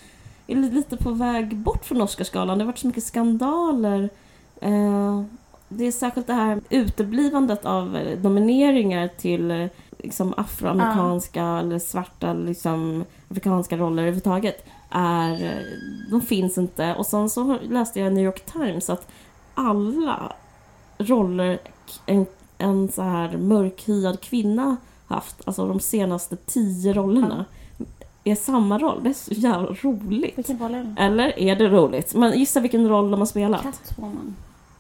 Är 0.47 0.57
lite 0.57 0.97
på 0.97 1.11
väg 1.11 1.57
bort 1.57 1.85
från 1.85 2.03
Oscarsgalan. 2.03 2.59
Det 2.59 2.64
har 2.64 2.67
varit 2.67 2.79
så 2.79 2.87
mycket 2.87 3.05
skandaler. 3.05 4.11
Eh, 4.61 5.23
det 5.69 5.85
är 5.85 5.93
särskilt 5.93 6.27
det 6.27 6.33
här 6.33 6.61
uteblivandet 6.71 7.64
av 7.64 7.97
eh, 7.97 8.19
nomineringar 8.19 9.09
till 9.09 9.51
eh, 9.51 9.67
liksom 9.99 10.35
afroamerikanska 10.37 11.45
eller 11.45 11.79
svarta 11.79 12.33
liksom, 12.33 13.05
afrikanska 13.31 13.77
roller 13.77 14.03
överhuvudtaget. 14.03 14.67
Är, 14.91 15.45
eh, 15.45 15.62
de 16.11 16.21
finns 16.21 16.59
inte. 16.59 16.95
Och 16.95 17.07
sen 17.07 17.31
så 17.31 17.59
läste 17.62 18.01
jag 18.01 18.12
i 18.12 18.14
New 18.14 18.25
York 18.25 18.47
Times 18.53 18.91
att 18.91 19.09
alla 19.59 20.33
roller 20.99 21.59
en 22.07 22.27
en 22.61 22.88
så 22.88 23.03
här 23.03 23.37
mörkhyad 23.37 24.21
kvinna 24.21 24.77
haft, 25.07 25.37
alltså 25.44 25.66
de 25.68 25.81
senaste 25.81 26.37
tio 26.37 26.92
rollerna, 26.92 27.44
är 28.25 28.35
samma 28.35 28.79
roll. 28.79 29.01
Det 29.03 29.09
är 29.09 29.14
så 29.14 29.33
jävla 29.35 29.68
roligt. 29.83 30.38
Vilken 30.38 30.59
roll 30.59 30.75
är 30.75 30.85
det? 30.85 31.03
Eller 31.03 31.38
är 31.38 31.57
det 31.57 31.68
roligt? 31.68 32.14
Men 32.14 32.38
gissa 32.38 32.61
vilken 32.61 32.88
roll 32.88 33.11
de 33.11 33.21
har 33.21 33.27
spelat? 33.27 33.62
Catwoman. 33.62 34.37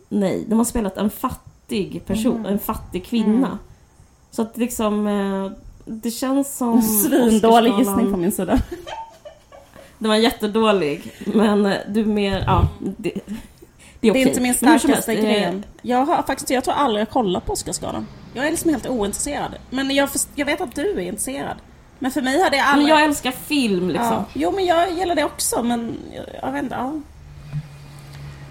Nej, 0.08 0.44
de 0.48 0.58
har 0.58 0.64
spelat 0.64 0.96
en 0.96 1.10
fattig 1.10 2.02
person, 2.06 2.36
Mhm. 2.36 2.46
en 2.46 2.58
fattig 2.58 3.04
kvinna. 3.04 3.46
Mm. 3.46 3.58
Så 4.30 4.42
att 4.42 4.56
liksom, 4.56 5.06
eh, 5.06 5.50
det 5.84 6.10
känns 6.10 6.56
som... 6.56 6.82
Svindålig 7.06 7.72
gissning 7.78 8.08
från 8.10 8.20
min 8.20 8.32
sida. 8.32 8.58
Den 9.98 10.08
var 10.08 10.16
jättedålig, 10.16 11.12
men 11.34 11.66
eh, 11.66 11.76
du 11.88 12.04
mer, 12.04 12.44
ja, 12.46 12.68
det, 12.96 13.12
det 14.00 14.08
är 14.08 14.12
Det 14.12 14.22
är 14.22 14.26
inte 14.26 14.40
min 14.40 14.54
Men 14.60 14.78
starkaste 14.78 15.14
gren. 15.14 15.64
Jag 15.82 16.04
har 16.04 16.22
faktiskt, 16.22 16.50
jag 16.50 16.64
tror 16.64 16.74
aldrig 16.74 17.00
jag 17.00 17.10
kollat 17.10 17.46
på 17.46 17.52
Oscarsgalan. 17.52 18.06
Jag 18.34 18.46
är 18.46 18.50
liksom 18.50 18.70
helt 18.70 18.86
ointresserad. 18.86 19.54
Men 19.70 19.90
jag, 19.90 20.08
jag 20.34 20.46
vet 20.46 20.60
att 20.60 20.74
du 20.74 20.90
är 20.90 21.00
intresserad. 21.00 21.56
Men 21.98 22.10
för 22.10 22.22
mig 22.22 22.42
hade 22.42 22.56
jag 22.56 22.64
Men 22.64 22.74
aldrig... 22.74 22.90
jag 22.90 23.04
älskar 23.04 23.30
film 23.30 23.88
liksom. 23.88 24.12
ja. 24.12 24.24
Jo 24.32 24.52
men 24.52 24.66
jag 24.66 24.92
gillar 24.92 25.14
det 25.14 25.24
också 25.24 25.62
men 25.62 25.96
jag, 26.42 26.52
vet 26.52 26.62
inte. 26.62 26.74
Ja. 26.74 27.00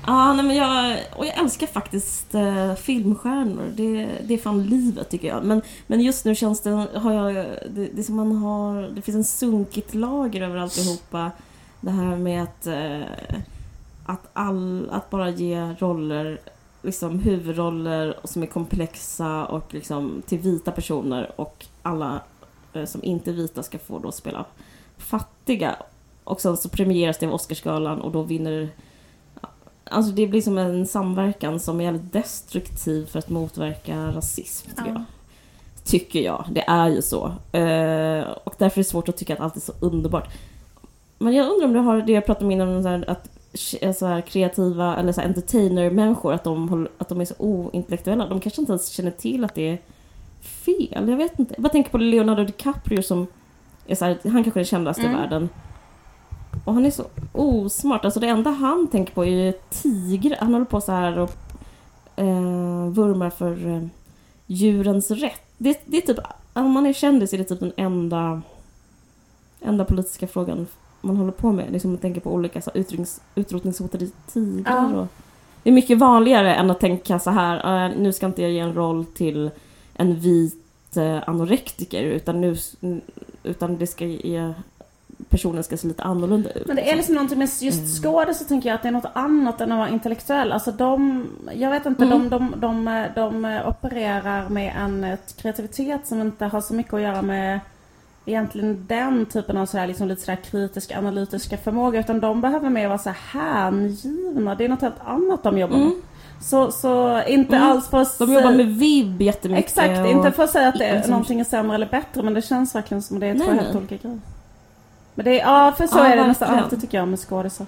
Ja, 0.07 0.33
nej, 0.33 0.45
men 0.45 0.55
jag, 0.55 0.97
och 1.15 1.25
jag 1.25 1.37
älskar 1.37 1.67
faktiskt 1.67 2.35
eh, 2.35 2.75
filmstjärnor. 2.75 3.71
Det, 3.75 4.07
det 4.27 4.33
är 4.33 4.37
fan 4.37 4.63
livet 4.63 5.09
tycker 5.09 5.27
jag. 5.27 5.43
Men, 5.43 5.61
men 5.87 6.01
just 6.01 6.25
nu 6.25 6.35
känns 6.35 6.61
det, 6.61 6.69
har 6.95 7.13
jag, 7.13 7.45
det, 7.69 7.87
det 7.93 8.03
som 8.03 8.15
man 8.15 8.35
har, 8.35 8.81
det 8.81 9.01
finns 9.01 9.15
en 9.15 9.23
sunkigt 9.23 9.93
lager 9.93 10.41
över 10.41 10.57
alltihopa. 10.57 11.31
Det 11.81 11.91
här 11.91 12.15
med 12.15 12.43
att, 12.43 12.67
eh, 12.67 13.37
att, 14.07 14.29
all, 14.33 14.89
att 14.91 15.09
bara 15.09 15.29
ge 15.29 15.73
roller, 15.79 16.39
liksom 16.81 17.19
huvudroller 17.19 18.15
som 18.23 18.43
är 18.43 18.47
komplexa 18.47 19.45
och 19.45 19.73
liksom 19.73 20.21
till 20.25 20.39
vita 20.39 20.71
personer 20.71 21.31
och 21.35 21.65
alla 21.81 22.21
eh, 22.73 22.85
som 22.85 23.03
inte 23.03 23.31
är 23.31 23.33
vita 23.33 23.63
ska 23.63 23.79
få 23.79 23.99
då 23.99 24.11
spela 24.11 24.45
fattiga. 24.97 25.75
Och 26.23 26.41
sen 26.41 26.57
så 26.57 26.69
premieras 26.69 27.17
det 27.17 27.27
av 27.27 27.33
Oscarsgalan 27.33 28.01
och 28.01 28.11
då 28.11 28.21
vinner 28.21 28.69
Alltså 29.89 30.11
det 30.11 30.27
blir 30.27 30.41
som 30.41 30.57
en 30.57 30.87
samverkan 30.87 31.59
som 31.59 31.79
är 31.79 31.83
jävligt 31.83 32.13
destruktiv 32.13 33.05
för 33.05 33.19
att 33.19 33.29
motverka 33.29 34.11
rasism, 34.11 34.69
tycker 34.69 34.83
Ja. 34.85 34.93
jag. 34.93 35.03
Tycker 35.83 36.21
jag. 36.21 36.45
Det 36.51 36.61
är 36.67 36.87
ju 36.89 37.01
så. 37.01 37.25
Eh, 37.51 38.27
och 38.43 38.55
därför 38.57 38.79
är 38.79 38.83
det 38.83 38.89
svårt 38.89 39.09
att 39.09 39.17
tycka 39.17 39.33
att 39.33 39.39
allt 39.39 39.55
är 39.55 39.59
så 39.59 39.73
underbart. 39.79 40.29
Men 41.17 41.33
jag 41.33 41.51
undrar 41.51 41.67
om 41.67 41.73
det 41.73 41.79
har 41.79 42.01
det 42.01 42.11
jag 42.11 42.25
pratade 42.25 42.45
om 42.45 42.51
innan, 42.51 43.03
att 43.07 43.29
så 43.93 44.05
här, 44.05 44.21
kreativa 44.21 44.97
eller 44.97 45.11
så 45.11 45.21
entertainer-människor, 45.21 46.33
att 46.33 46.43
de, 46.43 46.87
att 46.97 47.09
de 47.09 47.21
är 47.21 47.25
så 47.25 47.33
ointellektuella. 47.37 48.27
De 48.27 48.39
kanske 48.39 48.61
inte 48.61 48.71
ens 48.71 48.87
känner 48.89 49.11
till 49.11 49.43
att 49.43 49.55
det 49.55 49.69
är 49.69 49.77
fel. 50.41 51.09
Jag 51.09 51.17
vet 51.17 51.39
inte. 51.39 51.53
Jag 51.57 51.63
bara 51.63 51.69
tänker 51.69 51.91
på 51.91 51.97
Leonardo 51.97 52.43
DiCaprio 52.43 53.01
som 53.01 53.27
är 53.87 53.95
så 53.95 54.05
här, 54.05 54.17
han 54.23 54.43
kanske 54.43 54.49
är 54.49 54.61
den 54.61 54.65
kändaste 54.65 55.01
i 55.01 55.05
Mm. 55.05 55.17
världen. 55.17 55.49
Och 56.65 56.73
han 56.73 56.85
är 56.85 56.91
så 56.91 57.05
osmart. 57.33 58.05
Alltså 58.05 58.19
det 58.19 58.27
enda 58.27 58.49
han 58.49 58.87
tänker 58.87 59.13
på 59.13 59.25
är 59.25 59.29
ju 59.29 59.53
tigrar. 59.69 60.37
Han 60.39 60.53
håller 60.53 60.65
på 60.65 60.81
så 60.81 60.91
här 60.91 61.19
och 61.19 61.31
eh, 62.15 62.87
vurmar 62.89 63.29
för 63.29 63.67
eh, 63.67 63.83
djurens 64.45 65.11
rätt. 65.11 65.41
Det, 65.57 65.81
det 65.85 65.97
är 65.97 66.01
typ, 66.01 66.19
om 66.53 66.71
man 66.71 66.85
är 66.85 66.93
kändis 66.93 67.33
är 67.33 67.37
det 67.37 67.43
typ 67.43 67.59
den 67.59 67.73
enda, 67.77 68.41
enda 69.61 69.85
politiska 69.85 70.27
frågan 70.27 70.67
man 71.01 71.17
håller 71.17 71.31
på 71.31 71.51
med. 71.51 71.71
Liksom 71.71 71.93
att 71.93 72.01
tänka 72.01 72.19
på 72.19 72.31
olika 72.31 72.61
så 72.61 72.71
utrotnings, 72.73 73.21
utrotningshotade 73.35 74.07
tigrar. 74.33 74.91
Ja. 74.93 75.01
Och, 75.01 75.07
det 75.63 75.69
är 75.69 75.73
mycket 75.73 75.97
vanligare 75.97 76.55
än 76.55 76.71
att 76.71 76.79
tänka 76.79 77.19
så 77.19 77.29
här, 77.31 77.85
eh, 77.85 77.97
nu 77.97 78.13
ska 78.13 78.25
inte 78.25 78.41
jag 78.41 78.51
ge 78.51 78.59
en 78.59 78.73
roll 78.73 79.05
till 79.05 79.51
en 79.93 80.15
vit 80.19 80.97
eh, 80.97 81.29
anorektiker 81.29 82.03
utan, 82.03 82.41
nu, 82.41 82.55
utan 83.43 83.77
det 83.77 83.87
ska 83.87 84.05
ge, 84.05 84.53
personen 85.29 85.63
ska 85.63 85.77
se 85.77 85.87
lite 85.87 86.03
annorlunda 86.03 86.49
ut. 86.51 86.67
Men 86.67 86.75
det 86.75 86.91
är 86.91 86.95
liksom 86.95 87.15
någonting 87.15 87.39
med 87.39 87.49
just 87.61 88.01
skådis 88.01 88.37
så 88.39 88.43
tänker 88.45 88.69
jag 88.69 88.75
att 88.75 88.81
det 88.81 88.87
är 88.87 88.91
något 88.91 89.11
annat 89.13 89.61
än 89.61 89.71
att 89.71 89.77
vara 89.77 89.89
intellektuell. 89.89 90.51
Alltså 90.51 90.71
de, 90.71 91.25
jag 91.53 91.69
vet 91.69 91.85
inte, 91.85 92.03
Mm. 92.05 92.29
de, 92.29 92.53
de, 92.57 92.85
de, 92.85 93.07
de 93.15 93.61
opererar 93.65 94.49
med 94.49 94.73
en 94.77 95.03
eh, 95.03 95.19
kreativitet 95.37 96.07
som 96.07 96.21
inte 96.21 96.45
har 96.45 96.61
så 96.61 96.73
mycket 96.73 96.93
att 96.93 97.01
göra 97.01 97.21
med 97.21 97.59
egentligen 98.27 98.85
den 98.87 99.25
typen 99.25 99.57
av 99.57 99.65
sådär, 99.65 99.87
liksom 99.87 100.07
lite 100.07 100.21
sådär 100.21 100.35
kritiska, 100.51 100.97
analytiska 100.97 101.57
förmåga. 101.57 101.99
Utan 101.99 102.19
de 102.19 102.41
behöver 102.41 102.69
mer 102.69 102.87
vara 102.87 102.97
så 102.97 103.09
här 103.09 103.41
hängivna. 103.41 104.55
Det 104.55 104.65
är 104.65 104.69
något 104.69 104.81
helt 104.81 105.01
annat 105.05 105.43
de 105.43 105.57
jobbar 105.57 105.77
med. 105.77 105.85
Mm. 105.87 106.01
Så, 106.41 106.71
så 106.71 107.23
inte 107.27 107.55
Mm. 107.55 107.67
alls 107.69 107.89
för 107.89 107.97
att 108.01 108.19
De 108.19 108.33
jobbar 108.33 108.51
med 108.51 108.67
vibb 108.67 109.21
jättemycket. 109.21 109.65
Exakt, 109.65 109.99
och- 109.99 110.07
inte 110.11 110.31
för 110.31 110.43
att 110.43 110.49
säga 110.49 110.67
att 110.67 110.77
det 110.77 110.85
är, 110.85 111.07
någonting 111.07 111.39
är 111.39 111.43
sämre 111.43 111.75
eller 111.75 111.87
bättre 111.89 112.23
men 112.23 112.33
det 112.33 112.41
känns 112.41 112.75
verkligen 112.75 113.01
som 113.01 113.19
det 113.19 113.27
är 113.27 113.33
två 113.33 113.43
Nej, 113.43 113.53
helt 113.55 113.67
nej. 113.67 113.77
olika 113.77 113.95
grejer. 113.95 114.19
Men 115.15 115.25
det 115.25 115.41
är, 115.41 115.45
ja 115.45 115.71
för 115.77 115.87
så 115.87 115.97
Ja, 115.97 116.05
är 116.05 116.17
det 116.17 116.27
nästan 116.27 116.55
alltid 116.59 116.81
tycker 116.81 116.97
jag 116.97 117.07
med 117.07 117.19
skådisar. 117.19 117.65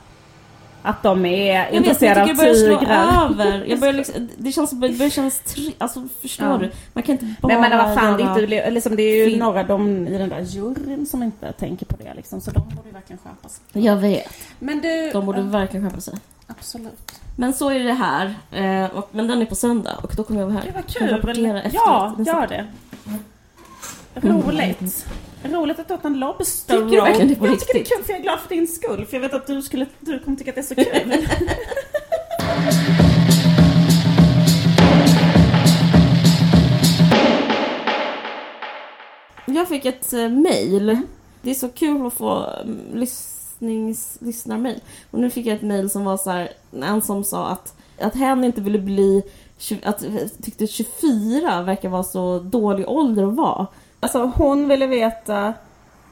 Att 0.81 1.03
de 1.03 1.25
är 1.25 1.53
Jag 1.55 1.63
vet, 1.63 1.73
jag 1.73 1.77
intresserade 1.77 2.15
tycker 2.21 2.21
av 2.21 2.27
det 2.27 2.53
börjar 2.53 2.53
slå 2.67 2.79
tigrar. 2.79 3.25
över. 3.31 3.65
Jag 3.67 3.79
börjar 3.79 3.93
liksom, 3.93 4.29
det 4.37 4.51
känns, 4.51 4.69
det 4.71 4.75
börjar 4.89 5.09
kännas 5.09 5.41
tri- 5.45 5.73
Alltså 5.77 6.07
förstår 6.21 6.47
Ja. 6.47 6.57
du? 6.57 6.71
Man 6.93 7.03
kan 7.03 7.13
inte 7.13 7.25
bara 7.41 7.47
Nej 7.59 7.69
men 7.69 7.77
vad 7.85 7.95
fan, 7.97 8.17
det 8.17 8.23
är, 8.23 8.55
inte, 8.57 8.69
liksom, 8.71 8.95
det 8.95 9.03
är 9.03 9.15
ju 9.23 9.25
film. 9.29 9.39
några 9.39 9.63
de 9.63 10.07
i 10.07 10.17
den 10.17 10.29
där 10.29 10.41
juryn 10.41 11.05
som 11.05 11.23
inte 11.23 11.51
tänker 11.51 11.85
på 11.85 11.95
det 12.03 12.13
liksom. 12.15 12.41
Så 12.41 12.51
de 12.51 12.59
borde 12.75 12.87
ju 12.87 12.93
verkligen 12.93 13.19
skärpa 13.23 13.49
sig. 13.49 13.85
Jag 13.85 13.95
vet. 13.95 14.33
Men 14.59 14.79
du... 14.81 15.09
De 15.13 15.25
borde 15.25 15.39
ja, 15.39 15.45
verkligen 15.45 15.85
skärpa 15.89 16.01
sig. 16.01 16.13
Absolut. 16.47 17.11
Men 17.35 17.53
så 17.53 17.69
är 17.69 17.79
det 17.79 17.93
här. 17.93 18.35
Eh, 18.51 18.97
och, 18.97 19.09
men 19.11 19.27
den 19.27 19.41
är 19.41 19.45
på 19.45 19.55
söndag 19.55 19.95
och 20.03 20.13
då 20.15 20.23
kommer 20.23 20.39
jag 20.39 20.47
vara 20.47 20.57
här. 20.57 20.63
Gud 20.65 20.73
vad 20.75 21.33
kul. 21.33 21.71
Ja, 21.73 22.15
gör 22.25 22.47
det. 22.47 22.67
Roligt. 24.21 25.05
Roligt 25.43 25.79
att 25.79 25.87
du 25.87 25.93
har 25.93 26.01
en 26.03 26.19
lobster 26.19 26.75
Tycker 26.75 26.89
du 26.89 27.01
verkligen 27.01 27.27
det 27.27 27.35
på 27.35 27.47
Jag 27.47 27.59
tycker 27.59 27.73
det 27.73 27.79
är 27.79 27.95
kul 27.95 28.03
för 28.03 28.13
jag 28.13 28.19
är 28.19 28.23
glad 28.23 28.39
för 28.39 28.49
din 28.49 28.67
skull. 28.67 29.05
För 29.05 29.17
jag 29.17 29.21
vet 29.21 29.33
att 29.33 29.47
du, 29.47 29.61
skulle, 29.61 29.85
du 29.99 30.19
kommer 30.19 30.37
tycka 30.37 30.51
att 30.51 30.55
det 30.55 30.61
är 30.61 30.63
så 30.63 30.75
kul. 30.75 31.27
Jag 39.45 39.67
fick 39.67 39.85
ett 39.85 40.13
eh, 40.13 40.29
mail. 40.29 40.97
Det 41.41 41.49
är 41.49 41.55
så 41.55 41.69
kul 41.69 42.05
att 42.05 42.13
få 42.13 42.45
um, 42.63 42.79
lyssnings, 42.93 44.17
lyssnarmail. 44.21 44.79
Och 45.11 45.19
nu 45.19 45.29
fick 45.29 45.45
jag 45.45 45.55
ett 45.55 45.61
mail 45.61 45.89
som 45.89 46.05
var 46.05 46.17
så 46.17 46.29
här, 46.29 46.49
en 46.81 47.01
som 47.01 47.23
sa 47.23 47.47
att, 47.47 47.75
att 47.99 48.15
hen 48.15 48.43
inte 48.43 48.61
ville 48.61 48.79
bli, 48.79 49.23
tju- 49.59 49.81
att 49.83 50.03
tyckte 50.43 50.67
24 50.67 51.61
verkar 51.61 51.89
vara 51.89 52.03
så 52.03 52.39
dålig 52.39 52.89
ålder 52.89 53.23
att 53.23 53.35
vara. 53.35 53.67
Alltså 53.99 54.31
hon 54.35 54.67
ville 54.67 54.87
veta 54.87 55.53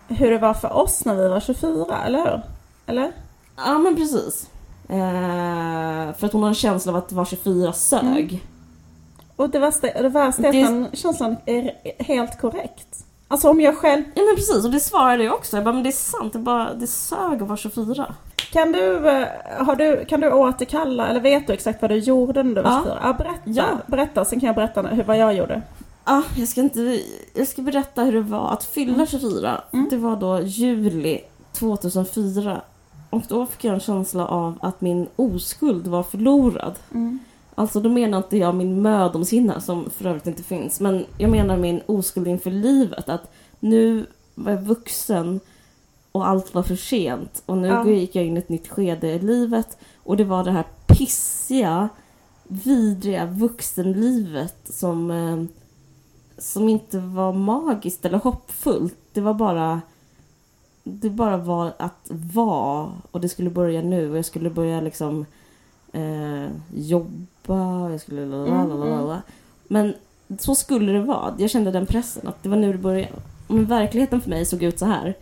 hur 0.08 0.32
det 0.32 0.38
var 0.38 0.54
för 0.54 0.74
oss 0.74 1.06
när 1.06 1.16
vi 1.16 1.28
var 1.30 1.40
24, 1.40 1.86
eller 2.06 2.20
hur? 2.20 2.42
Eller? 2.86 3.12
Ja 3.58 3.78
men 3.78 3.96
precis. 3.96 4.50
Eh, 4.90 6.14
för 6.18 6.26
att 6.26 6.34
hon 6.34 6.42
har 6.42 6.50
en 6.50 6.56
känsla 6.56 6.92
av 6.92 6.98
att 6.98 7.12
vara 7.12 7.26
24 7.26 7.74
sög. 7.74 8.44
Och 9.36 9.50
det 9.50 9.60
värsta, 9.60 9.88
det 10.02 10.10
värsta 10.10 10.48
är 10.48 10.52
Det- 10.52 10.62
att 10.64 10.68
den 10.70 10.88
känslan 10.94 11.36
är 11.46 11.72
helt 12.04 12.42
korrekt. 12.42 13.04
Alltså 13.28 13.50
om 13.50 13.62
jag 13.62 13.78
själv... 13.78 14.04
Ja 14.16 14.22
men 14.24 14.36
precis, 14.36 14.66
och 14.66 14.72
det 14.72 14.80
svarade 14.80 15.24
jag 15.24 15.34
också. 15.34 15.58
Jag 15.58 15.64
bara, 15.64 15.74
men 15.74 15.84
det 15.84 15.90
är 15.90 15.92
sant, 15.92 16.34
det, 16.34 16.40
bara, 16.40 16.74
det 16.74 16.88
sög 16.88 17.42
att 17.42 17.48
vara 17.48 17.58
24. 17.58 18.14
Kan 18.52 18.72
du, 18.72 19.10
eh, 19.10 19.28
har 19.60 19.76
du, 19.76 20.06
kan 20.06 20.20
du 20.22 20.32
återkalla, 20.32 21.08
eller 21.08 21.20
vet 21.20 21.48
du 21.48 21.54
exakt 21.54 21.82
vad 21.82 21.92
du 21.92 21.98
gjorde 21.98 22.44
när 22.44 22.56
du 22.56 22.62
var 22.62 22.72
Ja. 22.72 22.80
24? 22.84 23.00
Ja, 23.04 23.14
berätta. 23.14 23.42
Ja. 23.46 23.66
Berätta, 23.88 24.26
sen 24.26 24.40
kan 24.40 24.48
jag 24.48 24.56
berätta 24.56 24.82
hur, 24.82 25.04
vad 25.04 25.18
jag 25.18 25.34
gjorde. 25.34 25.62
Ja, 26.08 26.24
jag 26.38 26.48
ska 26.48 26.62
inte... 26.62 27.02
Jag 27.34 27.48
ska 27.48 27.62
berätta 27.62 28.04
hur 28.04 28.12
det 28.14 28.22
var 28.22 28.52
att 28.54 28.64
fylla 28.64 29.06
24. 29.06 29.62
Mm. 29.74 29.88
Det 29.90 29.98
var 29.98 30.16
då 30.16 30.42
juli 30.42 31.22
2004. 31.54 32.62
Och 33.10 33.24
då 33.28 33.46
fick 33.46 33.64
jag 33.64 33.74
en 33.74 33.80
känsla 33.80 34.26
av 34.28 34.58
att 34.62 34.82
min 34.82 35.08
oskuld 35.16 35.88
var 35.88 36.04
förlorad. 36.04 36.76
Alltså 37.56 37.80
då 37.80 37.90
menar 37.90 38.18
inte 38.18 38.38
jag 38.38 38.56
min 38.56 38.82
mödomshinna 38.82 39.62
som 39.62 39.90
för 39.90 40.06
övrigt 40.06 40.28
inte 40.28 40.44
finns. 40.44 40.80
Men 40.80 41.06
jag 41.18 41.32
menar 41.32 41.58
min 41.58 41.82
oskuld 41.86 42.28
inför 42.28 42.52
livet. 42.52 43.10
Att 43.10 43.32
nu 43.60 44.06
var 44.36 44.52
jag 44.52 44.62
vuxen 44.62 45.40
och 46.12 46.28
allt 46.28 46.54
var 46.54 46.64
för 46.64 46.76
sent. 46.76 47.44
Och 47.46 47.58
nu 47.58 47.68
Ja. 47.68 47.88
gick 47.88 48.16
jag 48.16 48.26
in 48.26 48.36
i 48.38 48.40
ett 48.40 48.50
nytt 48.50 48.68
skede 48.68 49.08
i 49.08 49.20
livet. 49.20 49.78
Och 50.04 50.18
det 50.18 50.24
var 50.24 50.44
det 50.44 50.52
här 50.52 50.66
pissiga, 50.88 51.90
vidriga 52.44 53.26
vuxenlivet 53.26 54.56
som, 54.70 55.12
eh, 55.12 55.44
som 56.38 56.70
inte 56.70 57.00
var 57.00 57.34
magiskt 57.34 58.06
eller 58.06 58.18
hoppfullt. 58.18 58.98
Det 59.14 59.22
var 59.22 59.34
bara 59.34 59.82
det 60.84 61.10
bara 61.10 61.38
var 61.38 61.74
att 61.78 62.12
vara 62.34 62.92
och 63.12 63.22
det 63.22 63.30
skulle 63.30 63.50
börja 63.50 63.82
nu 63.82 64.12
och 64.12 64.18
jag 64.18 64.26
skulle 64.26 64.50
börja 64.50 64.82
liksom 64.82 65.26
eh, 65.92 66.48
jobba 66.76 67.84
och 67.84 67.92
jag 67.92 68.02
skulle 68.02 68.26
lalalala. 68.26 69.22
Men 69.68 69.94
så 70.40 70.56
skulle 70.56 70.92
det 70.92 71.02
vara. 71.02 71.36
Jag 71.38 71.50
kände 71.50 71.72
den 71.72 71.86
pressen 71.86 72.28
att 72.28 72.44
det 72.44 72.50
var 72.50 72.58
nu 72.58 72.72
det 72.72 72.78
började. 72.78 73.14
Men 73.48 73.66
verkligheten 73.66 74.22
för 74.22 74.30
mig 74.30 74.46
såg 74.46 74.64
ut 74.64 74.80
så 74.80 74.86
här. 74.86 75.14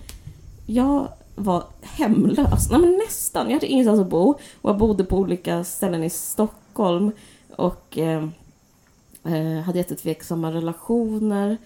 Jag 0.66 1.08
var 1.36 1.64
hemlös, 1.82 2.70
Nej, 2.72 2.80
men 2.80 2.98
nästan. 3.08 3.48
Jag 3.48 3.54
hade 3.54 3.68
ingenstans 3.68 4.00
att 4.00 4.10
bo 4.10 4.30
och 4.62 4.70
jag 4.70 4.78
bodde 4.78 5.04
på 5.04 5.18
olika 5.18 5.64
ställen 5.64 6.04
i 6.04 6.10
Stockholm 6.10 7.12
och 7.56 7.98
eh, 7.98 8.28
eh, 9.26 9.62
hade 9.62 9.78
jättetveksamma 9.78 10.52
relationer 10.52 11.58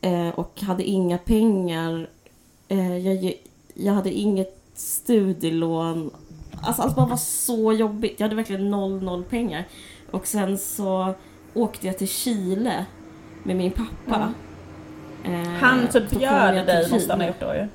eh, 0.00 0.28
och 0.28 0.60
hade 0.60 0.82
inga 0.84 1.18
pengar. 1.18 2.08
Eh, 2.68 2.96
jag, 2.98 3.34
jag 3.74 3.92
hade 3.92 4.12
inget 4.12 4.60
studielån. 4.74 6.10
Alltså 6.62 6.82
allt 6.82 6.96
bara 6.96 7.06
var 7.06 7.16
så 7.16 7.72
jobbigt. 7.72 8.20
Jag 8.20 8.24
hade 8.24 8.36
verkligen 8.36 8.70
noll, 8.70 9.02
noll 9.02 9.24
pengar. 9.24 9.64
Och 10.10 10.26
sen 10.26 10.58
så 10.58 11.14
åkte 11.54 11.86
jag 11.86 11.98
till 11.98 12.08
Chile 12.08 12.86
med 13.42 13.56
min 13.56 13.70
pappa. 13.70 14.32
Eh, 15.24 15.48
Han 15.48 15.88
typ 15.88 16.10
bjöd 16.10 16.66
dig 16.66 16.90
måste 16.90 17.12
han 17.12 17.20
ha 17.20 17.26
gjort 17.28 17.40
då 17.40 17.54
ju. 17.54 17.68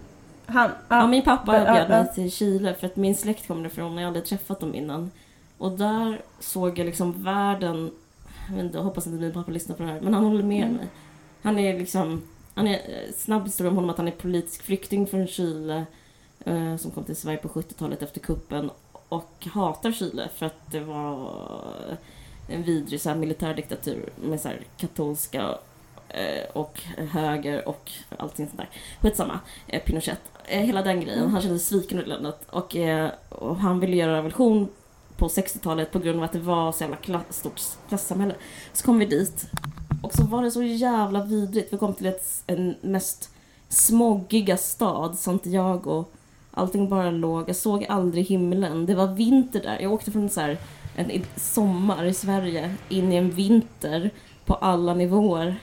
Han, 0.45 0.71
Ja, 0.87 1.07
min 1.07 1.23
pappa 1.23 1.57
Ja, 1.57 1.73
bjöd 1.73 1.89
mig 1.89 2.13
till 2.15 2.31
Chile 2.31 2.73
för 2.73 2.87
att 2.87 2.95
min 2.95 3.15
släkt 3.15 3.47
kommer 3.47 3.61
därifrån 3.61 3.93
och 3.95 4.01
jag 4.01 4.07
hade 4.07 4.21
träffat 4.21 4.59
dem 4.59 4.75
innan. 4.75 5.11
Och 5.57 5.71
där 5.71 6.21
såg 6.39 6.79
jag 6.79 6.85
liksom 6.85 7.23
världen, 7.23 7.91
jag, 8.73 8.83
hoppas 8.83 9.07
inte 9.07 9.19
min 9.19 9.33
pappa 9.33 9.51
lyssnar 9.51 9.75
på 9.75 9.83
det 9.83 9.89
här, 9.89 10.01
men 10.01 10.13
han 10.13 10.23
håller 10.23 10.43
med 10.43 10.63
Mm. 10.63 10.75
mig. 10.75 10.87
Han 11.41 11.59
är 11.59 11.79
liksom, 11.79 12.21
han 12.53 12.67
är, 12.67 12.73
eh, 12.73 13.13
snabb 13.17 13.45
historia 13.45 13.69
om 13.69 13.75
honom 13.75 13.89
att 13.89 13.97
han 13.97 14.07
är 14.07 14.11
politisk 14.11 14.63
flykting 14.63 15.07
från 15.07 15.27
Chile 15.27 15.85
eh, 16.45 16.75
som 16.77 16.91
kom 16.91 17.03
till 17.03 17.15
Sverige 17.15 17.37
på 17.37 17.47
70-talet 17.47 18.01
efter 18.01 18.19
kuppen 18.19 18.71
och 19.09 19.47
hatar 19.53 19.91
Chile 19.91 20.29
för 20.35 20.45
att 20.45 20.71
det 20.71 20.79
var 20.79 21.31
en 22.47 22.63
vidrig 22.63 23.01
så 23.01 23.09
här, 23.09 23.15
militärdiktatur 23.15 24.09
med 24.15 24.41
så 24.41 24.47
här, 24.47 24.61
katolska 24.77 25.57
eh, 26.09 26.49
och 26.53 26.81
höger 26.97 27.67
och 27.67 27.91
allting 28.17 28.47
sånt 28.47 28.57
där. 28.57 28.69
Skitsamma. 29.01 29.39
Eh, 29.67 29.81
Pinochet. 29.83 30.19
Hela 30.43 30.81
den 30.81 31.01
grejen. 31.01 31.29
Han 31.29 31.41
kände 31.41 31.59
sig 31.59 31.79
sviken 31.79 31.99
i 31.99 32.05
landet. 32.05 32.47
Och, 32.49 32.75
och 33.29 33.55
han 33.57 33.79
ville 33.79 33.95
göra 33.95 34.17
revolution 34.17 34.67
på 35.19 35.27
60-talet 35.27 35.91
på 35.91 35.99
grund 35.99 36.17
av 36.17 36.23
att 36.23 36.31
det 36.31 36.39
var 36.39 36.71
så 36.71 36.83
jävla 36.83 36.97
klass, 36.97 37.23
stort 37.29 37.61
klassamhälle. 37.89 38.35
Så 38.73 38.85
kom 38.85 38.99
vi 38.99 39.05
dit. 39.05 39.45
Och 40.03 40.13
så 40.13 40.23
var 40.23 40.43
det 40.43 40.51
så 40.51 40.63
jävla 40.63 41.23
vidrigt. 41.23 41.73
Vi 41.73 41.77
kom 41.77 41.93
till 41.93 42.05
ett, 42.05 42.43
en 42.47 42.75
mest 42.81 43.29
smoggiga 43.69 44.57
stad, 44.57 45.17
Santiago. 45.17 46.05
Allting 46.51 46.89
bara 46.89 47.11
låg. 47.11 47.49
Jag 47.49 47.55
såg 47.55 47.85
aldrig 47.85 48.25
himlen. 48.25 48.85
Det 48.85 48.95
var 48.95 49.07
vinter 49.07 49.61
där. 49.61 49.79
Jag 49.79 49.93
åkte 49.93 50.11
från 50.11 50.29
så 50.29 50.41
här, 50.41 50.57
en 50.95 51.23
sommar 51.35 52.05
i 52.05 52.13
Sverige 52.13 52.75
in 52.89 53.13
i 53.13 53.15
en 53.15 53.31
vinter 53.31 54.11
på 54.45 54.53
alla 54.53 54.93
nivåer. 54.93 55.55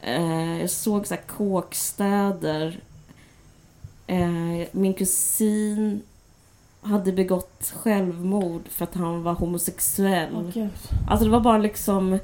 Eh, 0.00 0.60
jag 0.60 0.70
såg 0.70 1.06
så 1.06 1.14
här 1.14 1.22
kåkstäder. 1.22 2.80
Eh, 4.06 4.68
min 4.72 4.94
kusin 4.94 6.02
hade 6.84 7.12
begått 7.12 7.72
självmord 7.76 8.68
för 8.68 8.84
att 8.84 8.94
han 8.94 9.22
var 9.22 9.32
homosexuell. 9.32 10.52
Gud. 10.54 10.70
Alltså 11.08 11.24
det 11.24 11.30
var 11.30 11.40
bara 11.40 11.58
liksom... 11.58 12.18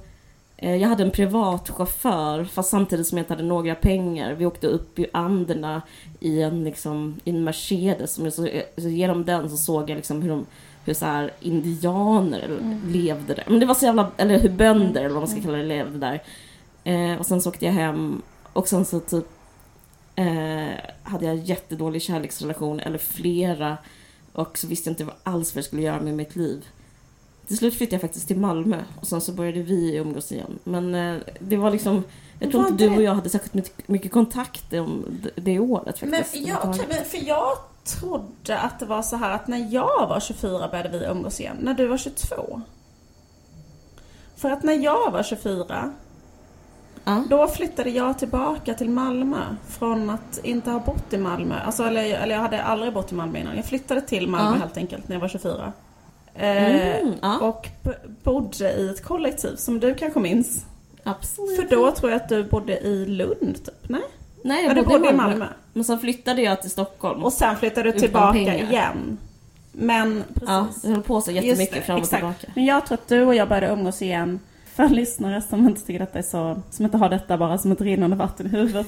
Eh, 0.57 0.77
jag 0.77 0.89
hade 0.89 1.03
en 1.03 1.11
privatchaufför 1.11 2.45
fast 2.45 2.71
samtidigt 2.71 3.07
som 3.07 3.19
jag 3.19 3.23
inte 3.23 3.33
hade 3.33 3.45
några 3.45 3.75
pengar. 3.75 4.35
Vi 4.35 4.47
åkte 4.47 4.67
upp 4.67 4.99
i 4.99 5.07
Anderna 5.13 5.83
i 6.21 6.43
en, 6.43 6.65
liksom, 6.65 7.21
i 7.25 7.31
en 7.31 7.45
Mercedes. 7.45 8.19
Jag 8.19 8.33
så, 8.33 8.49
så 8.77 8.89
genom 8.89 9.25
den 9.25 9.51
så 9.51 9.57
såg 9.57 9.91
jag 9.91 9.97
liksom 9.97 10.23
hur, 10.23 10.31
de, 10.31 10.47
hur 10.85 10.95
så 10.95 11.05
här 11.05 11.31
indianer 11.41 12.59
levde 12.87 13.35
där. 13.35 13.45
Men 13.49 13.61
det 13.61 13.67
var 13.67 13.75
så 13.75 13.85
jävla... 13.85 14.11
Eller 14.17 14.39
hur 14.39 14.51
bönder, 14.51 15.01
eller 15.01 15.15
vad 15.15 15.23
man 15.23 15.29
ska 15.29 15.41
kalla 15.41 15.59
det, 15.59 15.65
levde 15.65 15.99
där. 15.99 16.23
Eh, 16.85 17.19
och 17.19 17.27
sen 17.27 17.41
så 17.41 17.51
åkte 17.51 17.67
jag 17.67 17.73
hem 17.73 18.23
och 18.53 18.69
sen 18.69 18.85
så 18.85 19.01
typ 19.01 19.27
eh, 20.15 20.69
hade 21.03 21.27
jag 21.27 21.37
jättedålig 21.37 22.03
kärleksrelation, 22.03 22.81
eller 22.81 22.99
flera. 22.99 23.77
Och 24.41 24.59
så 24.59 24.66
visste 24.66 24.91
jag 24.91 25.01
inte 25.01 25.14
alls 25.22 25.55
vad 25.55 25.59
jag 25.59 25.64
skulle 25.64 25.82
göra 25.82 26.01
med 26.01 26.14
mitt 26.14 26.36
liv. 26.36 26.66
Till 27.47 27.59
slut 27.59 27.74
flyttade 27.74 27.95
jag 27.95 28.01
faktiskt 28.01 28.28
till 28.28 28.36
Malmö 28.38 28.82
och 29.01 29.07
sen 29.07 29.20
så 29.20 29.32
började 29.32 29.62
vi 29.62 29.97
umgås 29.97 30.32
igen. 30.32 30.59
Men 30.64 30.95
eh, 30.95 31.20
det 31.41 31.57
var 31.57 31.70
liksom... 31.70 32.05
Jag 32.38 32.51
tror 32.51 32.68
inte 32.68 32.84
du 32.84 32.97
och 32.97 33.03
jag 33.03 33.14
hade 33.14 33.30
särskilt 33.30 33.88
mycket, 33.88 34.12
kontakt 34.12 34.72
om 34.72 35.20
det, 35.36 35.59
året 35.59 36.03
Men, 36.03 36.11
faktiskt. 36.11 36.49
ja, 36.49 36.61
okej, 36.64 36.86
men 36.88 37.05
för 37.05 37.18
jag 37.26 37.57
trodde 37.84 38.59
att 38.59 38.78
det 38.78 38.86
var 38.86 39.03
så 39.03 39.16
här 39.16 39.30
att 39.30 39.49
när 39.49 39.72
jag 39.72 40.07
var 40.09 40.20
24 40.20 40.68
började 40.68 40.99
vi 40.99 41.05
umgås 41.05 41.41
igen. 41.41 41.57
När 41.61 41.74
du 41.74 41.86
var 41.86 41.99
22. 41.99 42.61
För 44.36 44.51
att 44.51 44.62
när 44.62 44.72
jag 44.72 45.11
var 45.11 45.22
24 45.22 45.93
Ja. 47.05 47.25
Då 47.31 47.49
flyttade 47.49 47.91
jag 47.91 48.19
tillbaka 48.19 48.75
till 48.75 48.91
Malmö 48.91 49.39
från 49.69 50.11
att 50.11 50.41
inte 50.43 50.71
ha 50.71 50.79
bott 50.81 51.13
i 51.13 51.19
Malmö. 51.19 51.55
Alltså, 51.67 51.85
eller, 51.85 52.03
eller 52.03 52.35
jag 52.35 52.43
hade 52.43 52.63
aldrig 52.63 52.93
bott 52.93 53.13
i 53.13 53.15
Malmö 53.15 53.39
innan. 53.39 53.57
Jag 53.57 53.65
flyttade 53.65 54.01
till 54.01 54.29
Malmö 54.29 54.51
Ja. 54.57 54.61
helt 54.61 54.77
enkelt 54.77 55.09
när 55.09 55.17
jag 55.17 55.21
var 55.21 55.29
24. 55.29 55.73
Eh, 56.35 57.01
Mm, 57.01 57.15
ja. 57.23 57.39
Och 57.39 57.69
bodde 58.23 58.73
i 58.73 58.89
ett 58.89 59.05
kollektiv 59.05 59.57
som 59.57 59.81
du 59.81 59.95
kanske 59.95 60.21
minns. 60.21 60.65
Absolut. 61.05 61.57
För 61.61 61.77
då 61.77 61.91
tror 61.91 62.11
jag 62.13 62.21
att 62.21 62.29
du 62.29 62.45
bodde 62.45 62.79
i 62.81 63.07
Lund 63.07 63.65
typ, 63.65 63.89
nej? 63.89 64.01
Nej, 64.45 64.63
Ja, 64.63 64.69
jag 64.69 64.77
du 64.77 64.83
bodde, 64.83 64.99
bodde 64.99 65.11
i 65.11 65.17
Malmö. 65.17 65.47
Men 65.73 65.85
sen 65.85 65.99
flyttade 65.99 66.43
jag 66.43 66.61
till 66.63 66.71
Stockholm. 66.71 67.25
Och 67.25 67.33
sen 67.33 67.57
flyttade 67.57 67.93
du 67.93 67.99
tillbaka 67.99 68.33
pengar. 68.33 68.55
igen. 68.55 69.19
Men 69.73 70.25
precis. 70.35 70.49
ja, 70.49 70.67
jag 70.83 70.91
höll 70.91 71.03
på 71.03 71.21
så 71.21 71.31
Just 71.31 71.47
jättemycket 71.47 71.75
det, 71.75 71.81
fram 71.83 71.97
och 71.97 72.03
exakt. 72.03 72.21
tillbaka. 72.21 72.47
Men 72.55 72.65
jag 72.65 72.87
tror 72.87 72.95
att 72.99 73.09
du 73.09 73.23
och 73.25 73.35
jag 73.35 73.49
började 73.49 73.67
umgås 73.73 74.03
igen. 74.03 74.41
För 74.89 74.95
lyssnare 74.95 75.43
som 75.43 75.68
inte 75.68 75.81
tycker 75.87 75.99
detta 75.99 76.18
är 76.18 76.22
så, 76.22 76.62
som 76.70 76.85
inte 76.85 76.97
har 76.97 77.09
detta 77.09 77.39
bara 77.39 77.59
som 77.59 77.72
ett 77.72 77.81
rinnande 77.81 78.16
vatten 78.16 78.47
i 78.47 78.49
huvudet. 78.49 78.87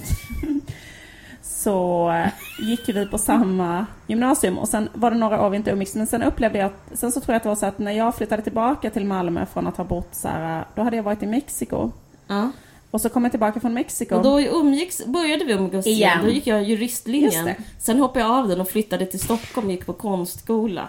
så 1.43 2.11
eh, 2.11 2.29
gick 2.69 2.89
vi 2.89 3.07
på 3.07 3.19
samma 3.19 3.87
gymnasium 4.07 4.59
och 4.59 4.69
sen 4.69 4.89
var 4.95 5.11
det 5.11 5.17
några 5.17 5.43
år 5.47 5.51
vi 5.51 5.57
inte 5.57 5.71
umgicks. 5.71 5.95
Men 5.95 6.07
sen 6.07 6.23
upplevde 6.23 6.59
jag, 6.59 6.67
att- 6.67 6.99
sen 6.99 7.13
så 7.13 7.21
tror 7.21 7.33
jag 7.33 7.37
att 7.37 7.43
det 7.43 7.49
var 7.49 7.57
så 7.57 7.67
att 7.67 7.79
när 7.79 7.93
jag 7.93 8.15
flyttade 8.15 8.43
tillbaka 8.43 8.91
till 8.91 9.05
Malmö 9.05 9.47
från 9.47 9.67
att 9.67 9.77
ha 9.77 9.85
bott 9.85 10.09
så 10.15 10.29
här, 10.29 10.65
då 10.75 10.83
hade 10.83 10.97
jag 10.97 11.03
varit 11.03 11.23
i 11.23 11.27
Mexiko. 11.27 11.91
Ja. 12.27 12.51
Och 12.91 13.01
så 13.01 13.09
kom 13.09 13.23
jag 13.25 13.33
tillbaka 13.33 13.61
från 13.61 13.75
Mexiko. 13.75 14.17
Och 14.17 14.23
då 14.23 14.41
umgicks, 14.41 15.07
började 15.07 15.45
vi 15.45 15.53
umgås 15.53 15.87
igen. 15.87 15.97
Igen. 16.11 16.25
Då 16.25 16.31
gick 16.31 16.47
jag 16.47 16.63
juristlinjen. 16.63 17.49
Sen 17.79 17.99
hoppade 17.99 18.21
jag 18.21 18.31
av 18.31 18.49
den 18.49 18.61
och 18.61 18.69
flyttade 18.69 19.07
till 19.07 19.21
Stockholm 19.21 19.67
och 19.67 19.73
gick 19.73 19.87
på 19.87 19.93
konstskola. 19.93 20.89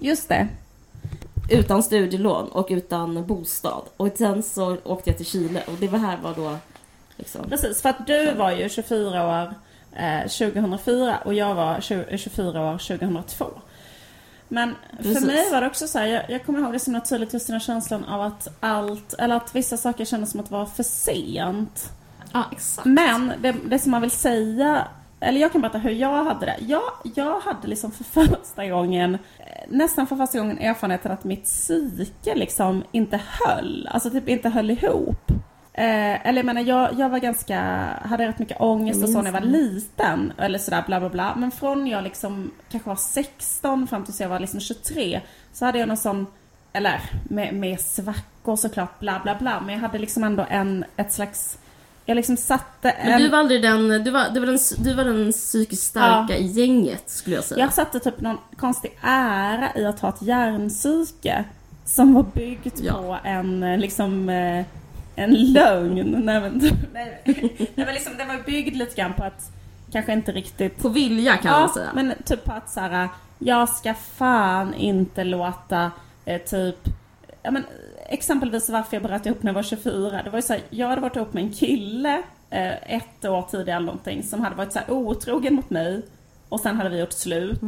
Just 0.00 0.28
det. 0.28 0.48
Utan 1.50 1.82
studielån 1.82 2.48
och 2.48 2.66
utan 2.70 3.26
bostad. 3.26 3.82
Och 3.96 4.08
sen 4.16 4.42
så 4.42 4.76
åkte 4.84 5.10
jag 5.10 5.16
till 5.16 5.26
Chile 5.26 5.62
och 5.66 5.74
det 5.80 5.88
var 5.88 5.98
här 5.98 6.18
var 6.22 6.34
då 6.34 6.56
liksom... 7.16 7.48
Precis, 7.48 7.82
för 7.82 7.88
att 7.88 8.06
du 8.06 8.34
var 8.34 8.50
ju 8.50 8.68
24 8.68 9.26
år 9.26 9.54
eh, 9.96 10.20
2004 10.20 11.18
och 11.24 11.34
jag 11.34 11.54
var 11.54 11.80
20, 11.80 12.18
24 12.18 12.72
år 12.72 12.78
2002. 12.78 13.46
Men 14.48 14.74
Precis. 14.96 15.18
för 15.18 15.26
mig 15.26 15.50
var 15.50 15.60
det 15.60 15.66
också 15.66 15.88
så 15.88 15.98
här, 15.98 16.06
jag, 16.06 16.30
jag 16.30 16.46
kommer 16.46 16.58
ihåg 16.58 16.72
det 16.72 16.78
så 16.78 16.90
himla 16.90 17.00
tydligt 17.00 17.32
just 17.32 17.46
den 17.46 17.54
här 17.54 17.60
känslan 17.60 18.04
av 18.04 18.22
att 18.22 18.48
allt, 18.60 19.14
eller 19.14 19.36
att 19.36 19.54
vissa 19.54 19.76
saker 19.76 20.04
kändes 20.04 20.30
som 20.30 20.40
att 20.40 20.46
det 20.46 20.54
var 20.54 20.66
för 20.66 20.82
sent. 20.82 21.92
Ja, 22.32 22.44
exakt. 22.52 22.86
Men 22.86 23.32
det, 23.42 23.54
det 23.64 23.78
som 23.78 23.90
man 23.90 24.00
vill 24.00 24.10
säga, 24.10 24.88
eller 25.20 25.40
jag 25.40 25.52
kan 25.52 25.60
berätta 25.60 25.78
hur 25.78 25.90
jag 25.90 26.24
hade 26.24 26.46
det. 26.46 26.56
Jag, 26.60 26.82
jag 27.14 27.40
hade 27.40 27.68
liksom 27.68 27.92
för 27.92 28.04
första 28.04 28.66
gången, 28.66 29.18
nästan 29.68 30.06
för 30.06 30.16
första 30.16 30.38
gången 30.38 30.58
erfarenheten 30.58 31.12
att 31.12 31.24
mitt 31.24 31.44
psyke 31.44 32.34
liksom 32.34 32.84
inte 32.92 33.20
höll. 33.30 33.88
Alltså 33.92 34.10
typ 34.10 34.28
inte 34.28 34.48
höll 34.48 34.70
ihop. 34.70 35.30
Eh, 35.74 36.26
eller 36.26 36.38
jag 36.38 36.46
menar, 36.46 36.62
jag, 36.62 36.98
jag 36.98 37.08
var 37.08 37.18
ganska, 37.18 37.60
hade 38.04 38.28
rätt 38.28 38.38
mycket 38.38 38.60
ångest 38.60 39.02
och 39.02 39.08
så 39.08 39.18
när 39.18 39.32
jag 39.32 39.40
var 39.40 39.48
liten. 39.48 40.32
Eller 40.38 40.58
sådär 40.58 40.84
bla 40.86 41.00
bla 41.00 41.08
bla. 41.08 41.34
Men 41.36 41.50
från 41.50 41.86
jag 41.86 42.04
liksom 42.04 42.50
kanske 42.70 42.88
var 42.88 42.96
16 42.96 43.86
fram 43.86 44.04
tills 44.04 44.20
jag 44.20 44.28
var 44.28 44.40
liksom 44.40 44.60
23. 44.60 45.20
Så 45.52 45.64
hade 45.64 45.78
jag 45.78 45.88
någon 45.88 45.96
sån, 45.96 46.26
eller 46.72 47.00
med, 47.24 47.54
med 47.54 47.80
svackor 47.80 48.56
såklart 48.56 48.98
bla 48.98 49.20
bla 49.22 49.34
bla. 49.34 49.60
Men 49.60 49.74
jag 49.74 49.80
hade 49.80 49.98
liksom 49.98 50.24
ändå 50.24 50.46
en, 50.50 50.84
ett 50.96 51.12
slags 51.12 51.58
jag 52.06 52.14
liksom 52.14 52.36
satte 52.36 52.90
en... 52.90 53.10
Men 53.10 53.20
du 53.22 53.28
var 53.28 53.38
aldrig 53.38 53.62
den, 53.62 53.88
du 53.88 54.10
var, 54.10 54.30
du 54.34 54.40
var 54.40 54.46
den, 54.46 54.58
du 54.78 54.94
var 54.94 55.04
den 55.04 55.32
psykiskt 55.32 55.82
starka 55.82 56.32
Ja. 56.32 56.36
i 56.38 56.46
gänget 56.46 57.10
skulle 57.10 57.36
jag 57.36 57.44
säga. 57.44 57.60
Jag 57.60 57.72
satte 57.72 58.00
typ 58.00 58.20
någon 58.20 58.38
konstig 58.56 58.98
ära 59.02 59.68
i 59.76 59.84
att 59.86 60.00
ha 60.00 60.08
ett 60.08 60.22
hjärnpsyke 60.22 61.44
som 61.84 62.14
var 62.14 62.22
byggt 62.34 62.80
Ja. 62.80 62.92
på 62.92 63.18
en 63.28 63.62
eh, 63.62 63.78
liksom 63.78 64.28
eh, 64.28 64.64
en 65.16 65.52
lögn. 65.52 66.10
Nej 66.24 66.40
men, 66.40 66.58
nej, 66.92 67.22
nej, 67.24 67.68
men 67.74 67.94
liksom, 67.94 68.16
den 68.18 68.28
var 68.28 68.38
byggd 68.46 68.76
lite 68.76 68.94
grann 68.96 69.12
på 69.14 69.24
att 69.24 69.50
kanske 69.92 70.12
inte 70.12 70.32
riktigt 70.32 70.78
På 70.82 70.88
vilja 70.88 71.36
kan 71.36 71.52
man 71.52 71.60
Ja, 71.62 71.74
säga. 71.74 71.90
men 71.94 72.12
typ 72.24 72.44
på 72.44 72.52
att 72.52 72.70
så 72.70 72.80
här, 72.80 73.08
jag 73.38 73.68
ska 73.68 73.94
fan 73.94 74.74
inte 74.74 75.24
låta 75.24 75.90
eh, 76.24 76.40
typ, 76.42 76.76
ja 77.42 77.50
men 77.50 77.64
exempelvis 78.12 78.70
varför 78.70 78.96
jag 78.96 79.02
bröt 79.02 79.26
ihop 79.26 79.42
när 79.42 79.50
jag 79.50 79.54
var 79.54 79.62
24. 79.62 80.22
Det 80.22 80.30
var 80.30 80.38
ju 80.38 80.42
så 80.42 80.52
här, 80.52 80.62
jag 80.70 80.88
hade 80.88 81.00
varit 81.00 81.16
ihop 81.16 81.32
med 81.32 81.44
en 81.44 81.52
kille 81.52 82.22
eh, 82.50 82.94
ett 82.96 83.24
år 83.24 83.42
tidigare 83.50 83.76
eller 83.76 83.86
någonting 83.86 84.22
som 84.22 84.40
hade 84.40 84.56
varit 84.56 84.72
så 84.72 84.78
här 84.78 84.90
otrogen 84.90 85.54
mot 85.54 85.70
mig 85.70 86.02
och 86.48 86.60
sen 86.60 86.76
hade 86.76 86.90
vi 86.90 87.00
gjort 87.00 87.12
slut. 87.12 87.60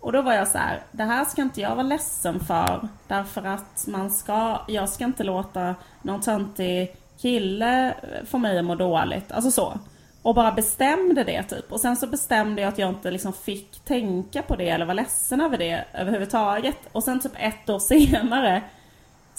Och 0.00 0.12
då 0.12 0.22
var 0.22 0.32
jag 0.32 0.48
så 0.48 0.58
här, 0.58 0.82
det 0.92 1.04
här 1.04 1.24
ska 1.24 1.42
inte 1.42 1.60
jag 1.60 1.70
vara 1.70 1.82
ledsen 1.82 2.40
för. 2.40 2.88
Därför 3.08 3.44
att 3.44 3.84
man 3.88 4.10
ska, 4.10 4.60
jag 4.68 4.88
ska 4.88 5.04
inte 5.04 5.24
låta 5.24 5.74
någon 6.02 6.20
töntig 6.20 6.96
kille 7.20 7.88
eh, 7.88 8.24
få 8.24 8.38
mig 8.38 8.58
att 8.58 8.64
må 8.64 8.74
dåligt. 8.74 9.32
Alltså 9.32 9.50
så. 9.50 9.78
Och 10.22 10.34
bara 10.34 10.52
bestämde 10.52 11.24
det 11.24 11.42
typ. 11.42 11.72
Och 11.72 11.80
sen 11.80 11.96
så 11.96 12.06
bestämde 12.06 12.62
jag 12.62 12.68
att 12.68 12.78
jag 12.78 12.88
inte 12.88 13.10
liksom 13.10 13.32
fick 13.32 13.84
tänka 13.84 14.42
på 14.42 14.56
det 14.56 14.68
eller 14.68 14.86
vara 14.86 14.94
ledsen 14.94 15.40
över 15.40 15.58
det 15.58 15.84
överhuvudtaget. 15.92 16.78
Och 16.92 17.04
sen 17.04 17.20
typ 17.20 17.32
ett 17.36 17.70
år 17.70 17.78
senare 18.18 18.62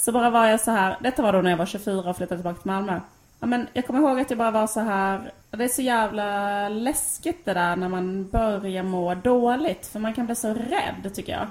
så 0.04 0.12
bara 0.12 0.30
var 0.30 0.45
jag 0.47 0.60
så 0.60 0.72
här, 0.72 0.97
detta 0.99 1.22
var 1.22 1.34
då 1.34 1.41
när 1.41 1.49
jag 1.49 1.58
var 1.58 1.66
24 1.66 2.10
och 2.10 2.18
flyttade 2.18 2.41
tillbaka 2.41 2.62
till 2.62 2.72
Malmö. 2.72 2.99
Ja, 3.39 3.47
men 3.47 3.68
jag 3.74 3.88
kommer 3.88 3.99
ihåg 3.99 4.20
att 4.20 4.30
jag 4.30 4.38
bara 4.38 4.51
var 4.51 4.68
så 4.68 4.80
här, 4.80 5.32
det 5.51 5.64
är 5.64 5.68
så 5.68 5.82
jävla 5.82 6.70
läskigt 6.70 7.45
det 7.45 7.54
där 7.54 7.76
när 7.76 7.89
man 7.89 8.30
börjar 8.30 8.84
må 8.84 9.16
dåligt. 9.16 9.88
För 9.88 9.99
man 9.99 10.14
kan 10.14 10.26
bli 10.26 10.36
så 10.36 10.54
rädd 10.54 11.14
tycker 11.14 11.32
jag. 11.32 11.47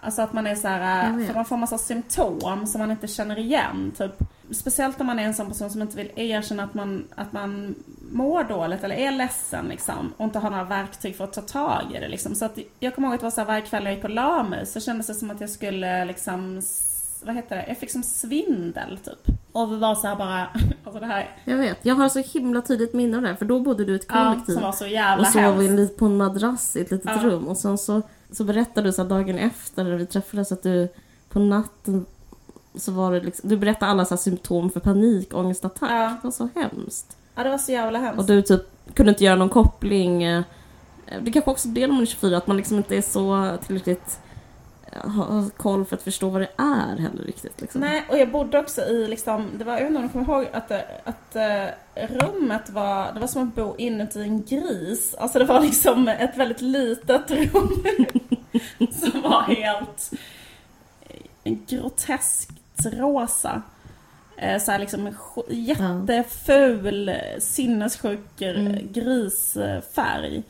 Alltså 0.00 0.22
att 0.22 0.32
man 0.32 0.46
är 0.46 0.54
så 0.54 0.68
här, 0.68 1.26
för 1.26 1.34
man 1.34 1.44
får 1.44 1.56
massa 1.56 1.78
symptom 1.78 2.66
som 2.66 2.78
man 2.78 2.90
inte 2.90 3.08
känner 3.08 3.38
igen. 3.38 3.92
Typ. 3.98 4.12
Speciellt 4.50 5.00
om 5.00 5.06
man 5.06 5.18
är 5.18 5.24
en 5.24 5.34
sån 5.34 5.48
person 5.48 5.70
som 5.70 5.82
inte 5.82 5.96
vill 5.96 6.10
erkänna 6.16 6.64
att 6.64 6.74
man, 6.74 7.04
att 7.14 7.32
man 7.32 7.74
mår 8.12 8.44
dåligt 8.44 8.84
eller 8.84 8.96
är 8.96 9.10
ledsen 9.10 9.66
liksom. 9.66 10.12
Och 10.16 10.24
inte 10.24 10.38
har 10.38 10.50
några 10.50 10.64
verktyg 10.64 11.16
för 11.16 11.24
att 11.24 11.32
ta 11.32 11.40
tag 11.40 11.82
i 11.94 12.00
det 12.00 12.08
liksom. 12.08 12.34
Så 12.34 12.44
att 12.44 12.58
jag 12.80 12.94
kommer 12.94 13.08
ihåg 13.08 13.14
att 13.14 13.20
det 13.20 13.26
var 13.26 13.30
så 13.30 13.40
här, 13.40 13.48
varje 13.48 13.62
kväll 13.62 13.84
jag 13.84 13.94
gick 13.94 14.04
och 14.04 14.10
la 14.10 14.42
mig 14.42 14.66
så 14.66 14.80
kändes 14.80 15.06
det 15.06 15.14
som 15.14 15.30
att 15.30 15.40
jag 15.40 15.50
skulle 15.50 16.04
liksom, 16.04 16.62
vad 17.24 17.34
heter 17.34 17.56
det, 17.56 17.64
jag 17.68 17.78
fick 17.78 17.90
som 17.90 18.02
svindel 18.02 18.98
typ. 19.04 19.36
Och 19.52 19.72
vi 19.72 19.76
var 19.76 19.94
så 19.94 20.06
här 20.06 20.16
bara, 20.16 20.46
alltså 20.84 21.00
det 21.00 21.06
här, 21.06 21.30
Jag 21.44 21.56
vet. 21.56 21.78
Jag 21.82 21.94
har 21.94 22.08
så 22.08 22.18
himla 22.18 22.60
tydligt 22.62 22.92
minne 22.94 23.16
av 23.16 23.22
det 23.22 23.28
här, 23.28 23.34
för 23.34 23.44
då 23.44 23.60
bodde 23.60 23.84
du 23.84 23.92
i 23.92 23.96
ett 23.96 24.06
ja, 24.08 24.14
kollektiv. 24.32 24.52
som 24.54 24.62
var 24.62 24.72
så 24.72 24.86
jävla 24.86 25.26
och 25.26 25.32
sov 25.32 25.62
hemskt. 25.62 25.96
på 25.96 26.04
en 26.06 26.16
madrass 26.16 26.76
i 26.76 26.80
ett 26.80 26.90
litet 26.90 27.10
Ja. 27.22 27.28
rum. 27.30 27.48
Och 27.48 27.56
sen 27.56 27.78
så, 27.78 28.02
så 28.30 28.44
berättade 28.44 28.88
du 28.88 28.92
så 28.92 29.04
dagen 29.04 29.38
efter 29.38 29.84
när 29.84 29.96
vi 29.96 30.06
träffades 30.06 30.52
att 30.52 30.62
du 30.62 30.88
på 31.28 31.38
natten 31.38 32.06
så 32.74 32.92
var 32.92 33.12
det 33.12 33.20
liksom, 33.20 33.48
du 33.50 33.56
berättade 33.56 33.90
alla 33.90 34.04
så 34.04 34.16
symptom 34.16 34.70
för 34.70 34.80
panik, 34.80 35.34
ångestattack. 35.34 35.90
Ja. 35.90 36.08
Det 36.08 36.18
var 36.24 36.30
så 36.30 36.48
hemskt. 36.54 37.16
Ja, 37.34 37.42
det 37.42 37.50
var 37.50 37.58
så 37.58 37.72
jävla 37.72 37.98
hemskt. 37.98 38.18
Och 38.20 38.26
du 38.26 38.42
typ 38.42 38.62
kunde 38.94 39.10
inte 39.12 39.24
göra 39.24 39.36
någon 39.36 39.48
koppling. 39.48 40.22
eh, 40.22 40.42
Det 41.22 41.30
kanske 41.30 41.50
också 41.50 41.68
är 41.68 41.72
det 41.72 41.80
när 41.86 41.94
man 41.94 42.02
är 42.02 42.06
24, 42.06 42.36
att 42.36 42.46
man 42.46 42.56
liksom 42.56 42.76
inte 42.76 42.96
är 42.96 43.02
så 43.02 43.56
tillräckligt 43.66 44.18
ha 45.00 45.44
koll 45.56 45.84
för 45.84 45.96
att 45.96 46.02
förstå 46.02 46.28
vad 46.28 46.40
det 46.40 46.48
är 46.56 46.96
heller 46.96 47.24
riktigt. 47.24 47.60
Liksom. 47.60 47.80
Nej, 47.80 48.04
och 48.08 48.18
jag 48.18 48.30
bodde 48.30 48.58
också 48.58 48.80
i 48.82 49.06
liksom, 49.08 49.50
det 49.58 49.64
var, 49.64 49.72
jag 49.72 49.80
vet 49.80 49.88
inte 49.88 49.98
om 50.00 50.06
du 50.06 50.12
kommer 50.12 50.24
ihåg 50.42 50.48
att, 50.52 50.68
det- 50.68 50.86
att 51.04 51.36
eh, 51.36 52.06
rummet 52.08 52.70
var, 52.70 53.12
det 53.12 53.20
var 53.20 53.26
som 53.26 53.48
att 53.48 53.54
bo 53.54 53.76
inuti 53.78 54.22
en 54.22 54.42
gris. 54.44 55.14
Alltså 55.18 55.38
det 55.38 55.44
var 55.44 55.60
liksom 55.60 56.08
ett 56.08 56.36
väldigt 56.36 56.60
litet 56.60 57.30
rum 57.30 57.84
som 58.92 59.22
var 59.22 59.42
helt 59.42 60.10
eh, 61.44 61.52
groteskt 61.68 62.50
rosa. 62.92 63.62
Eh, 64.36 64.58
Så 64.62 64.70
här 64.72 64.78
liksom 64.78 65.14
jätteful, 65.48 67.08
eh, 67.08 67.14
sinnessjuk 67.38 68.40
eh, 68.40 68.60
Mm. 68.60 68.92
grisfärg. 68.92 70.42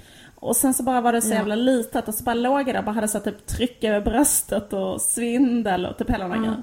Och 0.43 0.57
sen 0.57 0.75
så 0.75 0.83
bara 0.83 1.01
var 1.01 1.13
det 1.13 1.23
så 1.23 1.31
Ja. 1.31 1.35
jävla 1.35 1.55
litet 1.55 2.09
och 2.09 2.15
så 2.15 2.25
bara 2.25 2.35
låg 2.35 2.61
jag 2.61 2.67
där 2.67 2.79
och 2.79 2.85
bara 2.85 2.93
hade 2.93 3.09
så 3.09 3.21
typ 3.21 3.47
tryck 3.47 3.85
över 3.85 4.01
bröstet 4.01 4.73
och 4.73 5.01
svindel 5.01 5.87
och 5.87 5.99
typ 5.99 6.11
hela 6.11 6.29
den 6.29 6.39
grejen. 6.43 6.63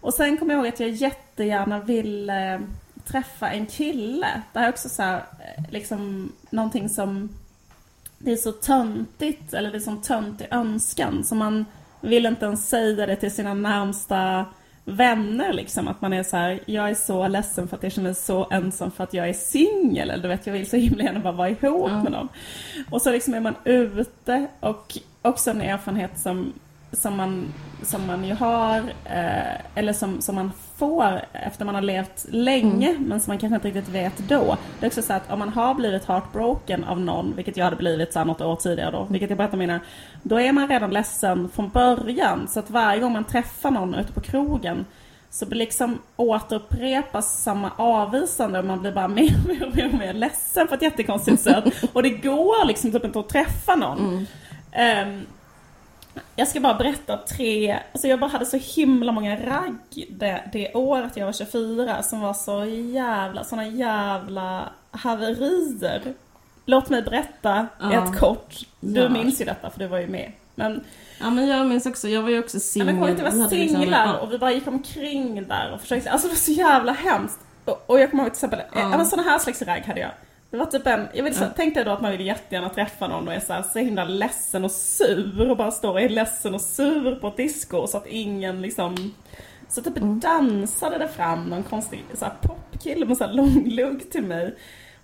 Och 0.00 0.14
sen 0.14 0.36
kommer 0.36 0.54
jag 0.54 0.58
ihåg 0.64 0.74
att 0.74 0.80
jag 0.80 0.90
jättegärna 0.90 1.80
ville 1.80 2.54
eh, 2.54 2.60
träffa 3.04 3.50
en 3.50 3.66
kille. 3.66 4.42
Det 4.52 4.58
här 4.58 4.66
är 4.66 4.72
också 4.72 4.88
så 4.88 5.02
här, 5.02 5.16
eh, 5.16 5.64
liksom 5.70 6.32
någonting 6.50 6.88
som 6.88 7.28
det 8.18 8.32
är 8.32 8.36
så 8.36 8.52
töntigt, 8.52 9.54
eller 9.54 9.70
det 9.70 9.78
är 9.78 9.80
som 9.80 10.02
töntig 10.02 10.48
önskan, 10.50 11.24
så 11.24 11.34
man 11.34 11.64
vill 12.00 12.26
inte 12.26 12.46
ens 12.46 12.68
säga 12.68 13.06
det 13.06 13.16
till 13.16 13.34
sina 13.34 13.54
närmsta 13.54 14.44
vänner 14.88 15.52
liksom. 15.52 15.88
Att 15.88 16.00
man 16.00 16.12
är 16.12 16.22
så 16.22 16.36
här, 16.36 16.60
jag 16.66 16.90
är 16.90 16.94
så 16.94 17.28
ledsen 17.28 17.68
för 17.68 17.76
att 17.76 17.82
jag 17.82 17.92
känner 17.92 18.08
mig 18.08 18.14
så 18.14 18.48
ensam 18.50 18.90
för 18.90 19.04
att 19.04 19.14
jag 19.14 19.28
är 19.28 19.32
singel. 19.32 20.10
Eller 20.10 20.22
du 20.22 20.28
vet, 20.28 20.46
jag 20.46 20.52
vill 20.52 20.70
så 20.70 20.76
himla 20.76 21.04
gärna 21.04 21.20
bara 21.20 21.32
vara 21.32 21.48
ihop 21.50 21.88
Ja. 21.90 22.02
med 22.02 22.12
någon. 22.12 22.28
Och 22.90 23.02
så 23.02 23.10
liksom 23.10 23.34
är 23.34 23.40
man 23.40 23.54
ute 23.64 24.46
och 24.60 24.98
också 25.22 25.50
en 25.50 25.60
erfarenhet 25.60 26.18
som, 26.18 26.52
som, 26.96 27.16
man, 27.16 27.52
som 27.82 28.06
man 28.06 28.24
ju 28.24 28.34
har, 28.34 28.78
eh, 29.04 29.78
eller 29.78 29.92
som, 29.92 30.20
som 30.20 30.34
man 30.34 30.52
får 30.76 31.20
efter 31.32 31.64
man 31.64 31.74
har 31.74 31.82
levt 31.82 32.26
länge, 32.28 32.96
men 32.98 33.20
som 33.20 33.30
man 33.30 33.38
kanske 33.38 33.54
inte 33.54 33.68
riktigt 33.68 33.88
vet 33.88 34.18
då. 34.18 34.56
Det 34.80 34.86
är 34.86 34.88
också 34.88 35.02
så 35.02 35.12
att 35.12 35.30
om 35.30 35.38
man 35.38 35.48
har 35.48 35.74
blivit 35.74 36.04
heartbroken 36.04 36.84
av 36.84 37.00
någon, 37.00 37.32
vilket 37.36 37.56
jag 37.56 37.64
hade 37.64 37.76
blivit 37.76 38.12
så 38.12 38.18
här 38.18 38.26
något 38.26 38.40
år 38.40 38.56
tidigare 38.56 38.90
då, 38.90 39.06
vilket 39.10 39.30
jag 39.30 39.36
berättade 39.36 39.56
om 39.56 39.62
innan, 39.62 39.80
då 40.22 40.40
är 40.40 40.52
man 40.52 40.68
redan 40.68 40.90
ledsen 40.90 41.48
från 41.48 41.68
början. 41.68 42.48
Så 42.48 42.60
att 42.60 42.70
varje 42.70 43.00
gång 43.00 43.12
man 43.12 43.24
träffar 43.24 43.70
någon 43.70 43.94
ute 43.94 44.12
på 44.12 44.20
krogen 44.20 44.84
så 45.30 45.46
blir 45.46 45.58
liksom 45.58 45.98
återupprepas 46.16 47.42
samma 47.42 47.70
avvisande 47.76 48.58
och 48.58 48.64
man 48.64 48.80
blir 48.80 48.92
bara 48.92 49.08
mer 49.18 49.34
och 49.42 49.48
mer 49.48 49.66
och 49.66 49.76
mer, 49.76 49.86
och 49.86 49.94
mer 49.94 50.12
ledsen 50.12 50.66
på 50.66 50.74
ett 50.74 50.82
jättekonstigt 50.82 51.42
sätt. 51.42 51.64
Och 51.92 52.02
det 52.02 52.10
går 52.10 52.66
liksom 52.66 52.92
typ 52.92 53.04
inte 53.04 53.20
att 53.20 53.28
träffa 53.28 53.74
någon. 53.76 54.26
Ehm, 54.72 55.26
jag 56.36 56.48
ska 56.48 56.60
bara 56.60 56.74
berätta 56.74 57.16
tre, 57.16 57.78
alltså 57.92 58.08
jag 58.08 58.20
bara 58.20 58.30
hade 58.30 58.46
så 58.46 58.56
himla 58.56 59.12
många 59.12 59.36
ragg 59.36 60.06
det, 60.10 60.40
det 60.52 60.74
året 60.74 61.16
jag 61.16 61.26
var 61.26 61.32
24 61.32 62.02
som 62.02 62.20
var 62.20 62.34
så 62.34 62.64
jävla, 62.94 63.44
såna 63.44 63.66
jävla 63.66 64.68
haverier. 64.90 66.02
Låt 66.64 66.88
mig 66.90 67.02
berätta 67.02 67.66
Ja. 67.80 67.92
ett 68.04 68.18
kort. 68.20 68.54
Du 68.80 69.00
Ja. 69.00 69.08
minns 69.08 69.40
ju 69.40 69.44
detta 69.44 69.70
för 69.70 69.78
du 69.78 69.86
var 69.86 69.98
ju 69.98 70.06
med. 70.08 70.32
Men 70.54 70.84
Ja 71.20 71.30
men 71.30 71.46
jag 71.48 71.66
minns 71.66 71.86
också, 71.86 72.08
jag 72.08 72.22
var 72.22 72.30
ju 72.30 72.38
också 72.38 72.60
singel. 72.60 72.86
men 72.86 72.94
kommer 72.96 73.10
inte 73.10 73.22
vara 73.22 73.48
singlar 73.48 74.06
ja. 74.06 74.18
och 74.18 74.32
vi 74.32 74.38
bara 74.38 74.52
gick 74.52 74.66
omkring 74.66 75.48
där 75.48 75.72
och 75.74 75.80
försökte, 75.80 76.10
alltså 76.10 76.28
det 76.28 76.32
var 76.34 76.38
så 76.38 76.52
jävla 76.52 76.92
hemskt. 76.92 77.38
Och, 77.64 77.84
och 77.86 78.00
jag 78.00 78.10
kommer 78.10 78.22
ihåg 78.24 78.32
till 78.32 78.36
exempel, 78.46 78.60
Ja. 78.74 79.04
sådana 79.04 79.30
här 79.30 79.38
slags 79.38 79.62
ragg 79.62 79.82
hade 79.86 80.00
jag. 80.00 80.10
Det 80.50 80.56
var 80.56 80.66
typ 80.66 80.86
en, 80.86 81.08
jag 81.14 81.24
vill, 81.24 81.34
så, 81.34 81.44
tänk 81.56 81.74
dig 81.74 81.84
då 81.84 81.90
att 81.90 82.00
man 82.00 82.12
vill 82.12 82.26
jättegärna 82.26 82.68
träffa 82.68 83.08
någon 83.08 83.28
och 83.28 83.34
är 83.34 83.40
så, 83.40 83.52
här, 83.52 83.62
så 83.72 83.78
himla 83.78 84.04
ledsen 84.04 84.64
och 84.64 84.70
sur 84.70 85.50
och 85.50 85.56
bara 85.56 85.70
står 85.70 85.90
och 85.92 86.00
är 86.00 86.08
ledsen 86.08 86.54
och 86.54 86.60
sur 86.60 87.14
på 87.14 87.28
ett 87.28 87.36
disco 87.36 87.86
så 87.86 87.96
att 87.96 88.06
ingen 88.06 88.62
liksom 88.62 89.14
så 89.68 89.82
typ 89.82 89.96
Mm. 89.96 90.20
dansade 90.20 90.98
det 90.98 91.08
fram 91.08 91.44
någon 91.44 91.62
konstig 91.62 92.04
så 92.14 92.24
här, 92.24 92.34
popkille 92.42 93.06
med 93.06 93.16
så 93.16 93.24
här 93.24 93.32
lång 93.32 93.64
lugg 93.70 94.10
till 94.10 94.22
mig. 94.22 94.54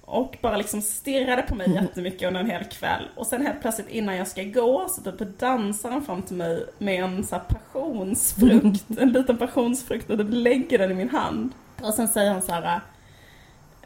Och 0.05 0.39
bara 0.43 0.57
liksom 0.57 0.83
stirrade 0.83 1.43
på 1.43 1.55
mig 1.55 1.67
Mm. 1.67 1.83
jättemycket 1.85 2.29
under 2.29 2.41
en 2.41 2.51
hel 2.51 2.65
kväll. 2.65 3.03
Och 3.17 3.27
sen 3.27 3.47
helt 3.47 3.61
plötsligt 3.61 3.89
innan 3.89 4.17
jag 4.17 4.29
ska 4.29 4.43
gå 4.43 4.87
så 4.89 5.13
typ 5.13 5.39
dansar 5.39 5.91
han 5.91 6.03
fram 6.05 6.23
till 6.23 6.37
mig 6.37 6.65
med 6.79 7.05
en 7.05 7.25
så 7.25 7.35
här 7.37 7.43
passionsfrukt. 7.45 8.85
En 8.99 9.13
liten 9.13 9.39
passionsfrukt 9.39 10.11
och 10.11 10.19
typ 10.19 10.27
lägger 10.31 10.79
den 10.79 10.91
i 10.91 10.95
min 10.95 11.11
hand. 11.11 11.51
Och 11.83 11.95
sen 11.95 12.09
säger 12.09 12.33
han 12.33 12.43
så 12.43 12.53
här. 12.53 12.81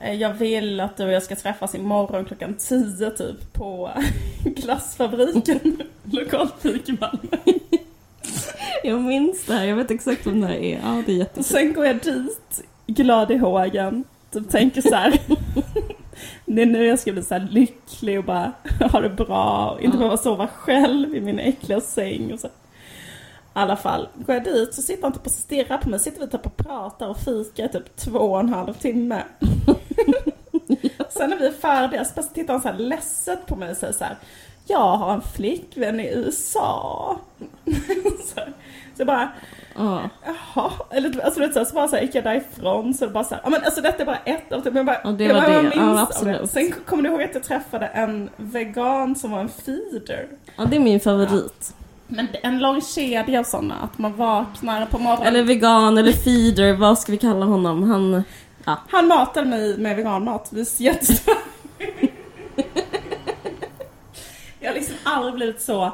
"Eh, 0.00 0.12
Jag 0.14 0.32
vill 0.34 0.80
att 0.80 0.96
du 0.96 1.04
och 1.04 1.12
jag 1.12 1.22
ska 1.22 1.36
träffas 1.36 1.74
imorgon 1.74 2.24
klockan 2.24 2.54
10 2.54 3.10
typ 3.10 3.52
på 3.52 3.90
glassfabriken. 4.44 5.82
Lokalfik 6.10 6.88
i 6.88 6.92
Malmö. 7.00 7.58
Jag 8.84 9.00
minns 9.02 9.44
det 9.44 9.54
här, 9.54 9.64
jag 9.64 9.76
vet 9.76 9.90
exakt 9.90 10.26
vem 10.26 10.40
det 10.40 10.46
här 10.46 10.54
är. 10.54 10.80
Ja 10.84 11.02
det 11.06 11.12
är 11.12 11.16
jättekul. 11.16 11.44
sen 11.44 11.72
går 11.72 11.86
jag 11.86 11.96
dit, 12.02 12.62
glad 12.86 13.30
i 13.30 13.36
hågen. 13.36 14.04
Typ 14.32 14.50
tänker 14.50 14.82
så 14.82 14.94
här. 14.94 15.20
Det 16.46 16.62
är 16.62 16.66
nu 16.66 16.84
jag 16.86 16.98
ska 16.98 17.12
bli 17.12 17.22
så 17.22 17.38
lycklig 17.50 18.18
och 18.18 18.24
bara 18.24 18.52
ha 18.92 19.00
det 19.00 19.08
bra 19.10 19.70
och 19.70 19.80
inte 19.80 19.96
Ja. 19.96 19.98
behöva 19.98 20.16
sova 20.16 20.46
själv 20.46 21.16
i 21.16 21.20
min 21.20 21.38
äckliga 21.38 21.80
säng 21.80 22.32
och 22.32 22.40
så. 22.40 22.46
I 22.46 22.50
alla 23.52 23.76
fall, 23.76 24.08
går 24.14 24.34
jag 24.34 24.44
dit 24.44 24.74
så 24.74 24.82
sitter 24.82 25.02
han 25.02 25.12
typ 25.12 25.26
och 25.26 25.32
stirrar 25.32 25.78
på 25.78 25.88
mig. 25.88 26.00
Sitter 26.00 26.20
vi 26.20 26.26
typ 26.26 26.46
och 26.46 26.56
pratar 26.56 27.08
och 27.08 27.16
fikar 27.18 27.64
i 27.64 27.68
typ 27.68 27.96
två 27.96 28.18
och 28.18 28.40
en 28.40 28.48
halv 28.48 28.74
timme. 28.74 29.22
Sen 31.16 31.30
när 31.30 31.36
vi 31.38 31.46
är 31.46 31.52
färdiga 31.52 32.04
så 32.04 32.22
tittar 32.22 32.52
han 32.54 32.62
så 32.62 32.68
här 32.68 32.78
ledset 32.78 33.46
på 33.46 33.56
mig 33.56 33.70
och 33.70 33.76
säger 33.76 33.92
så 33.92 34.04
här. 34.04 34.16
Jag 34.66 34.96
har 34.96 35.14
en 35.14 35.22
flickvän 35.36 36.00
i 36.00 36.14
USA. 36.14 37.16
så, 38.34 38.34
så 38.34 38.42
jag 38.96 39.06
bara, 39.06 39.32
Ja. 39.78 40.10
Jaha, 40.24 40.70
eller 40.90 41.24
alltså 41.24 41.40
du 41.40 41.46
vet 41.46 41.56
så, 41.56 41.64
så 41.64 41.74
bara 41.74 41.88
så 41.88 41.96
här, 41.96 42.02
gick 42.02 42.14
jag 42.14 42.24
därifrån 42.24 42.94
så 42.94 43.06
det 43.06 43.12
bara 43.12 43.24
så 43.24 43.34
här, 43.34 43.40
ja 43.44 43.50
men 43.50 43.64
alltså 43.64 43.80
detta 43.80 44.02
är 44.02 44.06
bara 44.06 44.16
ett 44.24 44.52
av 44.52 44.74
men 44.74 44.86
bara, 44.86 45.00
Ja, 45.04 45.10
det 45.10 45.32
var 45.32 45.42
jag 45.48 45.64
det. 45.64 45.72
Ja, 45.76 46.02
absolut. 46.02 46.50
Sen 46.50 46.72
kommer 46.86 47.02
du 47.02 47.08
ihåg 47.08 47.22
att 47.22 47.34
jag 47.34 47.42
träffade 47.42 47.86
en 47.86 48.30
vegan 48.36 49.14
som 49.16 49.30
var 49.30 49.40
en 49.40 49.48
feeder. 49.48 50.28
ja, 50.56 50.64
det 50.64 50.76
är 50.76 50.80
min 50.80 51.00
favorit. 51.00 51.74
Men 52.08 52.28
det 52.32 52.38
är 52.44 52.48
en 52.48 52.58
lång 52.58 52.80
kedja 52.82 53.40
av 53.40 53.44
sådana, 53.44 53.74
att 53.74 53.98
man 53.98 54.16
vaknar 54.16 54.86
på 54.86 54.98
morgonen. 54.98 55.26
Eller 55.26 55.42
vegan 55.42 55.98
eller 55.98 56.12
feeder, 56.12 56.72
vad 56.72 56.98
ska 56.98 57.12
vi 57.12 57.18
kalla 57.18 57.46
honom? 57.46 57.82
Han... 57.90 58.24
Han 58.66 59.06
matade 59.06 59.46
mig 59.46 59.78
med 59.78 59.96
veganmat, 59.96 60.48
vi 60.52 60.60
är 60.60 60.82
jättestora. 60.82 61.36
jag 64.60 64.68
har 64.68 64.74
liksom 64.74 64.94
aldrig 65.04 65.34
blivit 65.34 65.62
så 65.62 65.92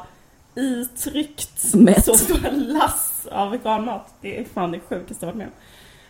itryckt 0.55 1.75
Mätt. 1.75 2.05
så 2.05 2.15
stora 2.15 2.51
lass 2.51 3.27
av 3.33 3.51
veganmat. 3.51 4.15
Det 4.21 4.41
är 4.41 4.45
fan 4.45 4.73
det 4.73 4.81
sjukaste 4.81 5.27
jag 5.27 5.27
varit 5.27 5.37
med 5.37 5.47
om. 5.47 5.53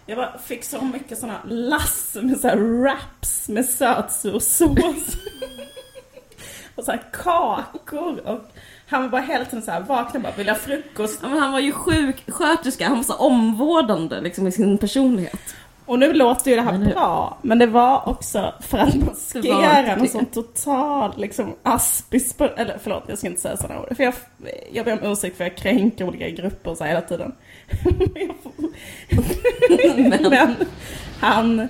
Jag 0.07 0.19
bara 0.19 0.39
fick 0.39 0.65
så 0.65 0.81
mycket 0.85 1.19
såna 1.19 1.39
lass 1.45 2.17
med 2.23 2.41
så 2.41 2.57
wraps 2.57 3.49
med 3.49 3.65
sötsur 3.65 4.39
sås. 4.39 5.17
och 6.75 6.85
så 6.85 6.91
här 6.91 7.03
kakor 7.13 8.27
och 8.27 8.41
han 8.89 9.03
var 9.03 9.09
bara 9.09 9.23
hela 9.23 9.45
tiden 9.45 9.63
så 9.63 9.71
här 9.71 9.81
vakna 9.81 10.21
bara, 10.21 10.33
vill 10.33 10.47
jag 10.47 10.55
ha 10.55 10.61
frukost? 10.61 11.19
Ja, 11.23 11.29
men 11.29 11.39
han 11.39 11.53
var 11.53 11.61
ju 11.61 11.73
sjuksköterska, 11.73 12.89
han 12.89 12.97
var 12.97 13.05
så 13.05 13.15
omvårdande 13.15 14.21
liksom 14.21 14.47
i 14.47 14.53
sin 14.53 14.79
personlighet. 14.79 15.55
Och 15.93 15.99
nu 15.99 16.13
låter 16.13 16.51
ju 16.51 16.57
det 16.57 16.63
här 16.63 16.75
Eller 16.75 16.85
hur? 16.87 16.93
bra, 16.93 17.39
men 17.43 17.59
det 17.59 17.67
var 17.67 18.09
också 18.09 18.55
för 18.61 18.79
att 18.79 18.95
maskera 18.95 19.97
någon 19.97 20.09
sån 20.09 20.27
total 20.27 21.13
liksom 21.17 21.55
aspis 21.63 22.35
Eller 22.57 22.79
förlåt, 22.83 23.05
jag 23.07 23.19
ska 23.19 23.27
inte 23.27 23.41
säga 23.41 23.57
sådana 23.57 23.81
ord. 23.81 23.97
För 23.97 24.05
jag, 24.05 24.15
jag 24.73 24.85
ber 24.85 24.93
om 24.93 25.13
ursäkt 25.13 25.37
för 25.37 25.45
jag 25.45 25.57
kränker 25.57 26.05
olika 26.09 26.29
grupper 26.31 26.75
så 26.75 26.85
här 26.85 26.89
hela 26.91 27.01
tiden. 27.01 27.33
Men- 29.97 30.31
men 30.31 30.57
han 31.21 31.69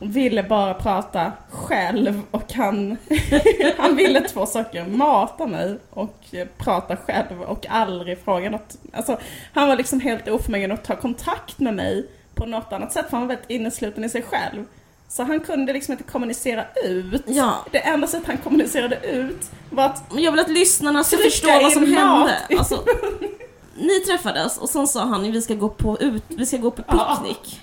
ville 0.00 0.42
bara 0.42 0.74
prata 0.74 1.32
själv 1.50 2.22
och 2.30 2.52
han, 2.52 2.96
han 3.78 3.96
ville 3.96 4.20
två 4.20 4.46
saker. 4.46 4.84
Mata 4.86 5.46
mig 5.46 5.78
och 5.90 6.24
prata 6.58 6.96
själv 6.96 7.42
och 7.42 7.66
aldrig 7.70 8.18
fråga 8.18 8.50
något. 8.50 8.76
Alltså, 8.92 9.18
han 9.52 9.68
var 9.68 9.76
liksom 9.76 10.00
helt 10.00 10.28
oförmögen 10.28 10.72
att 10.72 10.84
ta 10.84 10.96
kontakt 10.96 11.58
med 11.58 11.74
mig 11.74 12.06
på 12.40 12.46
något 12.46 12.72
annat 12.72 12.92
sätt 12.92 13.04
för 13.10 13.16
han 13.16 13.20
var 13.20 13.34
väldigt 13.34 13.50
innesluten 13.50 14.04
i 14.04 14.08
sig 14.08 14.22
själv. 14.22 14.64
Så 15.08 15.22
han 15.22 15.40
kunde 15.40 15.72
liksom 15.72 15.92
inte 15.92 16.04
kommunicera 16.04 16.64
ut. 16.84 17.22
Ja. 17.26 17.54
Det 17.70 17.78
enda 17.78 18.06
sättet 18.06 18.26
han 18.26 18.38
kommunicerade 18.38 18.96
ut 19.06 19.50
var 19.70 19.84
att 19.84 20.12
Men 20.14 20.22
jag 20.22 20.32
vill 20.32 20.40
att 20.40 20.50
lyssnarna 20.50 21.04
ska 21.04 21.16
förstå 21.16 21.48
vad 21.62 21.72
som 21.72 21.84
hände. 21.94 22.36
Alltså, 22.58 22.84
ni 23.76 24.00
träffades 24.00 24.58
och 24.58 24.68
sen 24.68 24.88
sa 24.88 25.04
han 25.04 25.32
vi 25.32 25.42
ska 25.42 25.54
gå 25.54 25.68
på, 25.68 25.98
ut, 26.00 26.22
vi 26.28 26.46
ska 26.46 26.56
gå 26.56 26.70
på 26.70 26.82
Ja. 26.88 27.18
picknick. 27.22 27.60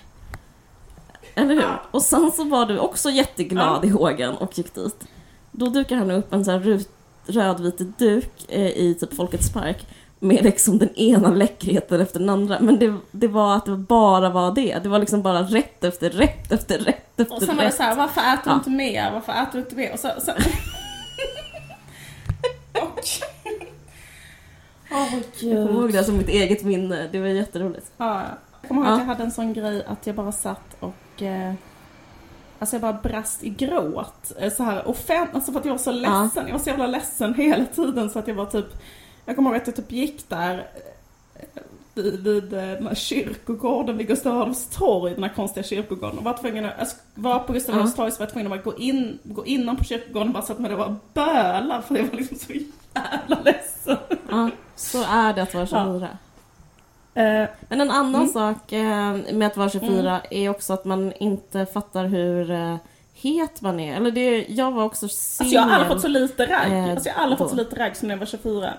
Eller 1.35 1.53
hur? 1.53 1.61
Ja. 1.61 1.81
Och 1.91 2.01
sen 2.01 2.31
så 2.31 2.43
var 2.43 2.65
du 2.65 2.79
också 2.79 3.09
jätteglad 3.09 3.85
i 3.85 3.89
hågen 3.89 4.33
och 4.37 4.57
gick 4.57 4.75
dit. 4.75 4.95
Då 5.51 5.65
dukar 5.65 5.95
han 5.95 6.11
upp 6.11 6.33
en 6.33 6.45
sån 6.45 6.53
här 6.53 6.61
rut- 6.61 6.89
rödvit 7.27 7.97
duk 7.97 8.45
eh, 8.49 8.67
i 8.67 8.95
typ 8.99 9.13
Folkets 9.15 9.53
park 9.53 9.85
med 10.19 10.43
liksom 10.43 10.77
den 10.77 10.95
ena 10.95 11.29
läckerheten 11.29 12.01
efter 12.01 12.19
den 12.19 12.29
andra. 12.29 12.57
Men 12.59 12.79
det, 12.79 12.95
det 13.11 13.27
var 13.27 13.55
att 13.55 13.65
det 13.65 13.77
bara 13.77 14.29
var 14.29 14.51
det. 14.55 14.79
Det 14.83 14.89
var 14.89 14.99
liksom 14.99 15.21
bara 15.21 15.41
rätt 15.41 15.83
efter 15.83 16.09
rätt 16.09 16.51
efter 16.51 16.77
rätt 16.79 17.19
efter 17.19 17.35
Och 17.35 17.41
sen 17.41 17.55
var 17.55 17.63
det 17.63 17.69
rätt. 17.69 17.75
så 17.75 17.83
här, 17.83 17.95
varför 17.95 18.21
äter 18.21 18.41
du 18.43 18.49
Ja. 18.49 18.55
inte 18.55 18.69
mer? 18.69 19.11
Varför 19.11 19.31
äter 19.33 19.49
du 19.53 19.59
inte 19.59 19.75
mer? 19.75 19.93
Och 19.93 19.99
så... 19.99 20.09
så... 20.19 20.31
och... 22.81 22.99
Oh, 24.91 25.13
Jag 25.39 25.67
kommer 25.67 25.81
ihåg 25.81 25.93
det 25.93 26.03
som 26.03 26.17
mitt 26.17 26.29
eget 26.29 26.63
minne. 26.63 27.07
Det 27.11 27.19
var 27.19 27.27
jätteroligt. 27.27 27.91
Ja, 27.97 28.21
jag 28.61 28.67
kommer 28.67 28.81
ihåg 28.81 28.89
att 28.93 28.97
Ja. 28.97 29.01
jag 29.03 29.05
hade 29.07 29.23
en 29.23 29.31
sån 29.31 29.53
grej 29.53 29.83
att 29.87 30.07
jag 30.07 30.15
bara 30.15 30.31
satt 30.31 30.75
och 30.79 31.21
eh, 31.23 31.53
Alltså 32.59 32.75
jag 32.75 32.81
bara 32.81 32.93
brast 32.93 33.43
i 33.43 33.49
gråt. 33.49 34.31
Eh, 34.39 34.51
Så 34.53 34.63
här 34.63 34.87
offent, 34.87 35.29
alltså 35.33 35.51
för 35.51 35.59
att 35.59 35.65
jag 35.65 35.73
var 35.73 35.79
så 35.79 35.91
ledsen. 35.91 36.45
Jag 36.45 36.51
var 36.51 36.59
så 36.59 36.69
jävla 36.69 36.87
ledsen 36.87 37.33
hela 37.33 37.65
tiden 37.65 38.09
så 38.09 38.19
att 38.19 38.27
jag 38.27 38.35
var 38.35 38.45
typ 38.45 38.65
Jag 39.27 39.35
kommer 39.35 39.49
ihåg 39.49 39.57
att 39.61 39.67
jag 39.67 39.75
typ 39.75 39.91
gick 39.91 40.29
där 40.29 40.67
eh, 41.35 41.41
vid, 41.93 42.19
vid 42.23 42.53
eh, 42.53 42.59
den 42.59 42.87
här 42.87 42.95
kyrkogården 42.95 43.97
vid 43.97 44.07
Gustav 44.07 44.41
Adolfs 44.41 44.67
torg, 44.69 45.13
den 45.13 45.23
här 45.23 45.33
konstiga 45.35 45.63
kyrkogården. 45.63 46.17
Och 46.17 46.23
var 46.23 46.33
tvungen 46.33 46.65
att, 46.65 46.73
jag 46.77 46.87
sk- 46.87 47.01
var 47.15 47.39
på 47.39 47.53
Gustav 47.53 47.75
Ja. 47.75 47.79
Adolfs 47.79 47.95
torg 47.95 48.11
så 48.11 48.17
var 48.19 48.25
jag 48.25 48.33
tvungen 48.33 48.53
att 48.53 48.63
gå 48.63 48.77
in, 48.77 49.19
gå 49.23 49.45
inom 49.45 49.77
på 49.77 49.83
kyrkogården 49.83 50.27
och 50.27 50.33
bara 50.33 50.43
så 50.43 50.53
att 50.53 50.59
man 50.59 50.77
var 50.77 50.95
bölar 51.13 51.81
för 51.81 51.95
jag 51.95 52.03
var 52.03 52.17
liksom 52.17 52.37
så 52.37 52.53
jävla 52.53 53.39
ledsen. 53.45 53.97
Ja, 54.29 54.49
så 54.75 55.03
är 55.03 55.33
det 55.33 55.41
att 55.41 55.53
vara 55.53 55.65
24. 55.65 56.07
Eh, 57.13 57.49
Men 57.69 57.81
en 57.81 57.91
annan 57.91 58.15
Mm. 58.15 58.27
sak 58.27 58.71
med 59.33 59.43
att 59.47 59.57
vara 59.57 59.69
24 59.69 60.21
är 60.31 60.49
också 60.49 60.73
att 60.73 60.85
man 60.85 61.13
inte 61.13 61.65
fattar 61.65 62.05
hur 62.05 62.77
het 63.13 63.61
man 63.61 63.79
är. 63.79 63.95
Eller 63.95 64.11
det, 64.11 64.45
jag 64.49 64.71
var 64.71 64.83
också 64.83 65.07
singel. 65.07 65.41
Alltså 65.47 65.55
jag 65.55 65.61
har 65.61 65.71
aldrig 65.71 65.91
fått 65.91 66.01
så 66.01 66.07
lite 66.07 66.45
ragg. 66.45 66.89
Alltså 66.91 67.09
jag 67.09 67.15
har 67.15 67.23
aldrig 67.23 67.37
fått 67.37 67.49
så 67.49 67.55
lite 67.55 67.79
ragg 67.79 67.95
som 67.97 68.07
när 68.07 68.15
jag 68.15 68.19
var 68.19 68.25
24. 68.25 68.73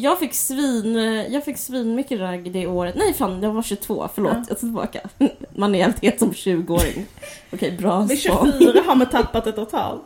Jag 0.00 0.18
fick 0.18 0.34
svin, 0.34 0.94
jag 1.30 1.44
fick 1.44 1.58
svin 1.58 1.94
mycket 1.94 2.20
ragg 2.20 2.52
det 2.52 2.66
året. 2.66 2.94
Nej 2.98 3.14
fan, 3.14 3.42
jag 3.42 3.52
var 3.52 3.62
22, 3.62 4.08
förlåt. 4.14 4.32
Ja. 4.32 4.38
Jag 4.38 4.48
tar 4.48 4.54
tillbaka. 4.54 5.00
Man 5.56 5.74
är 5.74 5.82
helt 5.82 6.02
het 6.02 6.18
som 6.18 6.30
20-åring. 6.32 7.06
Okej, 7.52 7.72
bra 7.72 8.00
Vid 8.00 8.18
svar. 8.18 8.52
24 8.58 8.82
har 8.86 8.94
man 8.94 9.06
tappat 9.06 9.44
det 9.44 9.52
totalt. 9.52 10.02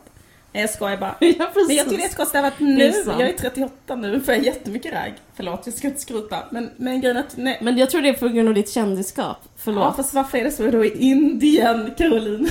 Nej 0.53 0.61
jag 0.63 0.71
skojar 0.71 0.97
bara. 0.97 1.15
Ja. 1.21 1.51
Men 1.67 1.77
jag 1.77 1.89
tycker 1.89 2.03
det 2.03 2.05
är 2.05 2.17
konstigt 2.17 2.45
att 2.45 2.61
nu, 2.61 2.85
är 2.85 3.21
jag 3.21 3.29
är 3.29 3.33
38 3.33 3.95
nu, 3.97 4.21
får 4.21 4.35
jag 4.35 4.45
jättemycket 4.45 4.93
ragg. 4.93 5.13
Förlåt, 5.37 5.63
jag 5.65 5.75
ska 5.75 5.89
inte 5.89 6.01
skryta. 6.01 6.39
Men, 6.51 6.71
men 6.77 7.01
grejen 7.01 7.17
att, 7.17 7.37
nej. 7.37 7.59
Men 7.63 7.79
jag 7.79 7.91
tror 7.91 8.03
det 8.03 8.09
är 8.09 8.13
på 8.15 8.29
grund 8.29 8.49
av 8.49 8.55
ditt 8.55 8.71
kändisskap. 8.71 9.39
Ja, 9.43 9.49
Förlåt. 9.57 9.97
fast 9.97 10.15
varför 10.15 10.39
är 10.39 10.45
det 10.45 10.51
så 10.51 10.71
då 10.71 10.85
i 10.85 10.99
Indien, 10.99 11.95
Caroline? 11.99 12.49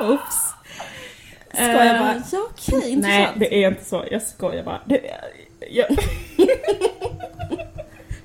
Oops. 0.00 0.49
Skojar 1.54 1.98
bara. 1.98 2.10
Eh, 2.14 2.22
Ja, 2.32 2.38
okej, 2.50 2.78
Nej, 2.80 2.90
intressant. 2.92 3.40
det 3.40 3.64
är 3.64 3.68
inte 3.68 3.84
så. 3.84 4.04
Jag 4.10 4.22
skojar 4.22 4.62
bara. 4.64 4.80
Det, 4.84 5.00
jag, 5.70 5.86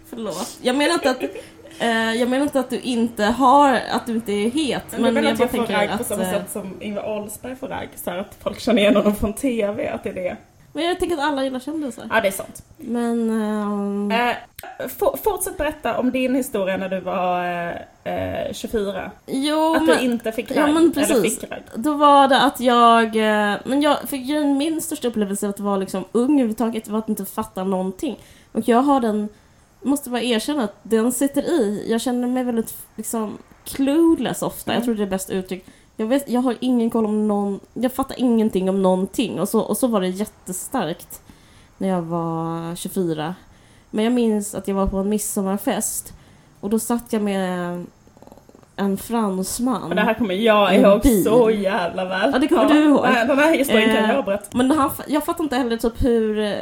Förlåt. 0.09 0.57
Jag 0.61 0.75
menar 0.75 0.93
inte 0.93 1.09
att, 1.09 1.23
eh, 1.79 2.13
jag 2.13 2.29
menar 2.29 2.43
inte 2.43 2.59
att 2.59 2.69
du 2.69 2.79
inte 2.79 3.23
har, 3.23 3.73
att 3.91 4.05
du 4.05 4.13
inte 4.13 4.31
är 4.33 4.49
het. 4.51 4.83
men 4.91 5.01
Men, 5.01 5.13
menar 5.13 5.27
jag 5.27 5.33
att 5.33 5.39
jag 5.39 5.51
får 5.67 5.73
ragg 5.73 5.97
på 5.97 6.03
samma 6.03 6.23
eh, 6.23 6.31
sätt 6.31 6.51
som 6.51 6.81
Ingvar 6.81 7.17
Oldsberg 7.17 7.55
får 7.55 7.67
ragg? 7.67 7.89
Så 7.95 8.11
att 8.11 8.37
folk 8.43 8.59
känner 8.59 8.81
igen 8.81 8.95
honom 8.95 9.15
från 9.15 9.33
TV, 9.33 9.87
att 9.89 10.03
det 10.03 10.09
är 10.09 10.13
det. 10.13 10.37
Men 10.75 10.85
jag 10.85 10.99
tänker 10.99 11.15
att 11.17 11.23
alla 11.23 11.43
gillar 11.43 11.59
kändisar. 11.59 12.07
Ja, 12.09 12.21
det 12.21 12.27
är 12.27 12.31
sant. 12.31 12.63
Men... 12.77 13.29
ehm, 13.41 14.11
Eh, 14.11 14.87
for, 14.87 15.17
fortsätt 15.23 15.57
berätta 15.57 15.97
om 15.99 16.11
din 16.11 16.35
historia 16.35 16.77
när 16.77 16.89
du 16.89 16.99
var 16.99 17.45
eh, 18.03 18.43
eh, 18.47 18.53
24. 18.53 19.11
jo, 19.27 19.75
Att 19.75 19.83
men 19.85 19.97
du 19.97 20.03
inte 20.03 20.31
fick 20.31 20.51
ragg. 20.51 20.57
ja, 20.59 20.67
men 20.67 20.77
Eller 20.77 20.91
precis. 20.93 21.43
ragg. 21.43 21.61
då 21.75 21.93
var 21.93 22.27
det 22.27 22.41
att 22.41 22.59
jag... 22.59 23.05
eh, 23.05 23.55
Men 23.65 23.81
jag 23.81 24.09
fick 24.09 24.25
ju 24.25 24.43
min 24.45 24.81
största 24.81 25.07
upplevelse 25.07 25.49
att 25.49 25.59
vara 25.59 25.77
liksom 25.77 26.05
ung 26.11 26.31
överhuvudtaget 26.33 26.87
var 26.87 26.99
att 26.99 27.09
inte 27.09 27.25
fatta 27.25 27.63
någonting. 27.63 28.19
Och 28.51 28.67
jag 28.67 28.81
har 28.81 28.99
den... 28.99 29.29
Måste 29.81 30.09
bara 30.09 30.21
erkänna 30.21 30.63
att 30.63 30.75
den 30.83 31.11
sitter 31.11 31.41
i. 31.41 31.85
Jag 31.87 32.01
känner 32.01 32.27
mig 32.27 32.43
väldigt 32.43 32.75
liksom 32.95 33.37
clueless 33.63 34.41
ofta. 34.41 34.71
Jag 34.71 34.75
Mm. 34.75 34.85
tror 34.85 34.95
det 34.95 35.03
är 35.03 35.07
bäst 35.07 35.29
uttryckt. 35.29 35.69
Jag, 35.97 36.05
vet, 36.05 36.29
jag 36.29 36.41
har 36.41 36.55
ingen 36.59 36.89
koll 36.89 37.05
om 37.05 37.27
någon... 37.27 37.59
Jag 37.73 37.93
fattar 37.93 38.19
ingenting 38.19 38.69
om 38.69 38.81
någonting. 38.81 39.39
Och 39.39 39.49
så, 39.49 39.59
och 39.59 39.77
så 39.77 39.87
var 39.87 40.01
det 40.01 40.07
jättestarkt 40.07 41.21
när 41.77 41.87
jag 41.87 42.01
var 42.01 42.75
24. 42.75 43.35
Men 43.89 44.03
jag 44.03 44.13
minns 44.13 44.55
att 44.55 44.67
jag 44.67 44.75
var 44.75 44.87
på 44.87 44.97
en 44.97 45.09
midsommarfest. 45.09 46.13
Och 46.59 46.69
då 46.69 46.79
satt 46.79 47.13
jag 47.13 47.21
med 47.21 47.85
en 48.75 48.97
fransman. 48.97 49.83
Och 49.83 49.95
det 49.95 50.01
här 50.01 50.13
kommer 50.13 50.35
jag 50.35 50.75
ihåg 50.75 51.01
bil. 51.01 51.23
så 51.23 51.49
jävla 51.49 52.05
väl. 52.05 52.29
Ja, 52.33 52.39
det 52.39 52.47
kommer 52.47 52.73
du 52.73 52.83
ihåg. 52.85 53.03
Den 53.03 53.39
här, 53.39 53.57
historien 53.57 53.95
kan 53.95 54.05
Eh, 54.05 54.15
jag 54.15 54.25
berätta. 54.25 54.57
Men 54.57 54.71
han, 54.71 54.91
jag 55.07 55.25
fattar 55.25 55.43
inte 55.43 55.55
heller 55.55 55.77
typ 55.77 56.03
hur 56.03 56.39
eh, 56.39 56.53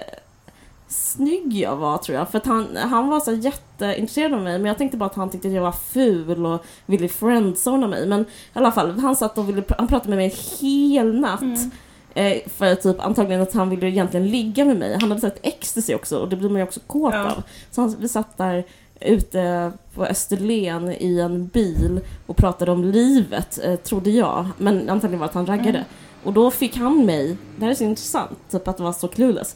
snygg 0.94 1.54
jag 1.54 1.76
var 1.76 1.98
tror 1.98 2.18
jag. 2.18 2.30
För 2.30 2.38
att 2.38 2.46
han, 2.46 2.78
han 2.78 3.10
var 3.10 3.20
så 3.20 3.34
jätteintresserad 3.34 4.34
av 4.34 4.41
mig 4.41 4.60
men 4.60 4.66
jag 4.66 4.78
tänkte 4.78 4.98
bara 4.98 5.06
att 5.06 5.16
han 5.16 5.30
tyckte 5.30 5.48
att 5.48 5.54
jag 5.54 5.62
var 5.62 5.72
ful 5.72 6.46
och 6.46 6.66
ville 6.86 7.08
friendzona 7.08 7.88
mig. 7.88 8.08
Men 8.08 8.22
i 8.22 8.26
alla 8.54 8.72
fall, 8.72 9.00
han 9.00 9.16
satt 9.16 9.38
och 9.38 9.50
ville, 9.50 9.64
han 9.78 9.88
pratade 9.88 10.10
med 10.10 10.18
mig 10.18 10.26
en 10.26 10.68
hel 10.68 11.20
natt. 11.20 11.41
Mm. 11.41 11.72
Eh, 12.16 12.38
för 12.50 12.76
typ 12.76 13.06
antagligen 13.06 13.41
att 13.41 13.54
han 13.54 13.70
ville 13.70 13.88
egentligen 13.88 14.28
ligga 14.28 14.66
med 14.66 14.78
mig. 14.78 14.98
Han 15.02 15.10
hade 15.10 15.22
sett 15.22 15.39
ecstasy 15.41 15.96
också 15.96 16.18
och 16.20 16.30
det 16.30 16.36
blir 16.36 16.50
man 16.50 16.58
ju 16.58 16.64
också 16.64 16.80
kåt 16.88 17.14
Ja. 17.14 17.32
av. 17.32 17.44
Så 17.72 17.82
han, 17.82 17.96
vi 18.00 18.08
satt 18.08 18.38
där 18.38 18.64
ute 19.00 19.72
på 19.96 20.06
Österlen 20.06 20.91
i 20.91 21.20
en 21.20 21.48
bil 21.48 22.00
och 22.26 22.38
pratade 22.38 22.72
om 22.72 22.84
livet, 22.84 23.60
eh, 23.64 23.76
trodde 23.76 24.10
jag. 24.10 24.48
Men 24.58 24.89
antagligen 24.89 25.20
var 25.20 25.26
att 25.28 25.34
han 25.34 25.46
raggade. 25.46 25.70
Mm. 25.70 25.84
Och 26.24 26.34
då 26.34 26.52
fick 26.52 26.78
han 26.78 27.06
mig, 27.06 27.38
det 27.56 27.66
här 27.66 27.72
är 27.72 27.76
så 27.76 27.84
intressant, 27.84 28.39
typ 28.52 28.68
att 28.68 28.78
det 28.78 28.84
var 28.84 28.94
så 28.94 29.08
clueless. 29.08 29.56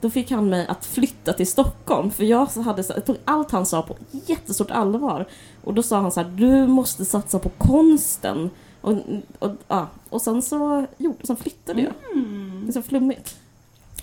Då 0.00 0.10
fick 0.10 0.30
han 0.30 0.48
mig 0.48 0.66
att 0.66 0.86
flytta 0.86 1.32
till 1.32 1.46
Stockholm 1.46 2.10
för 2.10 2.24
jag 2.24 2.50
så 2.50 2.60
hade, 2.60 2.82
så- 2.84 2.92
jag 2.96 3.04
tog 3.04 3.16
allt 3.24 3.50
han 3.50 3.66
sa 3.66 3.82
på 3.82 3.96
jättestort 4.10 4.70
allvar. 4.70 5.26
Och 5.64 5.74
då 5.74 5.82
sa 5.82 6.00
han 6.00 6.12
så 6.12 6.20
här, 6.22 6.28
du 6.30 6.66
måste 6.66 7.04
satsa 7.04 7.38
på 7.38 7.48
konsten. 7.48 8.50
Och, 8.80 8.94
och, 9.38 9.50
ja. 9.68 9.86
och 10.10 10.22
sen 10.22 10.42
så 10.42 10.86
jo, 10.96 11.16
sen 11.22 11.36
flyttade 11.36 11.82
jag. 11.82 11.92
Mm. 12.14 12.62
Det 12.66 12.70
är 12.70 12.72
så 12.72 12.82
flummigt. 12.82 13.36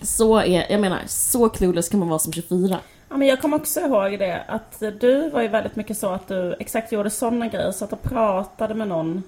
Så 0.01 0.37
är, 0.37 0.71
jag 0.71 0.81
menar, 0.81 0.99
så 1.07 1.49
clueless 1.49 1.89
kan 1.89 1.99
man 1.99 2.09
vara 2.09 2.19
som 2.19 2.33
24. 2.33 2.79
Ja, 3.09 3.17
men 3.17 3.27
jag 3.27 3.41
kommer 3.41 3.57
också 3.57 3.79
ihåg 3.79 4.19
det 4.19 4.43
att 4.47 4.79
du 4.99 5.29
var 5.29 5.41
ju 5.41 5.47
väldigt 5.47 5.75
mycket 5.75 5.97
så 5.97 6.09
att 6.09 6.27
du 6.27 6.55
exakt 6.59 6.91
gjorde 6.91 7.09
sådana 7.09 7.47
grejer. 7.47 7.71
Satt 7.71 7.93
och 7.93 8.01
pratade 8.01 8.73
med 8.75 8.87
någon 8.87 9.23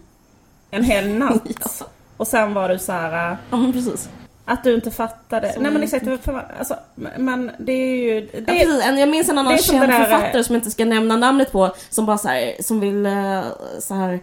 en 0.72 0.84
hel 0.84 1.08
natt. 1.10 1.42
Ja. 1.80 1.86
Och 2.18 2.28
sen 2.28 2.54
var 2.54 2.70
du 2.70 2.80
så 2.80 2.92
här 2.92 3.38
Ja 3.50 3.58
men 3.58 3.74
precis. 3.74 4.10
Att 4.48 4.64
du 4.64 4.76
inte 4.76 4.92
fattade. 4.92 5.56
Nej 5.60 5.72
men 5.72 5.84
exakt, 5.84 6.06
för, 6.24 6.46
alltså, 6.60 6.76
men 7.18 7.52
det 7.60 7.72
är 7.72 7.98
ju... 7.98 8.22
Det, 8.22 8.44
Ja, 8.48 8.54
precis. 8.54 9.00
Jag 9.00 9.10
minns 9.10 9.30
en 9.30 9.38
annan 9.38 9.58
som 9.58 9.76
känd 9.76 9.92
där, 9.92 10.04
författare 10.04 10.44
som 10.44 10.56
jag 10.56 10.60
inte 10.60 10.72
ska 10.72 10.86
nämna 10.86 11.18
namnet 11.18 11.52
på 11.52 11.76
som 11.90 12.06
bara 12.06 12.18
så 12.18 12.28
här, 12.28 12.54
som 12.60 12.80
vill 12.80 13.06
eh, 13.06 13.44
så 13.80 13.94
här 13.94 14.20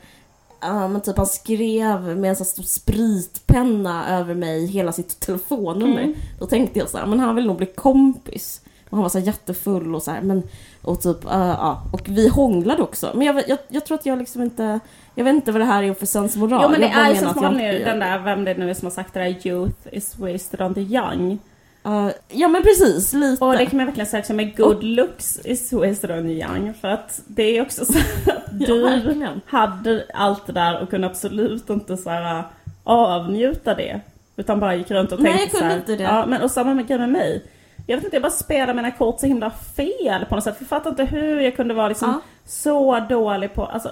Ja 0.60 0.88
men 0.88 1.00
typ 1.00 1.16
han 1.16 1.26
skrev 1.26 2.00
med 2.00 2.30
en 2.30 2.36
sån 2.36 2.46
stor 2.46 2.62
spritpenna 2.62 4.18
över 4.18 4.34
mig 4.34 4.66
hela 4.66 4.92
sitt 4.92 5.20
telefonnummer. 5.20 6.02
Mm. 6.02 6.14
Då 6.38 6.46
tänkte 6.46 6.78
jag 6.78 6.88
så 6.88 6.98
här, 6.98 7.06
men 7.06 7.20
han 7.20 7.36
vill 7.36 7.46
nog 7.46 7.56
bli 7.56 7.66
kompis. 7.66 8.60
Och 8.94 8.96
han 8.96 9.02
var 9.02 9.08
så 9.10 9.18
jättefull 9.18 9.94
och 9.94 10.02
så 10.02 10.10
här, 10.10 10.20
men 10.20 10.42
och 10.82 11.00
typ, 11.02 11.24
eh, 11.24 11.30
ja. 11.58 11.82
Och 11.92 12.00
vi 12.08 12.28
hånglade 12.28 12.82
också. 12.82 13.10
Men 13.14 13.26
jag, 13.26 13.48
jag, 13.48 13.58
jag 13.68 13.84
tror 13.86 13.98
att 13.98 14.06
jag 14.06 14.18
liksom 14.18 14.42
inte, 14.42 14.80
jag 15.14 15.24
vet 15.24 15.34
inte 15.34 15.52
vad 15.52 15.60
det 15.60 15.64
här 15.64 15.82
är 15.82 15.94
för 15.94 16.06
sensmoral. 16.06 16.60
Jo 16.62 16.68
men 16.70 16.80
det 16.80 16.86
är 16.86 17.08
ju 17.10 17.20
jag- 17.42 17.54
nu, 17.54 17.78
den 17.84 17.98
där, 17.98 18.18
vem 18.18 18.44
det 18.44 18.54
nu 18.54 18.70
är 18.70 18.74
som 18.74 18.86
har 18.86 18.90
sagt 18.90 19.14
det 19.14 19.20
där 19.20 19.46
Youth 19.46 19.76
is 19.92 20.18
wasted 20.18 20.60
on 20.62 20.74
the 20.74 20.80
young. 20.80 21.38
Eh, 21.84 22.08
ja 22.28 22.48
men 22.48 22.62
precis, 22.62 23.12
lite. 23.12 23.44
Och 23.44 23.52
det 23.52 23.66
kan 23.66 23.76
man 23.76 23.86
verkligen 23.86 24.06
säga 24.06 24.20
också 24.20 24.32
med 24.32 24.56
good 24.56 24.82
looks 24.84 25.40
is 25.44 25.72
wasted 25.72 26.10
on 26.10 26.22
the 26.22 26.32
young. 26.32 26.74
För 26.80 26.88
att 26.88 27.20
det 27.26 27.42
är 27.58 27.62
också 27.62 27.84
så 27.84 27.98
att 27.98 28.34
Ja, 28.60 28.66
du 28.66 28.82
verkligen. 28.82 29.40
hade 29.46 30.04
allt 30.14 30.46
det 30.46 30.52
där 30.52 30.82
och 30.82 30.90
kunde 30.90 31.06
absolut 31.06 31.70
inte 31.70 31.96
så 31.96 32.10
här 32.10 32.42
avnjuta 32.84 33.74
det. 33.74 34.00
Utan 34.36 34.60
bara 34.60 34.74
gick 34.74 34.90
runt 34.90 35.12
och 35.12 35.20
Nej, 35.20 35.32
tänkte 35.38 35.56
jag 35.64 35.70
kunde 35.84 35.96
så 35.98 36.02
här. 36.02 36.18
Ja, 36.18 36.26
men 36.26 36.42
och 36.42 36.50
samma 36.50 36.74
med, 36.74 36.88
med 36.90 37.08
mig. 37.08 37.42
Jag 37.86 37.96
vet 37.96 38.04
inte, 38.04 38.16
jag 38.16 38.22
bara 38.22 38.32
spelade 38.32 38.74
mina 38.74 38.90
kort 38.90 39.20
så 39.20 39.26
himla 39.26 39.50
fel 39.50 40.24
på 40.28 40.34
något 40.34 40.44
sätt. 40.44 40.56
För 40.56 40.62
jag 40.64 40.68
fattar 40.68 40.90
inte 40.90 41.04
hur 41.04 41.40
jag 41.40 41.56
kunde 41.56 41.74
vara 41.74 41.88
liksom 41.88 42.08
Ja. 42.10 42.20
så 42.44 43.00
dålig 43.00 43.54
på... 43.54 43.66
Alltså, 43.66 43.90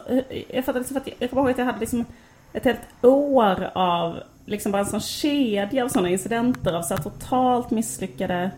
jag 0.49 0.65
fattar 0.65 0.81
liksom 0.81 0.95
för 0.95 1.01
att 1.01 1.17
jag, 1.19 1.31
kommer 1.31 1.43
ihåg 1.43 1.51
att 1.51 1.59
jag 1.59 1.65
hade 1.65 1.81
liksom 1.81 2.05
ett 2.53 2.65
helt 2.65 2.81
år 3.03 3.71
av 3.75 4.17
liksom 4.47 4.73
bara 4.73 4.79
en 4.83 4.87
sån 4.87 5.01
kedja 5.01 5.85
av 5.85 5.89
sådana 5.89 6.09
incidenter 6.09 6.73
av 6.73 6.83
så 6.83 6.97
totalt 6.97 7.71
misslyckade... 7.71 8.51